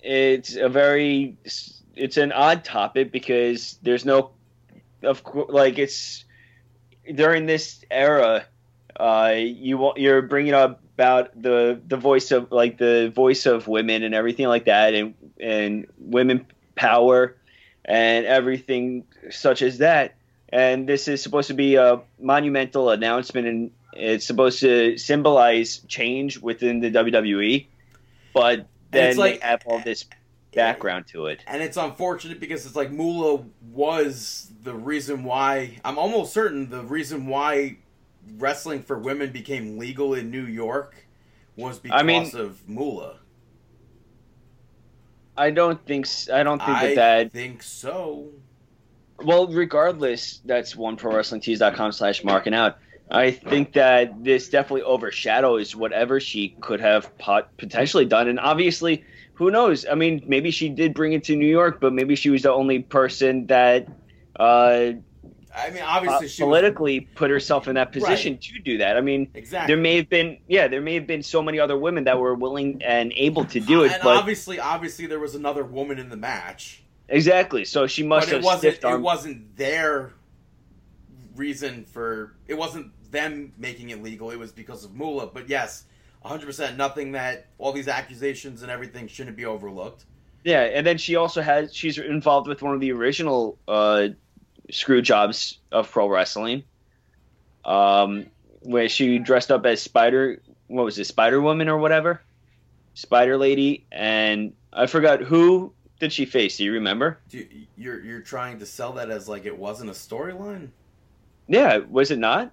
[0.00, 1.36] it's a very
[1.96, 4.30] it's an odd topic because there's no
[5.02, 6.24] of course like it's
[7.14, 8.44] during this era
[8.98, 13.68] uh you want you're bringing up about the the voice of like the voice of
[13.68, 17.36] women and everything like that and and women power
[17.84, 20.14] and everything such as that.
[20.48, 26.38] And this is supposed to be a monumental announcement and it's supposed to symbolize change
[26.38, 27.66] within the WWE
[28.32, 30.04] but then it's like- they have all this
[30.54, 31.40] background to it.
[31.46, 36.82] And it's unfortunate because it's like Moolah was the reason why I'm almost certain the
[36.82, 37.78] reason why
[38.38, 41.06] wrestling for women became legal in New York
[41.56, 43.18] was because I mean- of Moolah.
[45.38, 48.28] I don't think I don't think I that that think so.
[49.22, 52.78] well regardless that's one pro wrestling tees.com slash marking out
[53.10, 59.04] I think that this definitely overshadows whatever she could have pot- potentially done and obviously
[59.34, 62.30] who knows I mean maybe she did bring it to New York but maybe she
[62.30, 63.88] was the only person that
[64.40, 64.92] uh,
[65.56, 68.96] I mean, uh, obviously she was, politically put herself in that position to do that
[68.96, 69.74] I mean exactly.
[69.74, 72.34] there may have been yeah there may have been so many other women that were
[72.34, 76.10] willing and able to do it and but obviously, obviously there was another woman in
[76.10, 78.84] the match, exactly so she must but it have wasn't.
[78.84, 80.12] It wasn't their
[81.36, 82.34] reason for.
[82.48, 84.30] It wasn't them making it legal.
[84.30, 85.28] It was because of Moolah.
[85.28, 85.84] But yes,
[86.22, 86.46] 100.
[86.46, 90.04] percent Nothing that all these accusations and everything shouldn't be overlooked.
[90.44, 94.08] Yeah, and then she also has she's involved with one of the original uh,
[94.70, 96.64] screw jobs of pro wrestling,
[97.64, 98.26] um,
[98.62, 100.40] where she dressed up as Spider.
[100.68, 102.22] What was it, Spider Woman or whatever,
[102.94, 106.56] Spider Lady, and I forgot who did she face.
[106.56, 107.18] Do you remember?
[107.28, 110.68] Do you, you're you're trying to sell that as like it wasn't a storyline.
[111.48, 112.52] Yeah, was it not?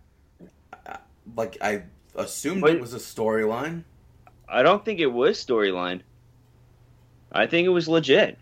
[1.35, 1.83] Like I
[2.15, 3.83] assumed it was a storyline.
[4.47, 6.01] I don't think it was storyline.
[7.31, 8.37] I think it was legit.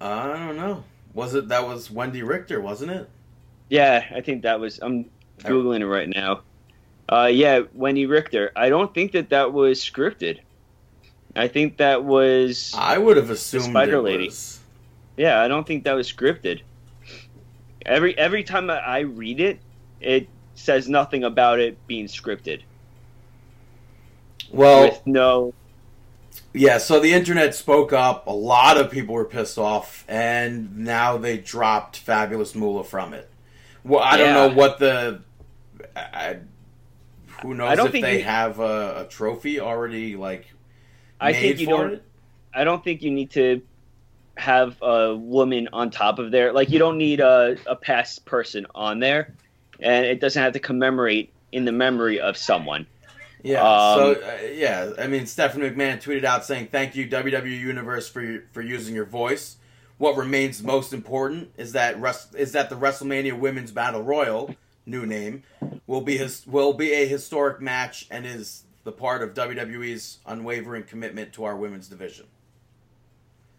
[0.00, 0.84] I don't know.
[1.14, 3.08] Was it that was Wendi Richter, wasn't it?
[3.68, 4.78] Yeah, I think that was.
[4.82, 6.42] I'm googling it right now.
[7.08, 8.50] Uh, yeah, Wendi Richter.
[8.56, 10.40] I don't think that that was scripted.
[11.36, 12.74] I think that was.
[12.76, 14.26] I would have assumed Spider Lady.
[14.26, 14.60] was.
[15.16, 16.62] Yeah, I don't think that was scripted.
[17.86, 19.60] Every every time I I read it,
[20.00, 22.62] it says nothing about it being scripted.
[24.50, 25.52] Well, with no.
[26.56, 28.28] Yeah, so the internet spoke up.
[28.28, 33.28] A lot of people were pissed off, and now they dropped Fabulous Moolah from it.
[33.82, 35.20] Well, I don't know what the.
[35.96, 36.38] I,
[37.42, 40.46] who knows I don't if think they you- have a, a trophy already like
[41.20, 41.92] I think you for don't.
[41.94, 42.02] it?
[42.54, 43.60] I don't think you need to
[44.36, 46.52] have a woman on top of there.
[46.52, 49.34] Like you don't need a, a past person on there,
[49.80, 52.86] and it doesn't have to commemorate in the memory of someone.
[53.44, 53.60] Yeah.
[53.62, 58.08] Um, so uh, yeah, I mean, Stephanie McMahon tweeted out saying, "Thank you WWE Universe
[58.08, 59.56] for for using your voice.
[59.98, 64.56] What remains most important is that res- is that the WrestleMania Women's Battle Royal,
[64.86, 65.42] new name,
[65.86, 70.84] will be his will be a historic match and is the part of WWE's unwavering
[70.84, 72.24] commitment to our women's division."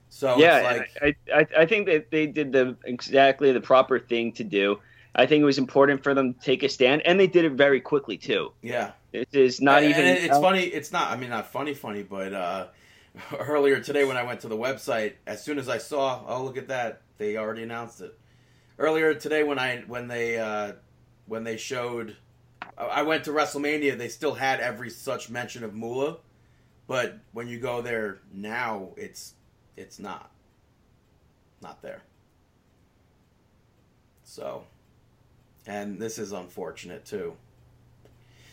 [0.10, 3.99] So yeah, it's like I, I I think that they did the exactly the proper
[3.99, 4.80] thing to do.
[5.14, 7.52] I think it was important for them to take a stand, and they did it
[7.52, 8.52] very quickly too.
[8.64, 10.05] yeah, It is not And- even.
[10.05, 10.63] and it's funny.
[10.63, 11.11] It's not.
[11.11, 12.67] I mean, not funny, funny, but uh,
[13.39, 16.57] earlier today when I went to the website, as soon as I saw, oh look
[16.57, 18.17] at that, they already announced it.
[18.77, 20.73] Earlier today when I when they uh,
[21.27, 22.15] when they showed,
[22.77, 23.97] I- I went to WrestleMania.
[23.97, 26.17] They still had every such mention of Moolah,
[26.87, 29.33] but when you go there now, it's
[29.77, 30.29] it's not
[31.61, 32.01] not there.
[34.23, 34.65] So,
[35.65, 37.35] and this is unfortunate too.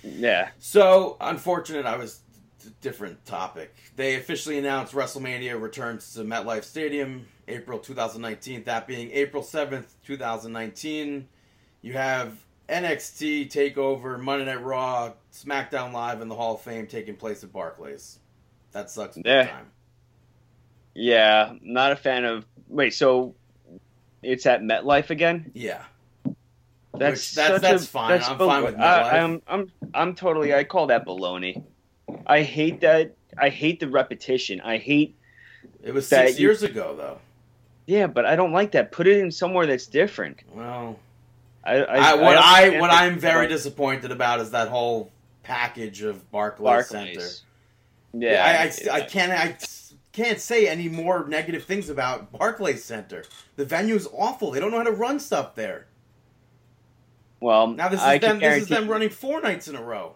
[0.02, 1.86] Yeah, So unfortunate.
[1.86, 2.20] I was
[2.80, 3.74] different topic.
[3.96, 8.64] They officially announced WrestleMania returns to MetLife Stadium April 2019.
[8.64, 11.28] That being April 7th, 2019.
[11.82, 12.36] You have
[12.68, 17.52] NXT Takeover, Monday Night Raw, SmackDown Live, and the Hall of Fame taking place at
[17.52, 18.18] Barclays.
[18.72, 19.18] That sucks.
[19.24, 19.60] Yeah.
[20.94, 22.46] Yeah, not a fan of.
[22.68, 23.34] Wait, so
[24.22, 25.50] it's at MetLife again?
[25.54, 25.84] Yeah.
[26.94, 28.10] That's that's- that's a, fine.
[28.10, 29.12] that's I'm fine with I, MetLife.
[29.22, 30.54] I'm I'm I'm totally.
[30.54, 31.62] I call that baloney.
[32.26, 33.14] I hate that.
[33.38, 34.60] I hate the repetition.
[34.60, 35.16] I hate.
[35.82, 37.18] It was That six you- years ago, though.
[37.86, 38.92] Yeah, but I don't like that.
[38.92, 40.40] Put it in somewhere that's different.
[40.54, 40.98] Well,
[41.64, 45.10] I, I, I, what I, what that- I'm very disappointed about is that whole
[45.42, 47.06] package of Barclays, Center.
[47.06, 47.42] Barclays.
[48.12, 49.56] Yeah, I, Yeah, I, I can't I
[50.12, 53.24] can't say any more negative things about Barclays Center.
[53.56, 54.50] The venue is awful.
[54.52, 55.86] They don't know how to run stuff there.
[57.42, 58.38] Well, Now this is I them.
[58.38, 60.14] This is them running four nights in a row.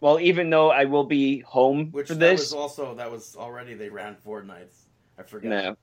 [0.00, 3.36] Well, even though I will be home Which for that this, was also that was
[3.36, 4.84] already they ran four nights.
[5.18, 5.50] I forget.
[5.50, 5.76] no.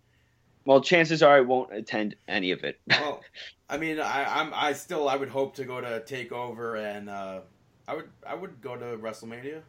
[0.66, 2.80] Well, chances are I won't attend any of it.
[2.90, 3.24] Well,
[3.70, 7.40] I mean, I, I'm I still I would hope to go to Takeover and uh,
[7.88, 9.62] I would I would go to WrestleMania.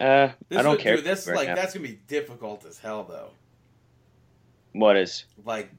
[0.00, 0.96] Uh, This I don't would, care.
[0.96, 1.54] Dude, this right like now.
[1.54, 3.30] that's gonna be difficult as hell though.
[4.72, 5.26] What is?
[5.44, 5.70] Like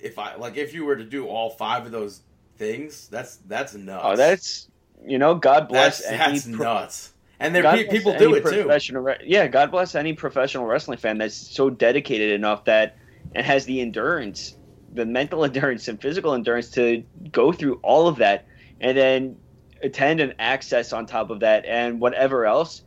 [0.00, 2.20] if I like if you were to do all five of those
[2.56, 4.02] things, that's that's nuts.
[4.04, 4.68] Oh, that's
[5.06, 7.12] you know, God bless that's, any that's pro- nuts.
[7.40, 9.00] And there pe- people do it too.
[9.00, 12.96] re- yeah, God bless any professional wrestling fan that's so dedicated enough that
[13.34, 14.56] and has the endurance,
[14.92, 18.46] the mental endurance and physical endurance to go through all of that
[18.80, 19.36] and then
[19.82, 22.82] attend and access on top of that and whatever else.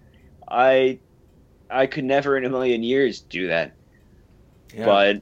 [0.48, 1.00] I
[1.70, 3.74] I could never in a million years do that.
[4.74, 4.86] Yeah.
[4.86, 5.22] But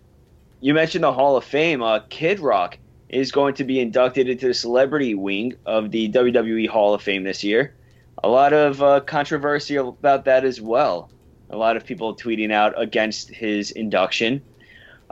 [0.61, 1.81] you mentioned the Hall of Fame.
[1.81, 2.77] Uh, Kid Rock
[3.15, 7.23] is going to be inducted into the celebrity wing of the WWE Hall of Fame
[7.23, 7.73] this year.
[8.21, 11.09] A lot of uh, controversy about that as well.
[11.49, 14.41] A lot of people tweeting out against his induction.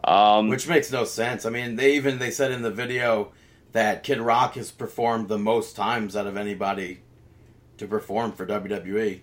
[0.04, 1.46] Um, Which makes no sense.
[1.46, 3.32] I mean, they even they said in the video
[3.72, 7.04] that Kid Rock has performed the most times out of anybody
[7.78, 8.46] to perform for.
[8.46, 9.22] WWE.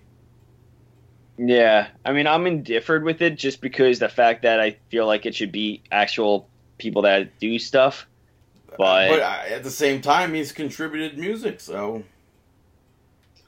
[1.37, 5.27] yeah, I mean, I'm indifferent with it just because the fact that I feel like
[5.27, 6.49] it should be actual
[6.79, 8.07] people that do stuff.
[8.77, 12.03] But, But at the same time, he's contributed music, so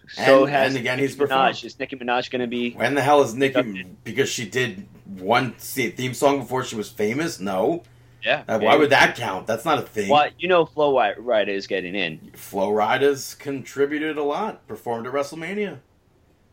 [0.09, 1.55] so and- has and again, Nicki he's performed.
[1.55, 1.65] Minaj.
[1.65, 2.71] Is Nicki Minaj going to be?
[2.73, 3.85] when the hell is Nicki?
[4.03, 7.39] Because she did one theme song before she was famous.
[7.39, 7.83] No,
[8.23, 8.43] Yeah.
[8.47, 9.47] Uh, why would that count?
[9.47, 10.09] That's not a thing.
[10.09, 12.31] Well, you know, Flo Rida is getting in.
[12.35, 14.65] Flo Rida's contributed a lot.
[14.67, 15.79] Performed at WrestleMania.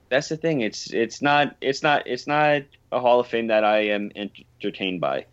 [0.08, 0.60] That's the thing.
[0.62, 5.00] It's it's not it's not it's not a Hall of Fame that I am entertained
[5.00, 5.26] by.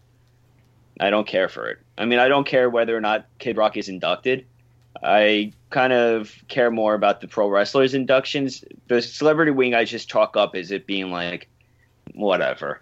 [0.99, 1.80] I don't care for it.
[1.98, 4.45] I mean, I don't care whether or not Kid Rock is inducted.
[5.03, 8.64] I kind of care more about the pro wrestlers inductions.
[8.88, 11.49] The celebrity wing I just chalk up as it being like
[12.14, 12.82] whatever,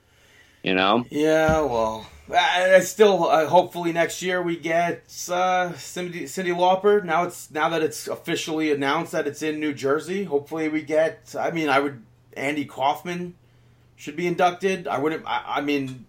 [0.64, 1.06] you know.
[1.10, 7.04] Yeah, well, I, I still uh, hopefully next year we get uh, Cindy, Cyndi Lauper.
[7.04, 10.24] Now it's now that it's officially announced that it's in New Jersey.
[10.24, 11.36] Hopefully we get.
[11.38, 12.02] I mean, I would
[12.34, 13.36] Andy Kaufman
[13.96, 14.88] should be inducted.
[14.88, 15.26] I wouldn't.
[15.26, 16.06] I, I mean,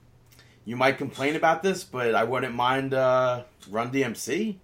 [0.66, 4.56] you might complain about this, but I wouldn't mind uh, Run DMC.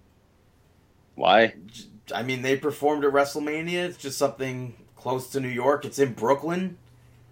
[1.15, 1.55] Why?
[2.13, 3.85] I mean, they performed at WrestleMania.
[3.85, 5.85] It's just something close to New York.
[5.85, 6.77] It's in Brooklyn.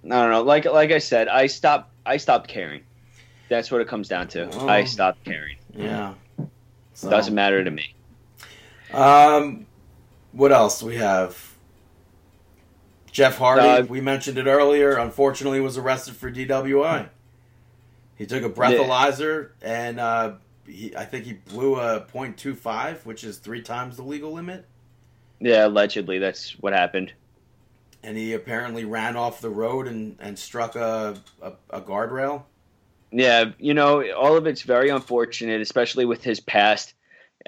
[0.02, 0.42] No, no, no.
[0.42, 2.82] Like like I said, I stopped I stopped caring.
[3.50, 4.50] That's what it comes down to.
[4.54, 4.68] Oh.
[4.68, 5.58] I stopped caring.
[5.76, 6.14] Yeah.
[6.94, 7.94] So, Doesn't matter to me.
[8.94, 9.66] Um,
[10.32, 11.52] what else we have?
[13.12, 14.96] Jeff Hardy, Uh, we mentioned it earlier.
[14.96, 17.10] Unfortunately, was arrested for DWI.
[18.22, 20.34] He took a breathalyzer and uh,
[20.68, 24.68] he, I think he blew a .25, which is three times the legal limit.
[25.40, 27.14] Yeah, allegedly that's what happened.
[28.04, 32.44] And he apparently ran off the road and, and struck a, a, a guardrail.
[33.12, 36.94] Yeah, you know, all of it's very unfortunate, especially with his past.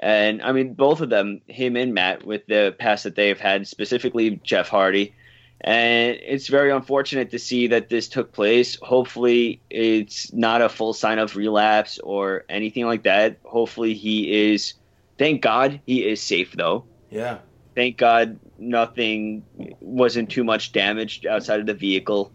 [0.00, 3.68] And I mean, both of them, him and Matt, with the past that they've had,
[3.68, 5.14] specifically Jeff Hardy.
[5.60, 8.76] And it's very unfortunate to see that this took place.
[8.82, 13.38] Hopefully, it's not a full sign of relapse or anything like that.
[13.44, 14.74] Hopefully, he is,
[15.16, 16.84] thank God, he is safe, though.
[17.10, 17.38] Yeah.
[17.74, 19.44] Thank God nothing
[19.80, 22.32] wasn't too much damaged outside of the vehicle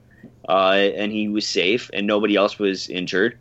[0.47, 3.37] uh, and he was safe and nobody else was injured.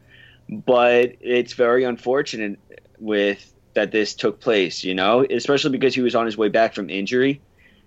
[0.48, 2.58] But it's very unfortunate
[2.98, 6.74] with that this took place, you know, especially because he was on his way back
[6.74, 7.40] from injury.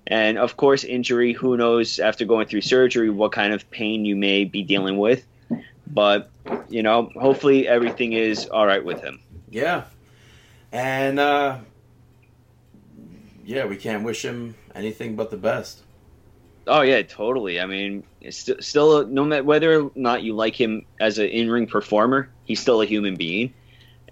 [0.08, 4.16] And of course, injury, who knows after going through surgery what kind of pain you
[4.16, 5.26] may be dealing with.
[5.88, 6.30] But,
[6.70, 9.20] you know, hopefully everything is all right with him.
[9.50, 9.84] Yeah.
[10.72, 11.60] And, uh,
[13.46, 15.82] yeah, we can't wish him anything but the best.
[16.68, 17.60] Oh yeah, totally.
[17.60, 21.28] I mean, it's st- still no matter whether or not you like him as an
[21.28, 23.54] in-ring performer, he's still a human being.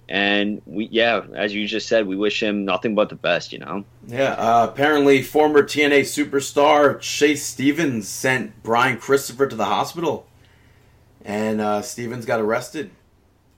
[0.10, 3.54] And we, yeah, as you just said, we wish him nothing but the best.
[3.54, 3.86] You know.
[4.08, 10.28] Yeah, uh, apparently former TNA superstar Chase Stevens sent Brian Christopher to the hospital,
[11.24, 12.90] and uh, Stevens got arrested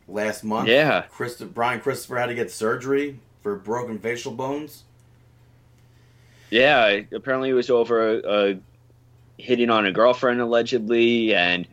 [0.09, 0.67] last month.
[0.67, 1.05] Yeah.
[1.53, 4.83] Brian Christopher had to get surgery for broken facial bones.
[6.49, 8.53] Yeah, apparently it was over uh,
[9.37, 11.65] hitting on a girlfriend allegedly, and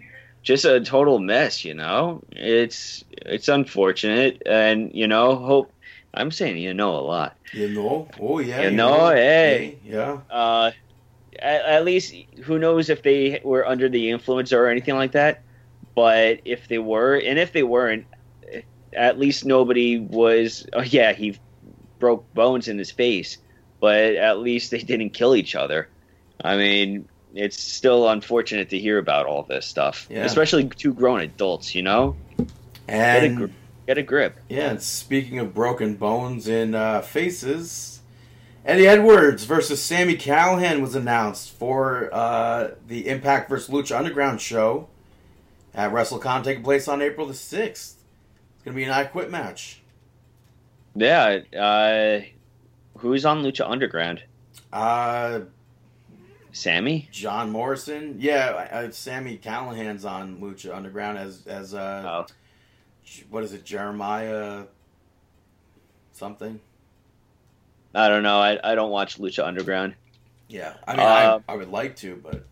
[0.48, 1.62] just a total mess.
[1.62, 5.70] You know, it's it's unfortunate, and you know, hope.
[6.14, 7.36] I'm saying you know a lot.
[7.52, 8.08] You know?
[8.18, 8.62] Oh yeah.
[8.62, 9.78] You know, hey.
[9.84, 10.20] Yeah.
[10.30, 10.70] Uh,
[11.38, 12.14] at, at least
[12.44, 15.42] who knows if they were under the influence or anything like that.
[15.94, 18.06] But if they were, and if they weren't,
[18.94, 20.66] at least nobody was.
[20.72, 21.38] Oh yeah, he
[21.98, 23.36] broke bones in his face,
[23.80, 25.90] but at least they didn't kill each other.
[26.42, 30.24] I mean, it's still unfortunate to hear about all this stuff, Yeah.
[30.24, 31.74] especially two grown adults.
[31.74, 32.16] You know,
[32.88, 33.46] And gr-
[33.86, 34.36] get a grip.
[34.48, 38.00] yeah, and speaking of broken bones in uh, faces,
[38.64, 44.88] Eddie Edwards versus Sami Callihan was announced for uh, the Impact vs Lucha Underground show
[45.74, 47.96] at WrestleCon taking place on April the sixth.
[48.56, 49.80] It's gonna be an I Quit match.
[50.94, 51.38] Yeah.
[51.58, 52.20] Uh,
[52.98, 54.22] who's on Lucha Underground?
[54.72, 55.40] Uh,
[56.58, 57.08] Sammy.
[57.12, 62.26] John Morrison, yeah, uh, Sami Callihan's on Lucha Underground as as uh, Oh.
[63.30, 64.64] what is it, Jeremiah
[66.12, 66.58] something?
[67.94, 68.38] I don't know.
[68.38, 69.94] I, I don't watch Lucha Underground.
[70.48, 72.44] Yeah, I mean, Uh, I, I would like to, but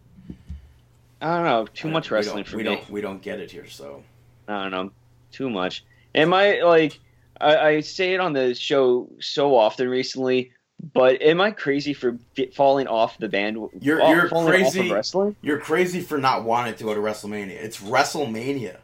[1.21, 1.67] I don't know.
[1.67, 2.69] Too I- much wrestling for we me.
[2.77, 4.03] Don't, we don't get it here, so
[4.49, 4.91] I don't know.
[5.33, 5.85] Too much.
[6.15, 6.99] Am I like?
[7.41, 10.53] I, I say it on the show so often recently,
[10.93, 12.19] but am I crazy for
[12.55, 13.57] falling off the band?
[13.81, 14.81] You're- off- you're crazy.
[14.89, 15.37] of wrestling.
[15.43, 17.51] you're crazy for not wanting to go to WrestleMania.
[17.51, 18.77] It's WrestleMania,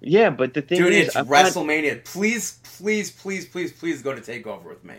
[0.00, 0.92] Yeah, but the thing dude.
[0.92, 2.04] is, It's I'm not, WrestleMania.
[2.04, 4.96] Please, please, please, please, please go to Takeover with me,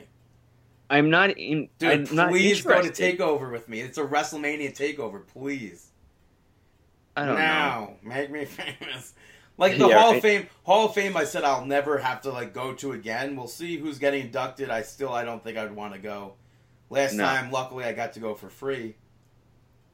[0.90, 1.70] I'm not in.
[1.80, 2.10] dude.
[2.10, 2.90] I'm not please go to.
[2.90, 3.82] Takeover with me.
[3.82, 5.88] It's a WrestleMania Takeover, please.
[7.18, 7.40] I don't know.
[7.42, 9.14] now, make me famous.
[9.58, 11.16] Like the Yeah, Hall of Fame, Hall of Fame.
[11.18, 13.36] I said I'll never have to like go to again.
[13.36, 14.70] We'll see who's getting inducted.
[14.70, 16.34] I still, I don't think I'd want to go.
[16.90, 17.24] Last No.
[17.24, 18.96] time, luckily, I got to go for free.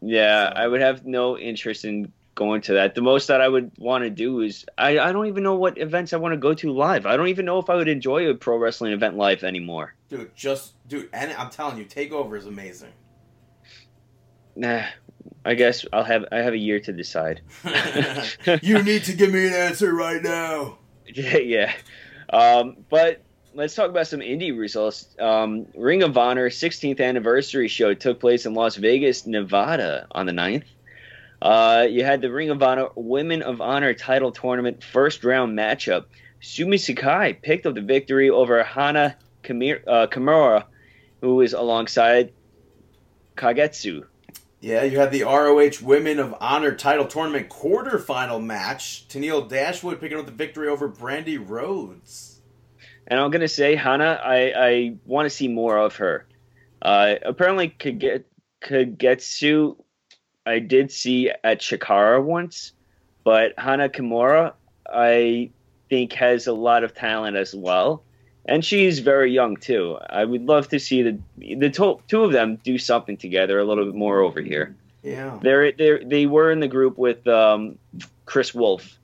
[0.02, 2.96] Yeah, So- I would have no interest in going to that.
[2.96, 5.78] The most that I would want to do is I, I don't even know what
[5.78, 7.06] events I want to go to live.
[7.06, 9.94] I don't even know if I would enjoy a pro wrestling event live anymore.
[10.10, 12.94] Dude, just dude, and I'm telling you, Takeover is amazing.
[14.56, 14.84] Nah,
[15.44, 17.42] I guess I'll have I have a year to decide.
[18.62, 20.78] you need to give me an answer right now.
[21.08, 21.74] yeah, yeah.
[22.30, 23.22] Um, but
[23.54, 25.16] let's talk about some indie results.
[25.20, 30.32] Um, Ring of Honor 16th anniversary show took place in Las Vegas, Nevada on the
[30.32, 30.64] 9th.
[31.42, 36.06] Uh, you had the Ring of Honor Women of Honor title tournament first round matchup.
[36.40, 40.66] Sumi Sakai picked up the victory over Hana Kamir- uh, Kimura,
[41.22, 42.32] who was alongside
[43.36, 44.06] Kagetsu.
[44.62, 49.08] Yeah, you had the ROH Women of Honor title tournament quarterfinal match.
[49.08, 52.42] Tennille Dashwood picking up the victory over Brandi Rhodes.
[53.08, 56.28] And I'm gonna say Hana, I, I want to see more of her.
[56.80, 58.24] Uh, apparently, Kage-
[58.62, 59.78] Kagetsu,
[60.46, 62.74] I did see at Chikara once,
[63.24, 64.54] but Hana Kimura,
[64.88, 65.50] I
[65.90, 68.04] think has a lot of talent as well,
[68.46, 69.98] and she's very young too.
[70.10, 73.64] I would love to see the the to- two of them do something together a
[73.64, 74.76] little bit more over here.
[75.04, 75.40] Yeah.
[75.42, 77.78] They're, they're they were in the group with um,
[78.26, 78.98] Kris Wolf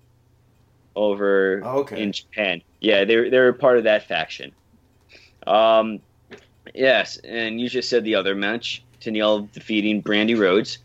[0.96, 2.02] over Okay.
[2.02, 2.62] in Japan.
[2.82, 4.52] Yeah, they're they're part of that faction.
[5.46, 6.00] Um,
[6.74, 10.80] yes, and you just said the other match, Tennille defeating Brandi Rhodes.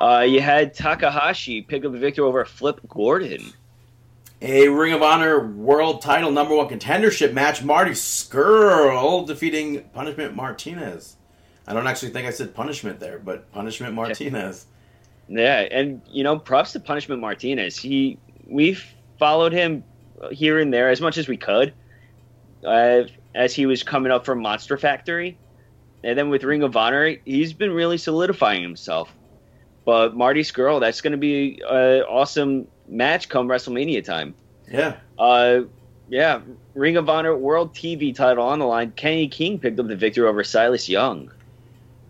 [0.00, 3.52] Uh, you had Takahashi pick up the victory over Flip Gordon.
[4.40, 7.64] A Ring of Honor World Title Number One Contendership match.
[7.64, 11.16] Marty Scurll defeating Punishment Martinez.
[11.66, 14.66] I don't actually think I said Punishment there, but Punishment Martinez.
[15.28, 17.76] Yeah, and you know, props to Punishment Martinez.
[17.76, 18.84] He we've
[19.18, 19.82] followed him
[20.30, 21.74] here and there as much as we could,
[22.64, 23.02] uh,
[23.34, 25.36] as he was coming up from Monster Factory,
[26.04, 29.12] and then with Ring of Honor, he's been really solidifying himself.
[29.84, 34.34] But Marty Scurll, that's going to be an awesome match come WrestleMania time.
[34.70, 34.96] Yeah.
[35.18, 35.62] Uh,
[36.08, 36.40] yeah,
[36.74, 38.92] Ring of Honor World TV title on the line.
[38.92, 41.30] Kenny King picked up the victory over Silas Young.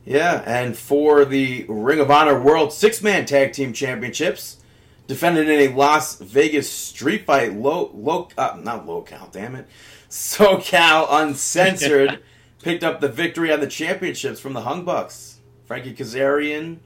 [0.05, 4.59] Yeah, and for the Ring of Honor World Six Man Tag Team Championships,
[5.06, 9.66] defended in a Las Vegas street fight, low, low, uh, not local, damn it,
[10.10, 12.20] SoCal Uncensored
[12.62, 15.40] picked up the victory on the championships from the Young Bucks.
[15.66, 16.78] Frankie Kazarian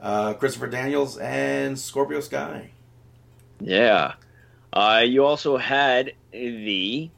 [0.00, 2.70] uh, Christopher Daniels and Scorpio Sky.
[3.60, 4.14] Yeah.
[4.72, 7.10] Uh, you also had the.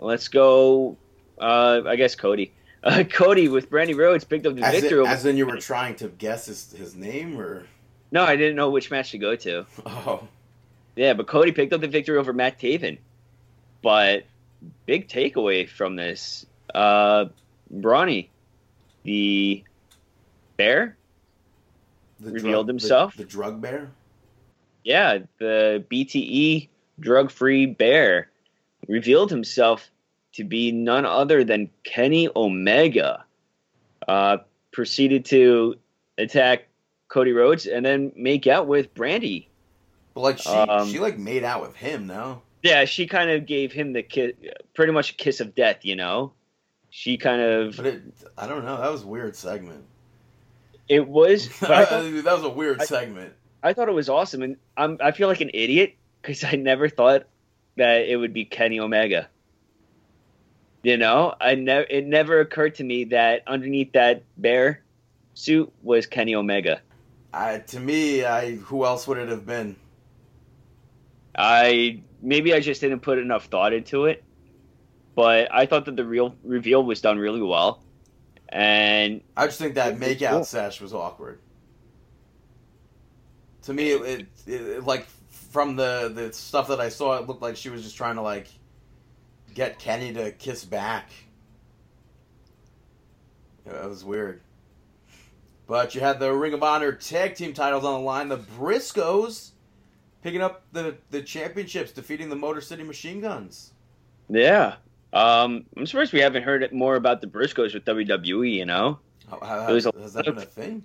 [0.00, 0.96] Let's go.
[1.38, 2.52] Uh, I guess Cody.
[2.84, 5.00] Uh, Cody with Brandi Rhodes picked up the As, victory.
[5.00, 7.66] over- as in, you were trying to guess his, his name, or
[8.12, 9.66] no, I didn't know which match to go to.
[9.86, 10.28] oh,
[10.94, 12.98] Yeah, but Cody picked up the victory over Matt Taven.
[13.82, 14.24] But
[14.84, 16.46] big takeaway from this,
[16.76, 17.24] uh,
[17.74, 18.28] Brawny,
[19.02, 19.64] the
[20.56, 20.96] bear,
[22.20, 23.16] the Revealed the- himself?
[23.16, 23.90] the, drug bear.
[24.86, 26.68] Yeah, the BTE
[27.00, 28.30] drug-free bear,
[28.86, 29.90] revealed himself
[30.34, 33.24] to be none other than Kenny Omega.
[34.06, 34.36] Uh,
[34.72, 35.74] proceeded to
[36.18, 36.68] attack
[37.08, 39.48] Cody Rhodes and then make out with Brandi.
[40.14, 42.06] But like she, Um, she like made out with him.
[42.06, 44.34] No, Yeah, she kind of gave him the kiss,
[44.72, 46.32] pretty much a kiss of death, you know.
[46.90, 48.02] She kind of but it,
[48.38, 48.80] I don't know.
[48.80, 49.84] That was a weird segment.
[50.88, 51.84] it was, but I
[52.22, 53.32] that was a weird I- segment.
[53.66, 56.88] I thought it was awesome, and I'm I feel like an idiot because I never
[56.88, 57.26] thought
[57.76, 59.28] that it would be Kenny Omega.
[60.82, 64.84] You know, I never it never occurred to me that underneath that bear
[65.34, 66.80] suit was Kenny Omega.
[67.32, 69.76] I, to me, I who else would it have been?
[71.36, 74.24] I maybe I just didn't put enough thought into it,
[75.14, 77.82] but I thought that the real reveal was done really well,
[78.48, 80.44] and I just think that It was make out cool.
[80.44, 81.40] sesh was awkward.
[83.66, 87.42] To me, it, it, it like from the the stuff that I saw, it looked
[87.42, 88.48] like she was just trying to like
[89.54, 91.10] get Kenny to kiss back.
[93.66, 94.40] Yeah, it was weird.
[95.66, 98.28] But you had the Ring of Honor tag team titles on the line.
[98.28, 99.50] The Briscoes
[100.22, 103.72] picking up the the championships, defeating the Motor City Machine Guns.
[104.28, 104.76] yeah,
[105.12, 108.52] um, I'm surprised we haven't heard more about the Briscoes with WWE.
[108.52, 110.84] You know, How, how, It was a has that been a thing?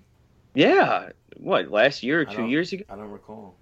[0.54, 2.84] Yeah, what last year or two years ago?
[2.88, 3.54] I don't recall.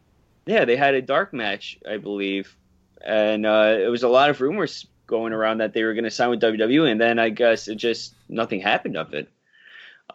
[0.47, 2.57] Yeah, they had a dark match, I believe,
[3.05, 6.11] and uh, it was a lot of rumors going around that they were going to
[6.11, 9.29] sign with WWE, and then I guess it just nothing happened of it.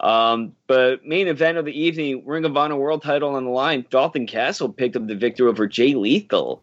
[0.00, 3.86] Um, but main event of the evening, Ring of Honor World Title on the line.
[3.88, 6.62] Dalton Castle picked up the victory over Jay Lethal.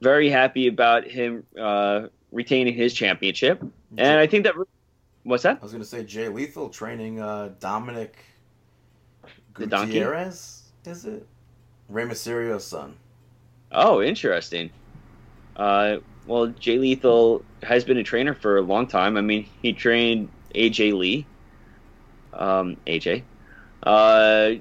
[0.00, 3.62] Very happy about him uh, retaining his championship,
[3.96, 4.54] and I think that
[5.22, 5.58] what's that?
[5.60, 8.16] I was going to say Jay Lethal training uh, Dominic
[9.58, 9.94] The donkey?
[9.94, 11.26] Gutierrez, is it?
[11.88, 12.96] Rey Mysterio's son.
[13.72, 14.70] Oh, interesting.
[15.56, 19.16] Uh, well, Jay Lethal has been a trainer for a long time.
[19.16, 21.26] I mean, he trained AJ Lee.
[22.32, 23.22] Um, AJ.
[23.82, 24.52] Uh,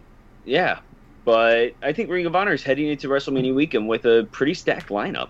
[0.46, 0.80] yeah.
[1.26, 4.90] But I think Ring of Honor is heading into WrestleMania weekend with a pretty stacked
[4.90, 5.30] lineup.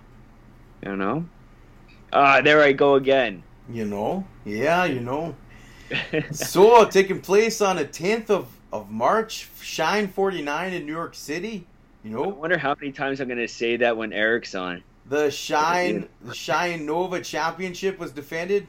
[0.85, 1.25] You know?
[2.11, 3.43] Ah, there I go again.
[3.69, 4.25] You know?
[4.43, 5.35] Yeah, you know.
[6.31, 11.65] so, taking place on the 10th of, of March, Shine 49 in New York City.
[12.03, 14.83] You know, I wonder how many times I'm going to say that when Eric's on.
[15.07, 18.67] The Shine the Shine Nova Championship was defended,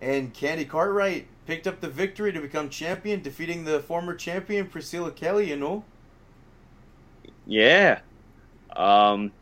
[0.00, 5.10] and Candy Cartwright picked up the victory to become champion, defeating the former champion Priscilla
[5.10, 5.84] Kelly, you know?
[7.46, 8.00] Yeah.
[8.74, 9.32] Um,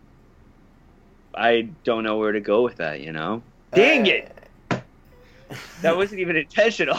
[1.34, 3.42] I don't know where to go with that, you know?
[3.72, 4.30] Dang it!
[5.82, 6.98] That wasn't even intentional.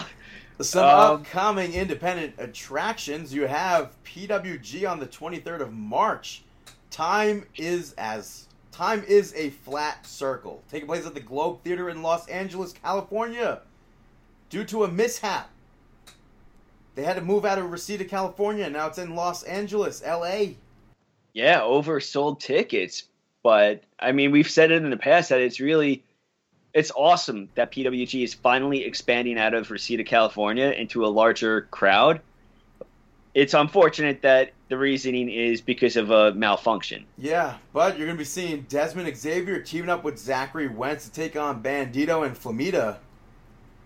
[0.61, 3.33] Some Um, upcoming independent attractions.
[3.33, 6.43] You have PWG on the 23rd of March.
[6.91, 10.63] Time is as time is a flat circle.
[10.71, 13.61] Taking place at the Globe Theater in Los Angeles, California.
[14.49, 15.49] Due to a mishap.
[16.95, 18.69] They had to move out of Reseda, California.
[18.69, 20.53] Now it's in Los Angeles, LA.
[21.33, 23.03] Yeah, oversold tickets.
[23.43, 26.03] But I mean, we've said it in the past that it's really
[26.75, 32.19] it's awesome that PWG is finally expanding out of Reseda, California into a larger crowd.
[33.33, 37.05] It's unfortunate that the reasoning is because of a malfunction.
[37.17, 41.11] Yeah, but you're going to be seeing Desmond Xavier teaming up with Zachary Wentz to
[41.11, 42.97] take on Bandito and Flamita.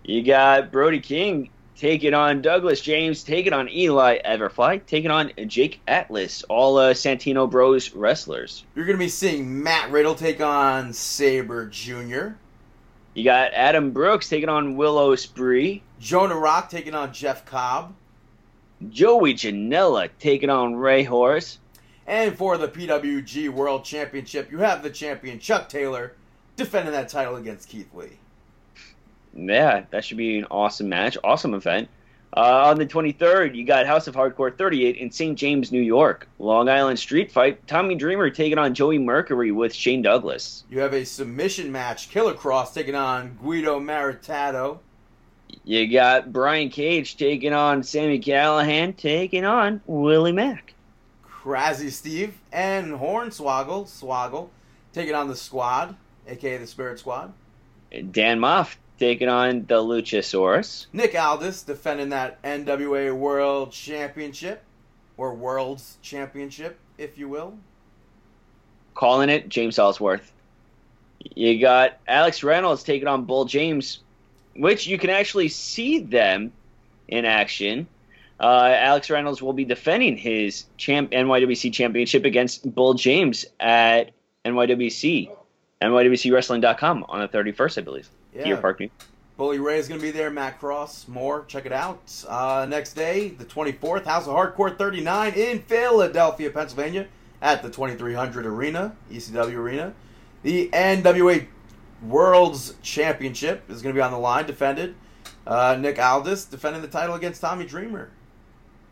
[0.02, 5.80] You got Brody King taking on Douglas James, taking on Eli Everfly, taking on Jake
[5.86, 8.64] Atlas, all uh, Santino Bros wrestlers.
[8.74, 12.30] You're going to be seeing Matt Riddle take on Sabre Jr.,
[13.14, 17.94] You got Adam Brooks taking on Willow Spree, Jonah Rock taking on Jeff Cobb.
[18.88, 21.58] Joey Janela taking on Rey Horus.
[22.06, 26.14] And for the PWG World Championship, you have the champion Chuck Taylor
[26.56, 28.18] defending that title against Keith Lee.
[29.34, 31.88] Yeah, that should be an awesome match, awesome event.
[32.36, 35.36] Uh, on the 23rd, you got House of Hardcore 38 in St.
[35.36, 36.28] James, New York.
[36.38, 40.64] Long Island Street Fight, Tommy Dreamer taking on Joey Mercury with Shane Douglas.
[40.70, 44.78] You have a submission match, Killer Kross taking on Guido Maritato.
[45.64, 50.74] You got Brian Cage taking on Sami Callihan, taking on Willie Mack.
[51.24, 54.50] Crazy Steve and Hornswoggle, Swoggle,
[54.92, 55.96] taking on the squad,
[56.28, 57.32] aka the Spirit Squad.
[58.12, 60.86] Dan Maff taking on the Luchasaurus.
[60.92, 64.62] Nick Aldis defending that NWA World Championship,
[65.16, 67.54] or World's Championship, if you will.
[68.94, 70.30] Calling it James Ellsworth.
[71.34, 74.00] You got Alex Reynolds taking on Bull James,
[74.54, 76.52] which you can actually see them
[77.08, 77.86] in action.
[78.38, 84.12] Uh, Alex Reynolds will be defending his champ NYWC championship against Bull James at
[84.44, 85.30] NYWC,
[85.82, 88.10] NYWCWrestling.com on the 31st, I believe.
[88.34, 88.44] Yeah.
[88.44, 88.80] Deer Park.
[89.36, 90.30] Bully Ray is going to be there.
[90.30, 91.44] Matt Cross, more.
[91.46, 92.12] Check it out.
[92.28, 97.08] Uh, next day, the 24th, House of Hardcore 39 in Philadelphia, Pennsylvania,
[97.40, 99.94] at the 2300 Arena, ECW Arena.
[100.42, 101.46] The NWA
[102.06, 104.94] World's Championship is going to be on the line, defended.
[105.46, 108.10] Uh, Nick Aldis defending the title against Tommy Dreamer.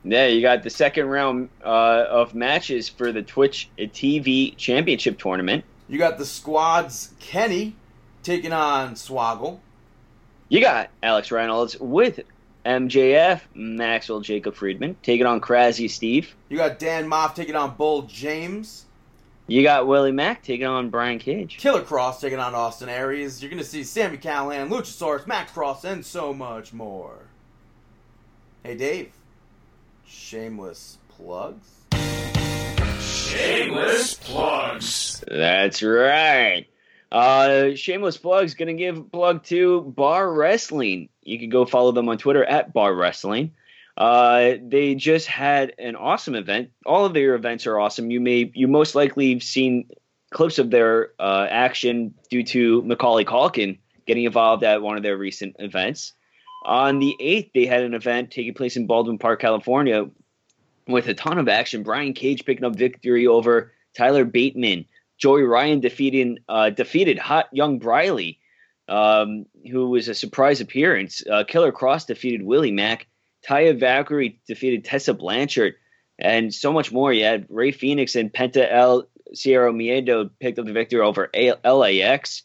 [0.05, 5.65] Yeah, you got the second round uh, of matches for the Twitch TV Championship Tournament.
[5.89, 7.77] You got the squad's Kenny
[8.23, 9.61] taking on Swoggle.
[10.49, 12.21] You got Alex Reynolds with
[12.65, 16.35] MJF, Maxwell Jacob Friedman, taking on Crazy Steve.
[16.49, 18.85] You got Dan Maff taking on Bull James.
[19.47, 21.57] You got Willie Mack taking on Brian Cage.
[21.57, 23.43] Killer Kross taking on Austin Aries.
[23.43, 27.17] You're going to see Sami Callihan, Luchasaurus, Matt Cross, and so much more.
[28.63, 29.13] Hey, Dave.
[30.07, 31.67] Shameless plugs?
[33.01, 35.25] Shameless plugs.
[35.27, 36.67] That's right.
[37.11, 41.09] Uh, shameless plugs gonna give plug to Bar Wrestling.
[41.23, 43.53] You can go follow them on Twitter at Bar Wrestling.
[43.97, 46.71] Uh, they just had an awesome event.
[46.87, 48.11] All of their events are awesome.
[48.11, 49.89] You may you most likely have seen
[50.31, 55.17] clips of their uh, action due to Macaulay Culkin getting involved at one of their
[55.17, 56.13] recent events.
[56.65, 60.09] On the 8th, they had an event taking place in Baldwin Park, California,
[60.87, 61.83] with a ton of action.
[61.83, 64.87] Brian Cage picking up victory over Tyler Bateman.
[65.19, 68.39] Joey Ryan defeating uh, defeated Hot Young Briley,
[68.89, 71.23] um, who was a surprise appearance.
[71.31, 73.07] Uh, Killer Kross defeated Willie Mack.
[73.47, 75.75] Taya Valkyrie defeated Tessa Blanchard,
[76.19, 77.13] and so much more.
[77.13, 81.55] You had Rey Fenix and Penta El Zero Miedo picked up the victory over A-
[81.65, 82.43] LAX.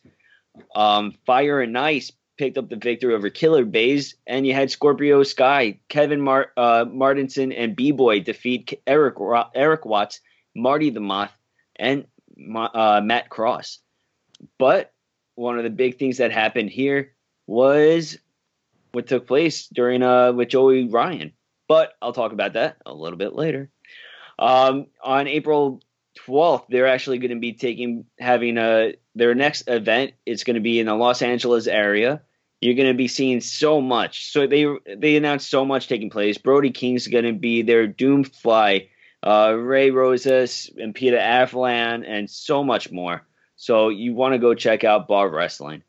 [0.76, 5.24] Um, Fire and Ice picked up the victory over Killer Bays, and you had Scorpio
[5.24, 9.16] Sky, Kevin Mar- uh, Martinson, and B Boy defeat Eric
[9.56, 10.22] Eric Watts,
[10.56, 11.36] Marty the Moth,
[11.76, 12.06] and
[12.56, 13.80] uh, Matt Cross.
[14.58, 14.94] But
[15.36, 17.14] one of the big things that happened here
[17.48, 18.18] was
[18.92, 21.34] what took place during uh with Joey Ryan.
[21.68, 23.70] But I'll talk about that a little bit later.
[24.38, 25.82] Um, on April
[26.28, 30.14] 12th, they're actually going to be taking having a their next event.
[30.26, 32.22] It's going to be in the Los Angeles area.
[32.62, 34.32] You're going to be seeing so much.
[34.32, 34.66] So they
[34.96, 36.38] they announced so much taking place.
[36.38, 37.88] Brody King's going to be there.
[37.88, 38.90] Doomfly,
[39.24, 43.26] uh, Ray Rosas, and Peter Avalon, and so much more.
[43.56, 45.84] So you want to go check out Bar Wrestling.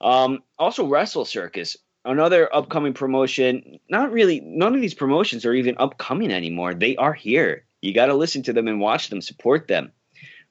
[0.00, 3.78] Um, also, Wrestle Circus, another upcoming promotion.
[3.88, 4.40] Not really.
[4.40, 6.74] None of these promotions are even upcoming anymore.
[6.74, 7.64] They are here.
[7.82, 9.92] You got to listen to them and watch them, support them.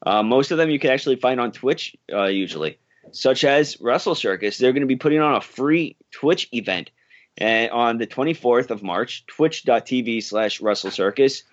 [0.05, 2.77] Uh, most of them you can actually find on Twitch uh, usually,
[3.11, 4.57] such as Wrestle Circus.
[4.57, 6.91] They're going to be putting on a free Twitch event
[7.39, 11.43] uh, on the 24th of March, twitch.tv slash Wrestle Circus.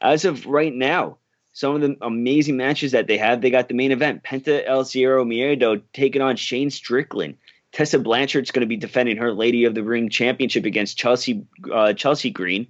[0.00, 1.18] As of right now,
[1.52, 4.84] some of the amazing matches that they have, they got the main event, Penta El
[4.84, 7.36] Zero Miedo taking on Shane Strickland.
[7.72, 11.92] Tessa Blanchard's going to be defending her Lady of the Ring championship against Chelsea uh,
[11.92, 12.66] Chelsea Green.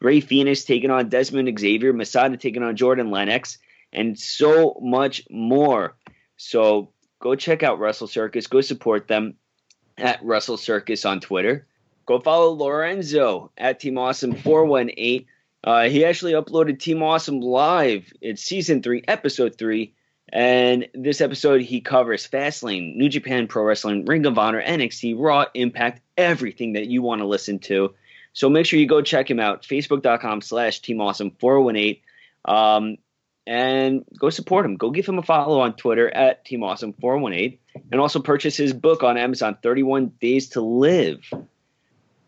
[0.00, 3.58] Rey Fenix taking on Desmond Xavier, Masada taking on Jordan Lennox,
[3.92, 5.96] and so much more.
[6.36, 8.46] So go check out Wrestle Circus.
[8.46, 9.34] Go support them
[9.96, 11.66] at Wrestle Circus on Twitter.
[12.06, 15.26] Go follow Lorenzo at Team Awesome 418.
[15.64, 18.12] Uh, he actually uploaded Team Awesome Live.
[18.20, 19.94] It's season three, episode three.
[20.30, 25.46] And this episode, he covers Fastlane, New Japan Pro Wrestling, Ring of Honor, NXT, Raw,
[25.54, 27.94] Impact, everything that you want to listen to.
[28.34, 31.96] So make sure you go check him out, facebook.com slash Team Awesome 418.
[32.44, 32.98] Um,
[33.46, 34.76] and go support him.
[34.76, 37.58] Go give him a follow on Twitter at Team Awesome 418.
[37.90, 41.24] And also purchase his book on Amazon, 31 Days to Live.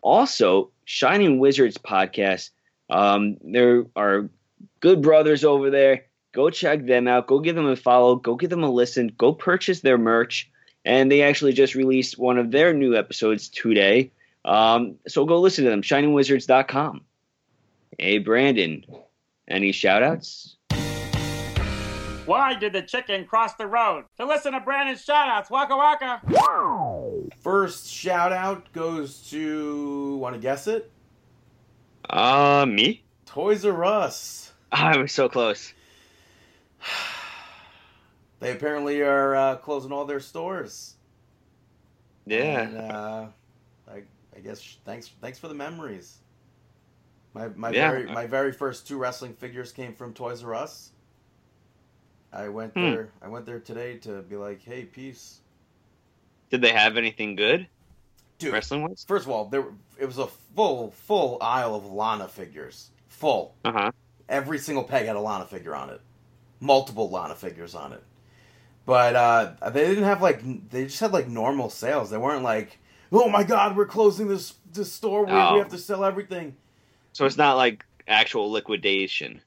[0.01, 2.49] Also, Shining Wizards podcast.
[2.91, 4.29] Um, there are
[4.81, 6.05] good brothers over there.
[6.33, 7.27] Go check them out.
[7.27, 8.17] Go give them a follow.
[8.17, 9.11] Go give them a listen.
[9.17, 10.49] Go purchase their merch.
[10.83, 14.11] And they actually just released one of their new episodes today.
[14.45, 17.01] Um, so go listen to them, shiningwizards.com.
[17.97, 18.85] Hey, Brandon,
[19.47, 20.57] any shout outs?
[22.25, 24.05] Why did the chicken cross the road?
[24.17, 27.29] To listen to Brandon's shoutouts, Waka Waka.
[27.41, 30.15] First shout out goes to.
[30.17, 30.91] Want to guess it?
[32.11, 33.05] Uh, me?
[33.25, 34.53] Toys R Us.
[34.71, 35.73] I was so close.
[38.39, 40.97] They apparently are uh, closing all their stores.
[42.25, 42.67] Yeah.
[42.67, 43.27] And, uh,
[43.87, 44.03] I,
[44.35, 46.19] I guess thanks thanks for the memories.
[47.33, 47.89] My my Yeah.
[47.91, 50.93] very my very first two wrestling figures came from Toys R Us.
[52.33, 52.81] I went Hmm.
[52.81, 55.41] there I went there today to be like, hey, peace,
[56.51, 57.67] Did they have anything good
[58.41, 58.53] dude.
[58.53, 59.05] wrestling wise?
[59.07, 59.65] First of all, there
[59.99, 63.55] it was a full full aisle of Lana figures, full.
[63.65, 63.91] Uh huh.
[64.29, 66.01] Every single peg had a Lana figure on it,
[66.59, 68.03] multiple Lana figures on it.
[68.85, 72.09] But uh, they didn't have like they just had like normal sales.
[72.09, 72.79] They weren't like,
[73.11, 75.25] oh my god, we're closing this this store.
[75.25, 75.53] We, Oh.
[75.53, 76.55] we have to sell everything.
[77.13, 79.41] So it's not like actual liquidation.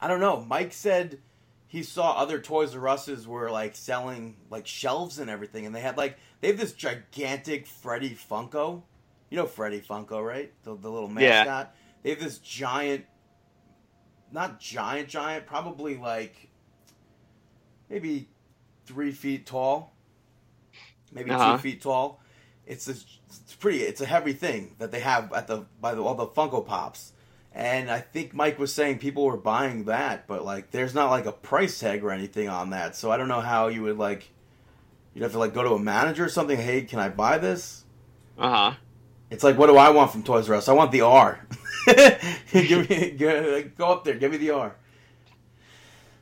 [0.00, 0.44] I don't know.
[0.48, 1.18] Mike said
[1.72, 5.80] he saw other Toys R Us's were like selling like shelves and everything, and they
[5.80, 8.82] had like they have this gigantic Freddy Funko.
[9.30, 10.52] You know Freddy Funko, right?
[10.64, 11.46] The, the little mascot.
[11.46, 11.66] Yeah.
[12.02, 13.06] They have this giant,
[14.30, 16.50] not giant, giant, probably like
[17.88, 18.28] maybe
[18.84, 19.94] three feet tall,
[21.10, 21.56] maybe Uh-huh.
[21.56, 22.20] two feet tall.
[22.66, 23.78] It's a, it's pretty.
[23.78, 27.12] It's a heavy thing that they have at the by the, all the Funko Pops.
[27.54, 31.26] And I think Mike was saying people were buying that, but like there's not like
[31.26, 32.96] a price tag or anything on that.
[32.96, 34.30] So I don't know how you would like
[35.14, 37.84] you'd have to like go to a manager or something, hey, can I buy this?
[38.38, 38.74] Uh huh.
[39.30, 40.68] It's like what do I want from Toys R Us?
[40.68, 41.46] I want the R.
[42.52, 44.74] give me go, go up there, give me the R.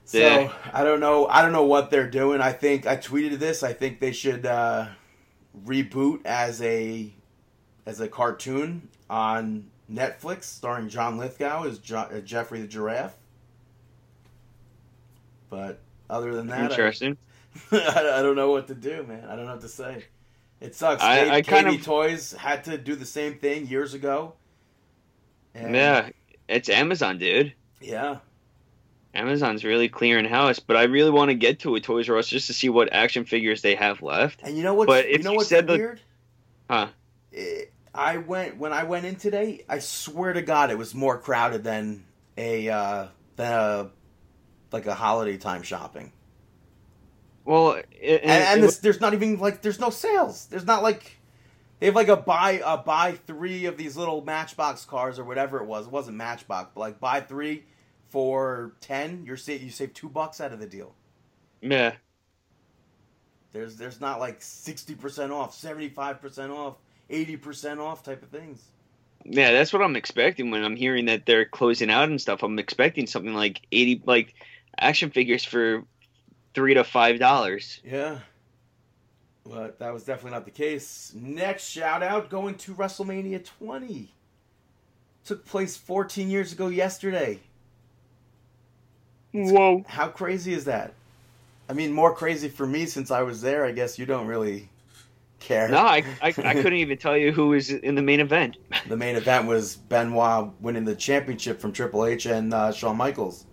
[0.05, 0.53] So Yeah.
[0.73, 2.41] I don't know I don't know what they're doing.
[2.41, 3.63] I think I tweeted this.
[3.63, 4.89] I think they should uh,
[5.65, 7.13] reboot as a
[7.87, 13.17] as a cartoon on Netflix starring John Lithgow as jo- uh, Geoffrey the Giraffe.
[15.49, 17.17] But other than that, Interesting.
[17.73, 19.25] I don't know what to do, man.
[19.29, 20.05] I don't know what to say.
[20.61, 21.03] It sucks.
[21.03, 24.35] I- K- I kind KB of- Toys had to do the same thing years ago.
[25.55, 26.11] And- Yeah,
[26.49, 27.53] it's Amazon, dude.
[27.81, 28.19] Yeah.
[29.13, 32.29] Amazon's really clearing house, but I really want to get to a Toys R Us
[32.29, 34.41] just to see what action figures they have left.
[34.45, 36.01] And you know what's But you if know you what's said the- weird?
[36.71, 36.89] Huh.
[37.35, 37.63] Eh,
[37.95, 39.65] I went when I went in today.
[39.69, 42.05] I swear to God, it was more crowded than
[42.37, 43.07] a uh,
[43.37, 43.91] than a
[44.73, 46.13] like a holiday time shopping.
[47.45, 50.47] Well, it, And, and it- this, there's not even like there's no sales.
[50.47, 51.19] There's not like
[51.81, 55.59] they have like a buy a buy three of these little Matchbox cars or whatever
[55.59, 55.87] it was.
[55.87, 57.65] It wasn't Matchbox, but like buy three
[58.09, 59.25] for ten.
[59.27, 60.95] You're sa- you save two bucks out of the deal.
[61.63, 61.95] yeah,
[63.53, 66.77] There's there's not like sixty percent off, seventy five percent off,
[67.11, 68.63] eighty percent off type of things.
[69.25, 72.43] yeah, that's what I'm expecting when I'm hearing that they're closing out and stuff.
[72.43, 74.35] I'm expecting something like eighty, like
[74.79, 75.85] action figures for
[76.55, 77.81] three to five dollars.
[77.85, 78.19] Yeah.
[79.45, 81.13] But that was definitely not the case.
[81.17, 84.09] Next shout out going to WrestleMania 20.
[85.25, 87.41] Took place 14 years ago yesterday.
[89.33, 89.85] Whoa!
[89.89, 90.93] How crazy is that?
[91.69, 93.65] I mean, more crazy for me since I was there.
[93.65, 94.69] I guess you don't really
[95.41, 95.69] care.
[95.69, 98.57] No, I, I I couldn't even tell you who was in the main event.
[98.89, 103.47] The main event was Benoit winning the championship from Triple H and uh, Shawn Michaels.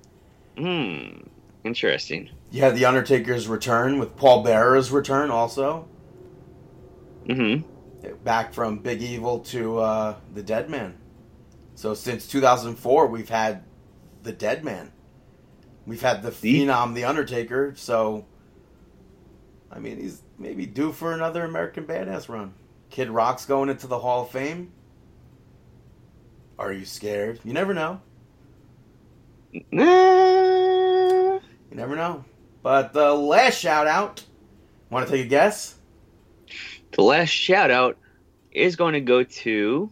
[0.58, 1.20] Hmm.
[1.64, 2.30] Interesting.
[2.50, 5.88] You had The Undertaker's return with Paul Bearer's return also.
[7.28, 7.64] Mm
[8.02, 8.14] hmm.
[8.24, 10.96] back from Big Evil to uh, the Dead Man.
[11.76, 13.64] So since 2004, we've had
[14.24, 14.92] the Dead Man.
[15.86, 17.74] We've had the The- Phenom, the Undertaker.
[17.76, 18.26] So,
[19.72, 22.54] I mean, he's maybe due for another American Badass run.
[22.90, 24.72] Kid Rock's going into the Hall of Fame.
[26.58, 27.40] Are you scared?
[27.44, 28.02] You never know.
[29.72, 31.34] Nah.
[31.36, 32.26] You never know.
[32.64, 34.24] But the last shout out.
[34.90, 35.76] Want to take a guess?
[36.94, 37.98] The last shout out
[38.52, 39.92] is going to go to.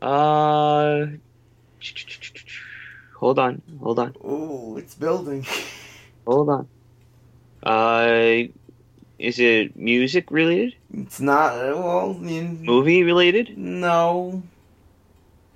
[0.00, 1.06] Uh.
[3.16, 5.46] Hold on, hold on, Ooh, it's building.
[6.26, 6.68] hold on.
[7.62, 8.48] Uh,
[9.18, 10.74] is it music related?
[10.92, 11.54] It's not.
[11.54, 13.56] Well, I mean, Movie related?
[13.56, 14.42] no.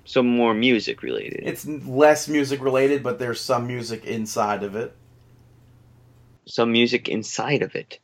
[0.03, 1.43] Some more music related.
[1.43, 4.93] It's less music related, but there's some music inside of it.
[6.47, 7.99] Some music inside of it.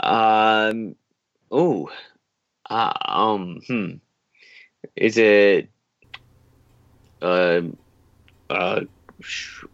[0.00, 0.96] Um.
[1.50, 1.90] Oh.
[2.68, 3.60] Uh, um.
[3.66, 3.90] Hmm.
[4.96, 5.70] Is it?
[7.22, 7.62] Uh.
[8.50, 8.80] Uh.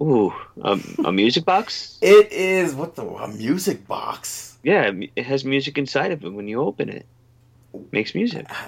[0.00, 0.32] Ooh.
[0.62, 1.98] Um, a music box?
[2.02, 4.56] It is what the a music box.
[4.62, 7.06] Yeah, it has music inside of it when you open it.
[7.92, 8.46] Makes music.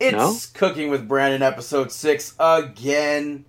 [0.00, 0.34] It's No?
[0.58, 3.44] cooking with Brandon episode six again.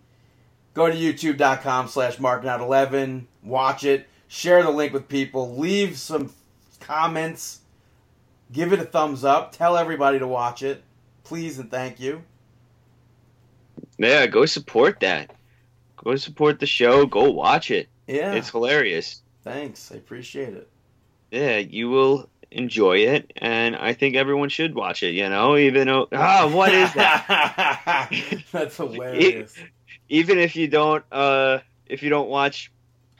[0.73, 3.25] Go to youtube.com slash markingout11.
[3.43, 4.07] Watch it.
[4.27, 5.55] Share the link with people.
[5.57, 6.33] Leave some
[6.81, 7.59] comments.
[8.51, 9.53] Give it a thumbs up.
[9.53, 10.83] Tell everybody to watch it.
[11.23, 12.23] Please and thank you.
[14.01, 15.31] Yeah, go support that.
[15.97, 17.05] Go support the show.
[17.05, 17.87] Go watch it.
[18.07, 18.33] Yeah.
[18.33, 19.21] It's hilarious.
[19.43, 19.91] Thanks.
[19.91, 20.67] I appreciate it.
[21.31, 25.11] Yeah, you will enjoy it, and I think everyone should watch it.
[25.11, 28.09] You know, even though ah, what is that?
[28.51, 29.55] That's hilarious.
[30.09, 32.71] even if you don't, uh, if you don't watch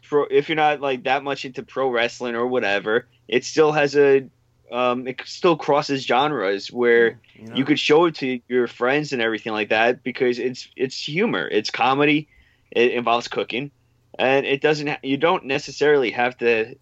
[0.04, 3.96] pro, if you're not like that much into pro wrestling or whatever, it still has
[3.96, 4.28] a,
[4.72, 7.56] um, it still crosses genres where You, know?
[7.56, 11.48] you could show it to your friends and everything like that because it's it's humor,
[11.48, 12.30] it's comedy,
[12.72, 13.72] it involves cooking,
[14.18, 14.88] and it doesn't.
[14.88, 16.76] Ha- you don't necessarily have to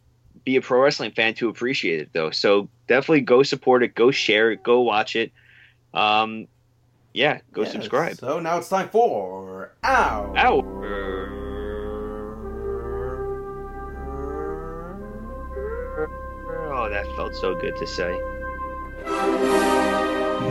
[0.46, 2.32] be a pro wrestling fan to appreciate it though.
[2.32, 5.32] So definitely go support it, go share it, go watch it.
[5.94, 6.48] Um,
[7.14, 7.72] yeah, go Yes.
[7.72, 8.18] subscribe.
[8.18, 10.34] So now it's time for Ow.
[10.38, 11.39] Ow.
[16.82, 18.10] Oh, that felt so good to say.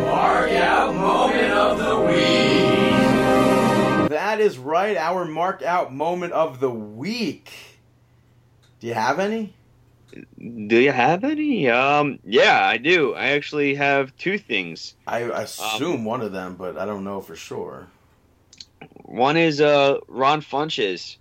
[0.05, 4.11] Mark out moment of the week.
[4.11, 4.99] That is right.
[4.99, 7.51] Our mark out moment of the week.
[8.81, 9.55] Do you have any?
[10.37, 11.71] Do you have any?
[11.71, 13.15] Um, yeah, I do.
[13.15, 14.97] I actually have two things.
[15.07, 17.87] I assume one of them, but I don't know for sure.
[19.07, 21.17] One is uh Ron Funches.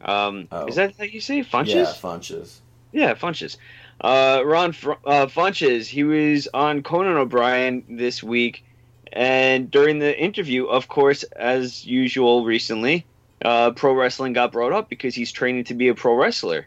[0.00, 0.66] Um, Oh.
[0.66, 1.74] is that how you say Funches?
[1.74, 2.56] Yeah, Funches.
[2.92, 3.56] Yeah, Funches.
[4.00, 8.64] Uh, Ron Fr- uh, Funches, he was on Conan O'Brien this week,
[9.12, 13.04] and during the interview, of course, as usual recently,
[13.44, 16.66] uh, pro wrestling got brought up because he's training to be a pro wrestler,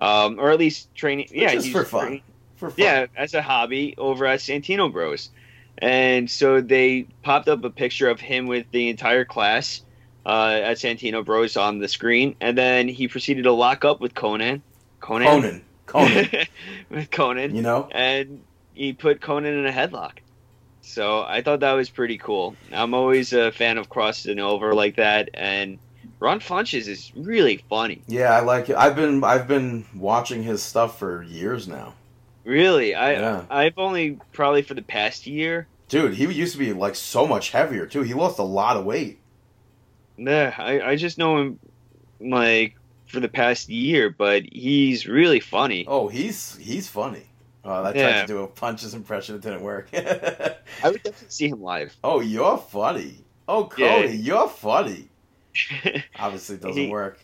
[0.00, 1.26] um, or at least training.
[1.32, 2.00] yeah, Just he's for fun.
[2.06, 2.22] training-
[2.56, 2.76] For fun.
[2.78, 5.30] yeah, as a hobby over at Santino Bros.
[5.78, 9.82] And so they popped up a picture of him with the entire class
[10.26, 14.14] uh, at Santino Bros on the screen, and then he proceeded to lock up with
[14.14, 14.60] Conan.
[15.00, 15.26] Conan.
[15.28, 15.64] Conan.
[15.88, 16.28] Conan.
[16.90, 17.88] with Conan, you know?
[17.90, 18.42] and
[18.74, 20.18] he put Conan in a headlock.
[20.82, 22.54] So I thought that was pretty cool.
[22.72, 25.78] I'm always a fan of crossing over like that, and
[26.20, 28.02] Ron Funches is really funny.
[28.06, 28.76] Yeah, I like it.
[28.76, 31.94] I've been I've been watching his stuff for years now.
[32.44, 33.44] Really, I Yeah.
[33.50, 35.66] I've only probably for the past year.
[35.88, 38.02] Dude, he used to be like so much heavier too.
[38.02, 39.18] He lost a lot of weight.
[40.16, 41.58] Yeah, I, I just know him
[42.20, 42.76] like
[43.08, 45.84] for the past year, but he's really funny.
[45.88, 47.24] Oh, he's he's funny.
[47.64, 48.20] Uh, I tried Yeah.
[48.22, 49.34] to do a punches impression.
[49.34, 49.88] It didn't work.
[49.94, 50.54] I
[50.84, 51.94] would definitely see him live.
[52.04, 53.16] oh, you're funny.
[53.48, 54.12] Oh, Cody, Yeah.
[54.12, 55.08] you're funny.
[56.18, 57.18] Obviously, it doesn't He- work.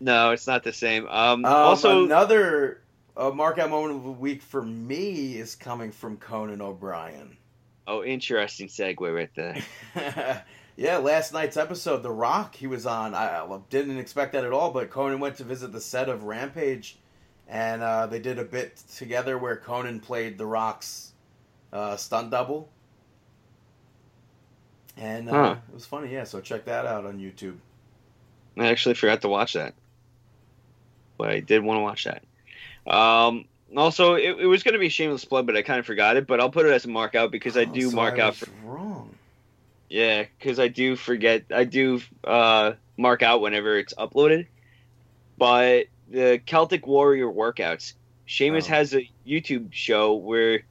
[0.00, 1.06] no, it's not the same.
[1.08, 2.80] Um, Um, also, another
[3.16, 7.36] uh, markout moment of the week for me is coming from Conan O'Brien.
[7.86, 9.62] oh, interesting segue right there.
[10.80, 13.14] yeah, last night's episode, The Rock, he was on.
[13.14, 16.22] I I didn't expect that at all, but Conan went to visit the set of
[16.24, 16.96] Rampage,
[17.46, 21.12] and uh, they did a bit together where Conan played The Rock's
[21.70, 22.70] uh, stunt double.
[24.96, 25.56] And uh, Huh.
[25.68, 27.56] it was funny, yeah, so check that out on YouTube.
[28.58, 29.74] I actually forgot to watch that,
[31.18, 32.24] but I did want to watch that.
[32.92, 33.46] Um,
[33.76, 36.26] also, it, it was going to be Shameless Blood, but I kind of forgot it.
[36.26, 38.18] But I'll put it as a mark out because I Oh, do so mark I
[38.18, 39.19] out for wrong.
[39.90, 41.44] Yeah, because I do forget.
[41.52, 44.46] I do uh, mark out whenever it's uploaded.
[45.36, 47.94] But the Celtic Warrior workouts,
[48.24, 48.68] Sheamus Oh.
[48.68, 50.62] has a YouTube show where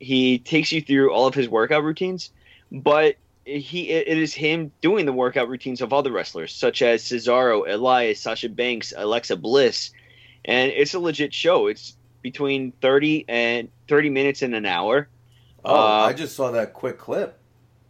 [0.00, 2.30] he takes you through all of his workout routines,
[2.70, 7.64] but he it is him doing the workout routines of other wrestlers such as Cesaro,
[7.68, 9.90] Elias, Sasha Banks, Alexa Bliss,
[10.44, 11.66] and it's a legit show.
[11.66, 15.08] It's between thirty and thirty minutes and an hour.
[15.64, 17.36] Oh, Uh, I just saw that quick clip.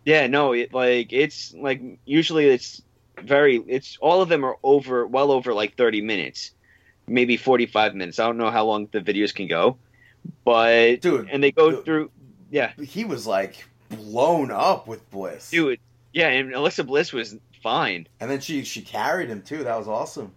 [0.05, 2.83] Yeah, no, it like it's like usually it's
[3.23, 6.53] very it's all of them are over well over like 30 minutes.
[7.07, 8.19] Maybe 45 minutes.
[8.19, 9.77] I don't know how long the videos can go.
[10.45, 12.11] But Dude, and they go the- through
[12.51, 15.51] yeah, he was like blown up with Bliss.
[15.51, 15.79] dude.
[16.13, 18.09] Yeah, and Alexa Bliss was fine.
[18.21, 19.65] And then she she carried him too.
[19.65, 20.33] That was awesome.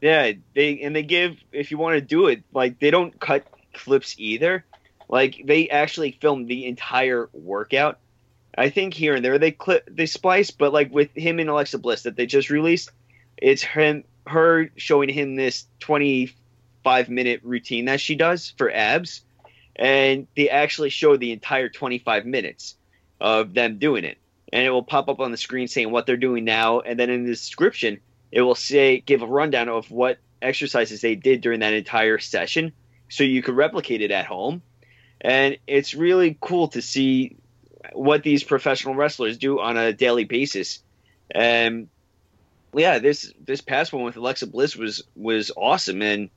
[0.00, 3.44] Yeah, they and they give if you want to do it, like they don't cut
[3.74, 4.64] clips either.
[5.08, 7.98] Like they actually film the entire workout.
[8.56, 11.78] I think here and there they clip they splice, but like with him and Alexa
[11.78, 12.90] Bliss that they just released,
[13.36, 16.34] it's him her showing him this twenty
[16.82, 19.22] five minute routine that she does for abs,
[19.76, 22.76] and they actually show the entire twenty five minutes
[23.20, 24.18] of them doing it,
[24.52, 27.10] and it will pop up on the screen saying what they're doing now, and then
[27.10, 28.00] in the description
[28.32, 32.72] it will say give a rundown of what exercises they did during that entire session
[33.08, 34.62] so you could replicate it at home.
[35.20, 37.36] And it's really cool to see
[37.92, 40.82] what these professional wrestlers do on a daily basis
[41.30, 41.88] and
[42.74, 46.30] yeah, this this past one with Alexa Bliss was was awesome, and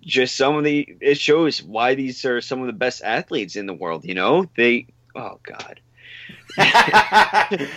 [0.00, 3.66] just some of the it shows why these are some of the best athletes in
[3.66, 4.04] the world.
[4.04, 5.80] You know, they oh god,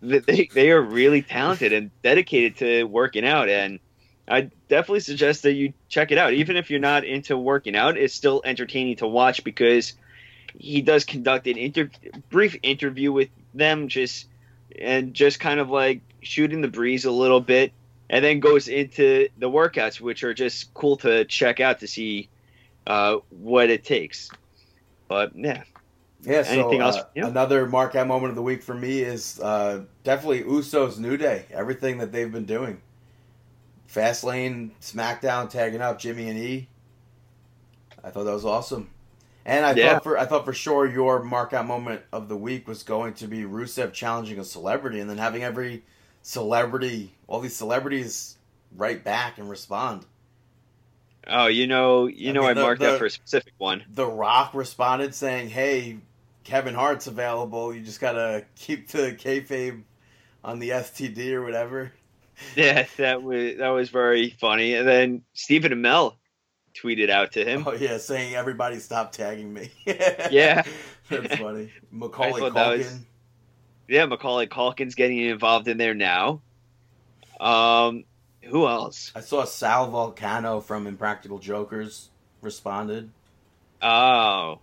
[0.00, 3.78] they they are really talented and dedicated to working out, and
[4.26, 6.32] I definitely suggest that you check it out.
[6.32, 9.94] Even if you're not into working out, it's still entertaining to watch because
[10.56, 11.90] he does conduct an inter-
[12.30, 14.26] brief interview with them, just
[14.80, 17.72] and just kind of like shooting the breeze a little bit,
[18.10, 22.28] and then goes into the workouts, which are just cool to check out to see
[22.86, 24.30] uh, what it takes.
[25.08, 25.62] But yeah,
[26.22, 26.96] Yeah, so Anything else?
[26.96, 27.26] uh, Yeah.
[27.28, 31.46] another mark out moment of the week for me is uh, definitely Usos New Day.
[31.50, 32.80] Everything that they've been doing.
[33.92, 36.68] Fastlane, SmackDown, tagging up Jimmy and E.
[38.04, 38.90] I thought that was awesome.
[39.44, 39.94] And I Yeah.
[39.94, 43.14] thought for I thought for sure your mark out moment of the week was going
[43.14, 45.84] to be Rusev challenging a celebrity and then having every
[46.22, 48.36] celebrity, all these celebrities,
[48.76, 50.04] write back and respond.
[51.30, 53.52] oh, you know, you I know, mean, I the- marked the- that for a specific
[53.58, 53.84] one.
[53.92, 55.98] The Rock responded saying, "Hey,
[56.44, 57.74] Kevin Hart's available.
[57.74, 59.82] You just gotta keep the kayfabe
[60.44, 61.92] on the STD or whatever."
[62.54, 64.74] Yeah, that was that was very funny.
[64.74, 66.14] And then Stephen Amell
[66.74, 67.64] tweeted out to him.
[67.66, 69.70] Oh yeah, saying everybody stop tagging me.
[70.30, 70.62] Yeah.
[71.08, 71.72] that's funny.
[71.90, 72.78] Macaulay Culkin.
[72.78, 72.98] was-
[73.88, 76.42] Yeah, Macaulay Culkin's getting involved in there now.
[77.40, 78.04] Um,
[78.42, 79.12] who else?
[79.14, 82.10] I saw Sal Vulcano from Impractical Jokers
[82.42, 83.10] responded.
[83.80, 84.60] Oh,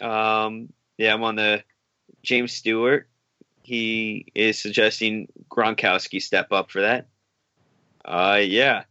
[0.00, 1.62] um, yeah, I'm on the
[2.22, 3.08] James Stewart.
[3.62, 7.06] He is suggesting Gronkowski step up for that.
[8.04, 8.84] Uh, yeah.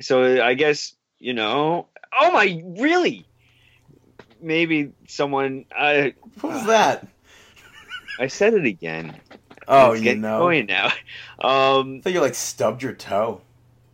[0.00, 1.86] So I guess you know.
[2.20, 3.26] Oh my, really?
[4.40, 5.64] Maybe someone.
[5.76, 7.06] I Who's that?
[8.18, 9.16] I said it again.
[9.68, 10.40] Oh, It's you know.
[10.40, 10.86] going now.
[11.40, 13.40] Um, I thought you like stubbed your toe.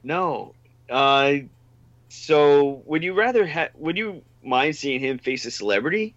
[0.02, 0.54] No.
[0.90, 1.34] Uh,
[2.08, 6.14] so would you rather ha- would you mind seeing him face a celebrity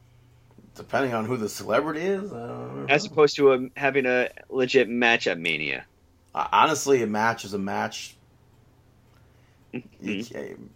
[0.75, 2.85] Depending on who the celebrity is, I don't know.
[2.89, 5.85] as opposed to a, having a legit match at Mania?
[6.33, 8.15] Uh, honestly, a match is a match.
[9.73, 10.31] Mhm.
[10.31, 10.71] can't-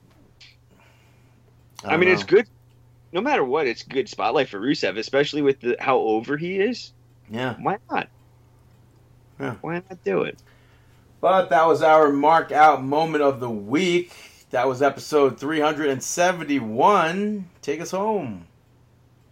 [1.83, 2.13] I, mean, know.
[2.13, 2.47] it's good.
[3.11, 6.91] No matter what, it's good spotlight for Rusev, especially with the, how over he is.
[7.29, 7.55] Yeah.
[7.61, 8.09] Why not?
[9.39, 9.55] Yeah.
[9.61, 10.39] Why not do it?
[11.21, 14.11] But that was our mark out moment of the week.
[14.51, 17.49] That was episode 371.
[17.61, 18.45] Take us home.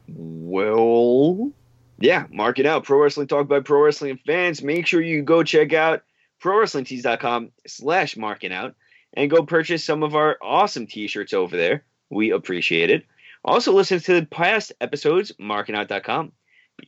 [0.08, 1.52] Well,
[2.00, 2.84] yeah, mark it out.
[2.84, 4.62] Pro Wrestling Talk by Pro Wrestling fans.
[4.62, 6.02] Make sure you go check out
[6.42, 8.76] ProWrestlingTees.com slash marking out
[9.14, 11.84] and go purchase some of our awesome t-shirts over there.
[12.10, 13.06] We appreciate it.
[13.46, 16.32] Also listen to the past episodes, markingout.com,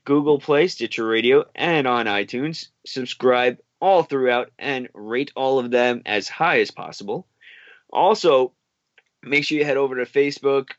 [0.06, 2.70] Google Play, Stitcher Radio, and on iTunes.
[2.86, 7.28] Subscribe all throughout and rate all of them as high as possible.
[7.92, 8.54] Also,
[9.22, 10.70] make sure you head over to Facebook,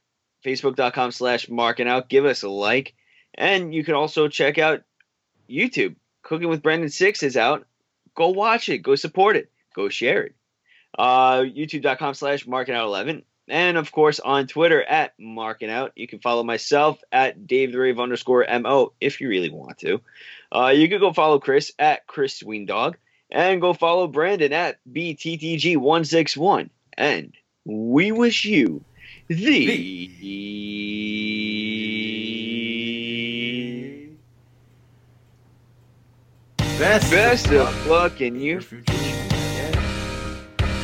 [0.44, 2.08] facebook.com slash markingout.
[2.08, 2.94] Give us a like.
[3.34, 4.82] And you can also check out
[5.48, 5.96] YouTube.
[6.22, 7.66] Cooking with Brandon Six is out.
[8.14, 8.78] Go watch it.
[8.78, 9.50] Go support it.
[9.74, 10.35] Go share it.
[10.96, 13.22] Uh, YouTube.com slash marking out 11.
[13.48, 15.92] And of course on Twitter at marking out.
[15.94, 20.00] You can follow myself at Dave the Rave underscore MO if you really want to.
[20.50, 22.94] Uh, you can go follow Chris at Chris Sweendog.
[23.30, 26.70] And go follow Brandon at BTTG161.
[26.96, 27.32] And
[27.64, 28.84] we wish you
[29.26, 30.10] the
[36.78, 39.25] Best, best of luck in your future.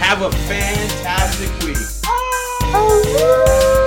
[0.02, 1.76] Have a fantastic week.
[2.04, 3.81] Oh,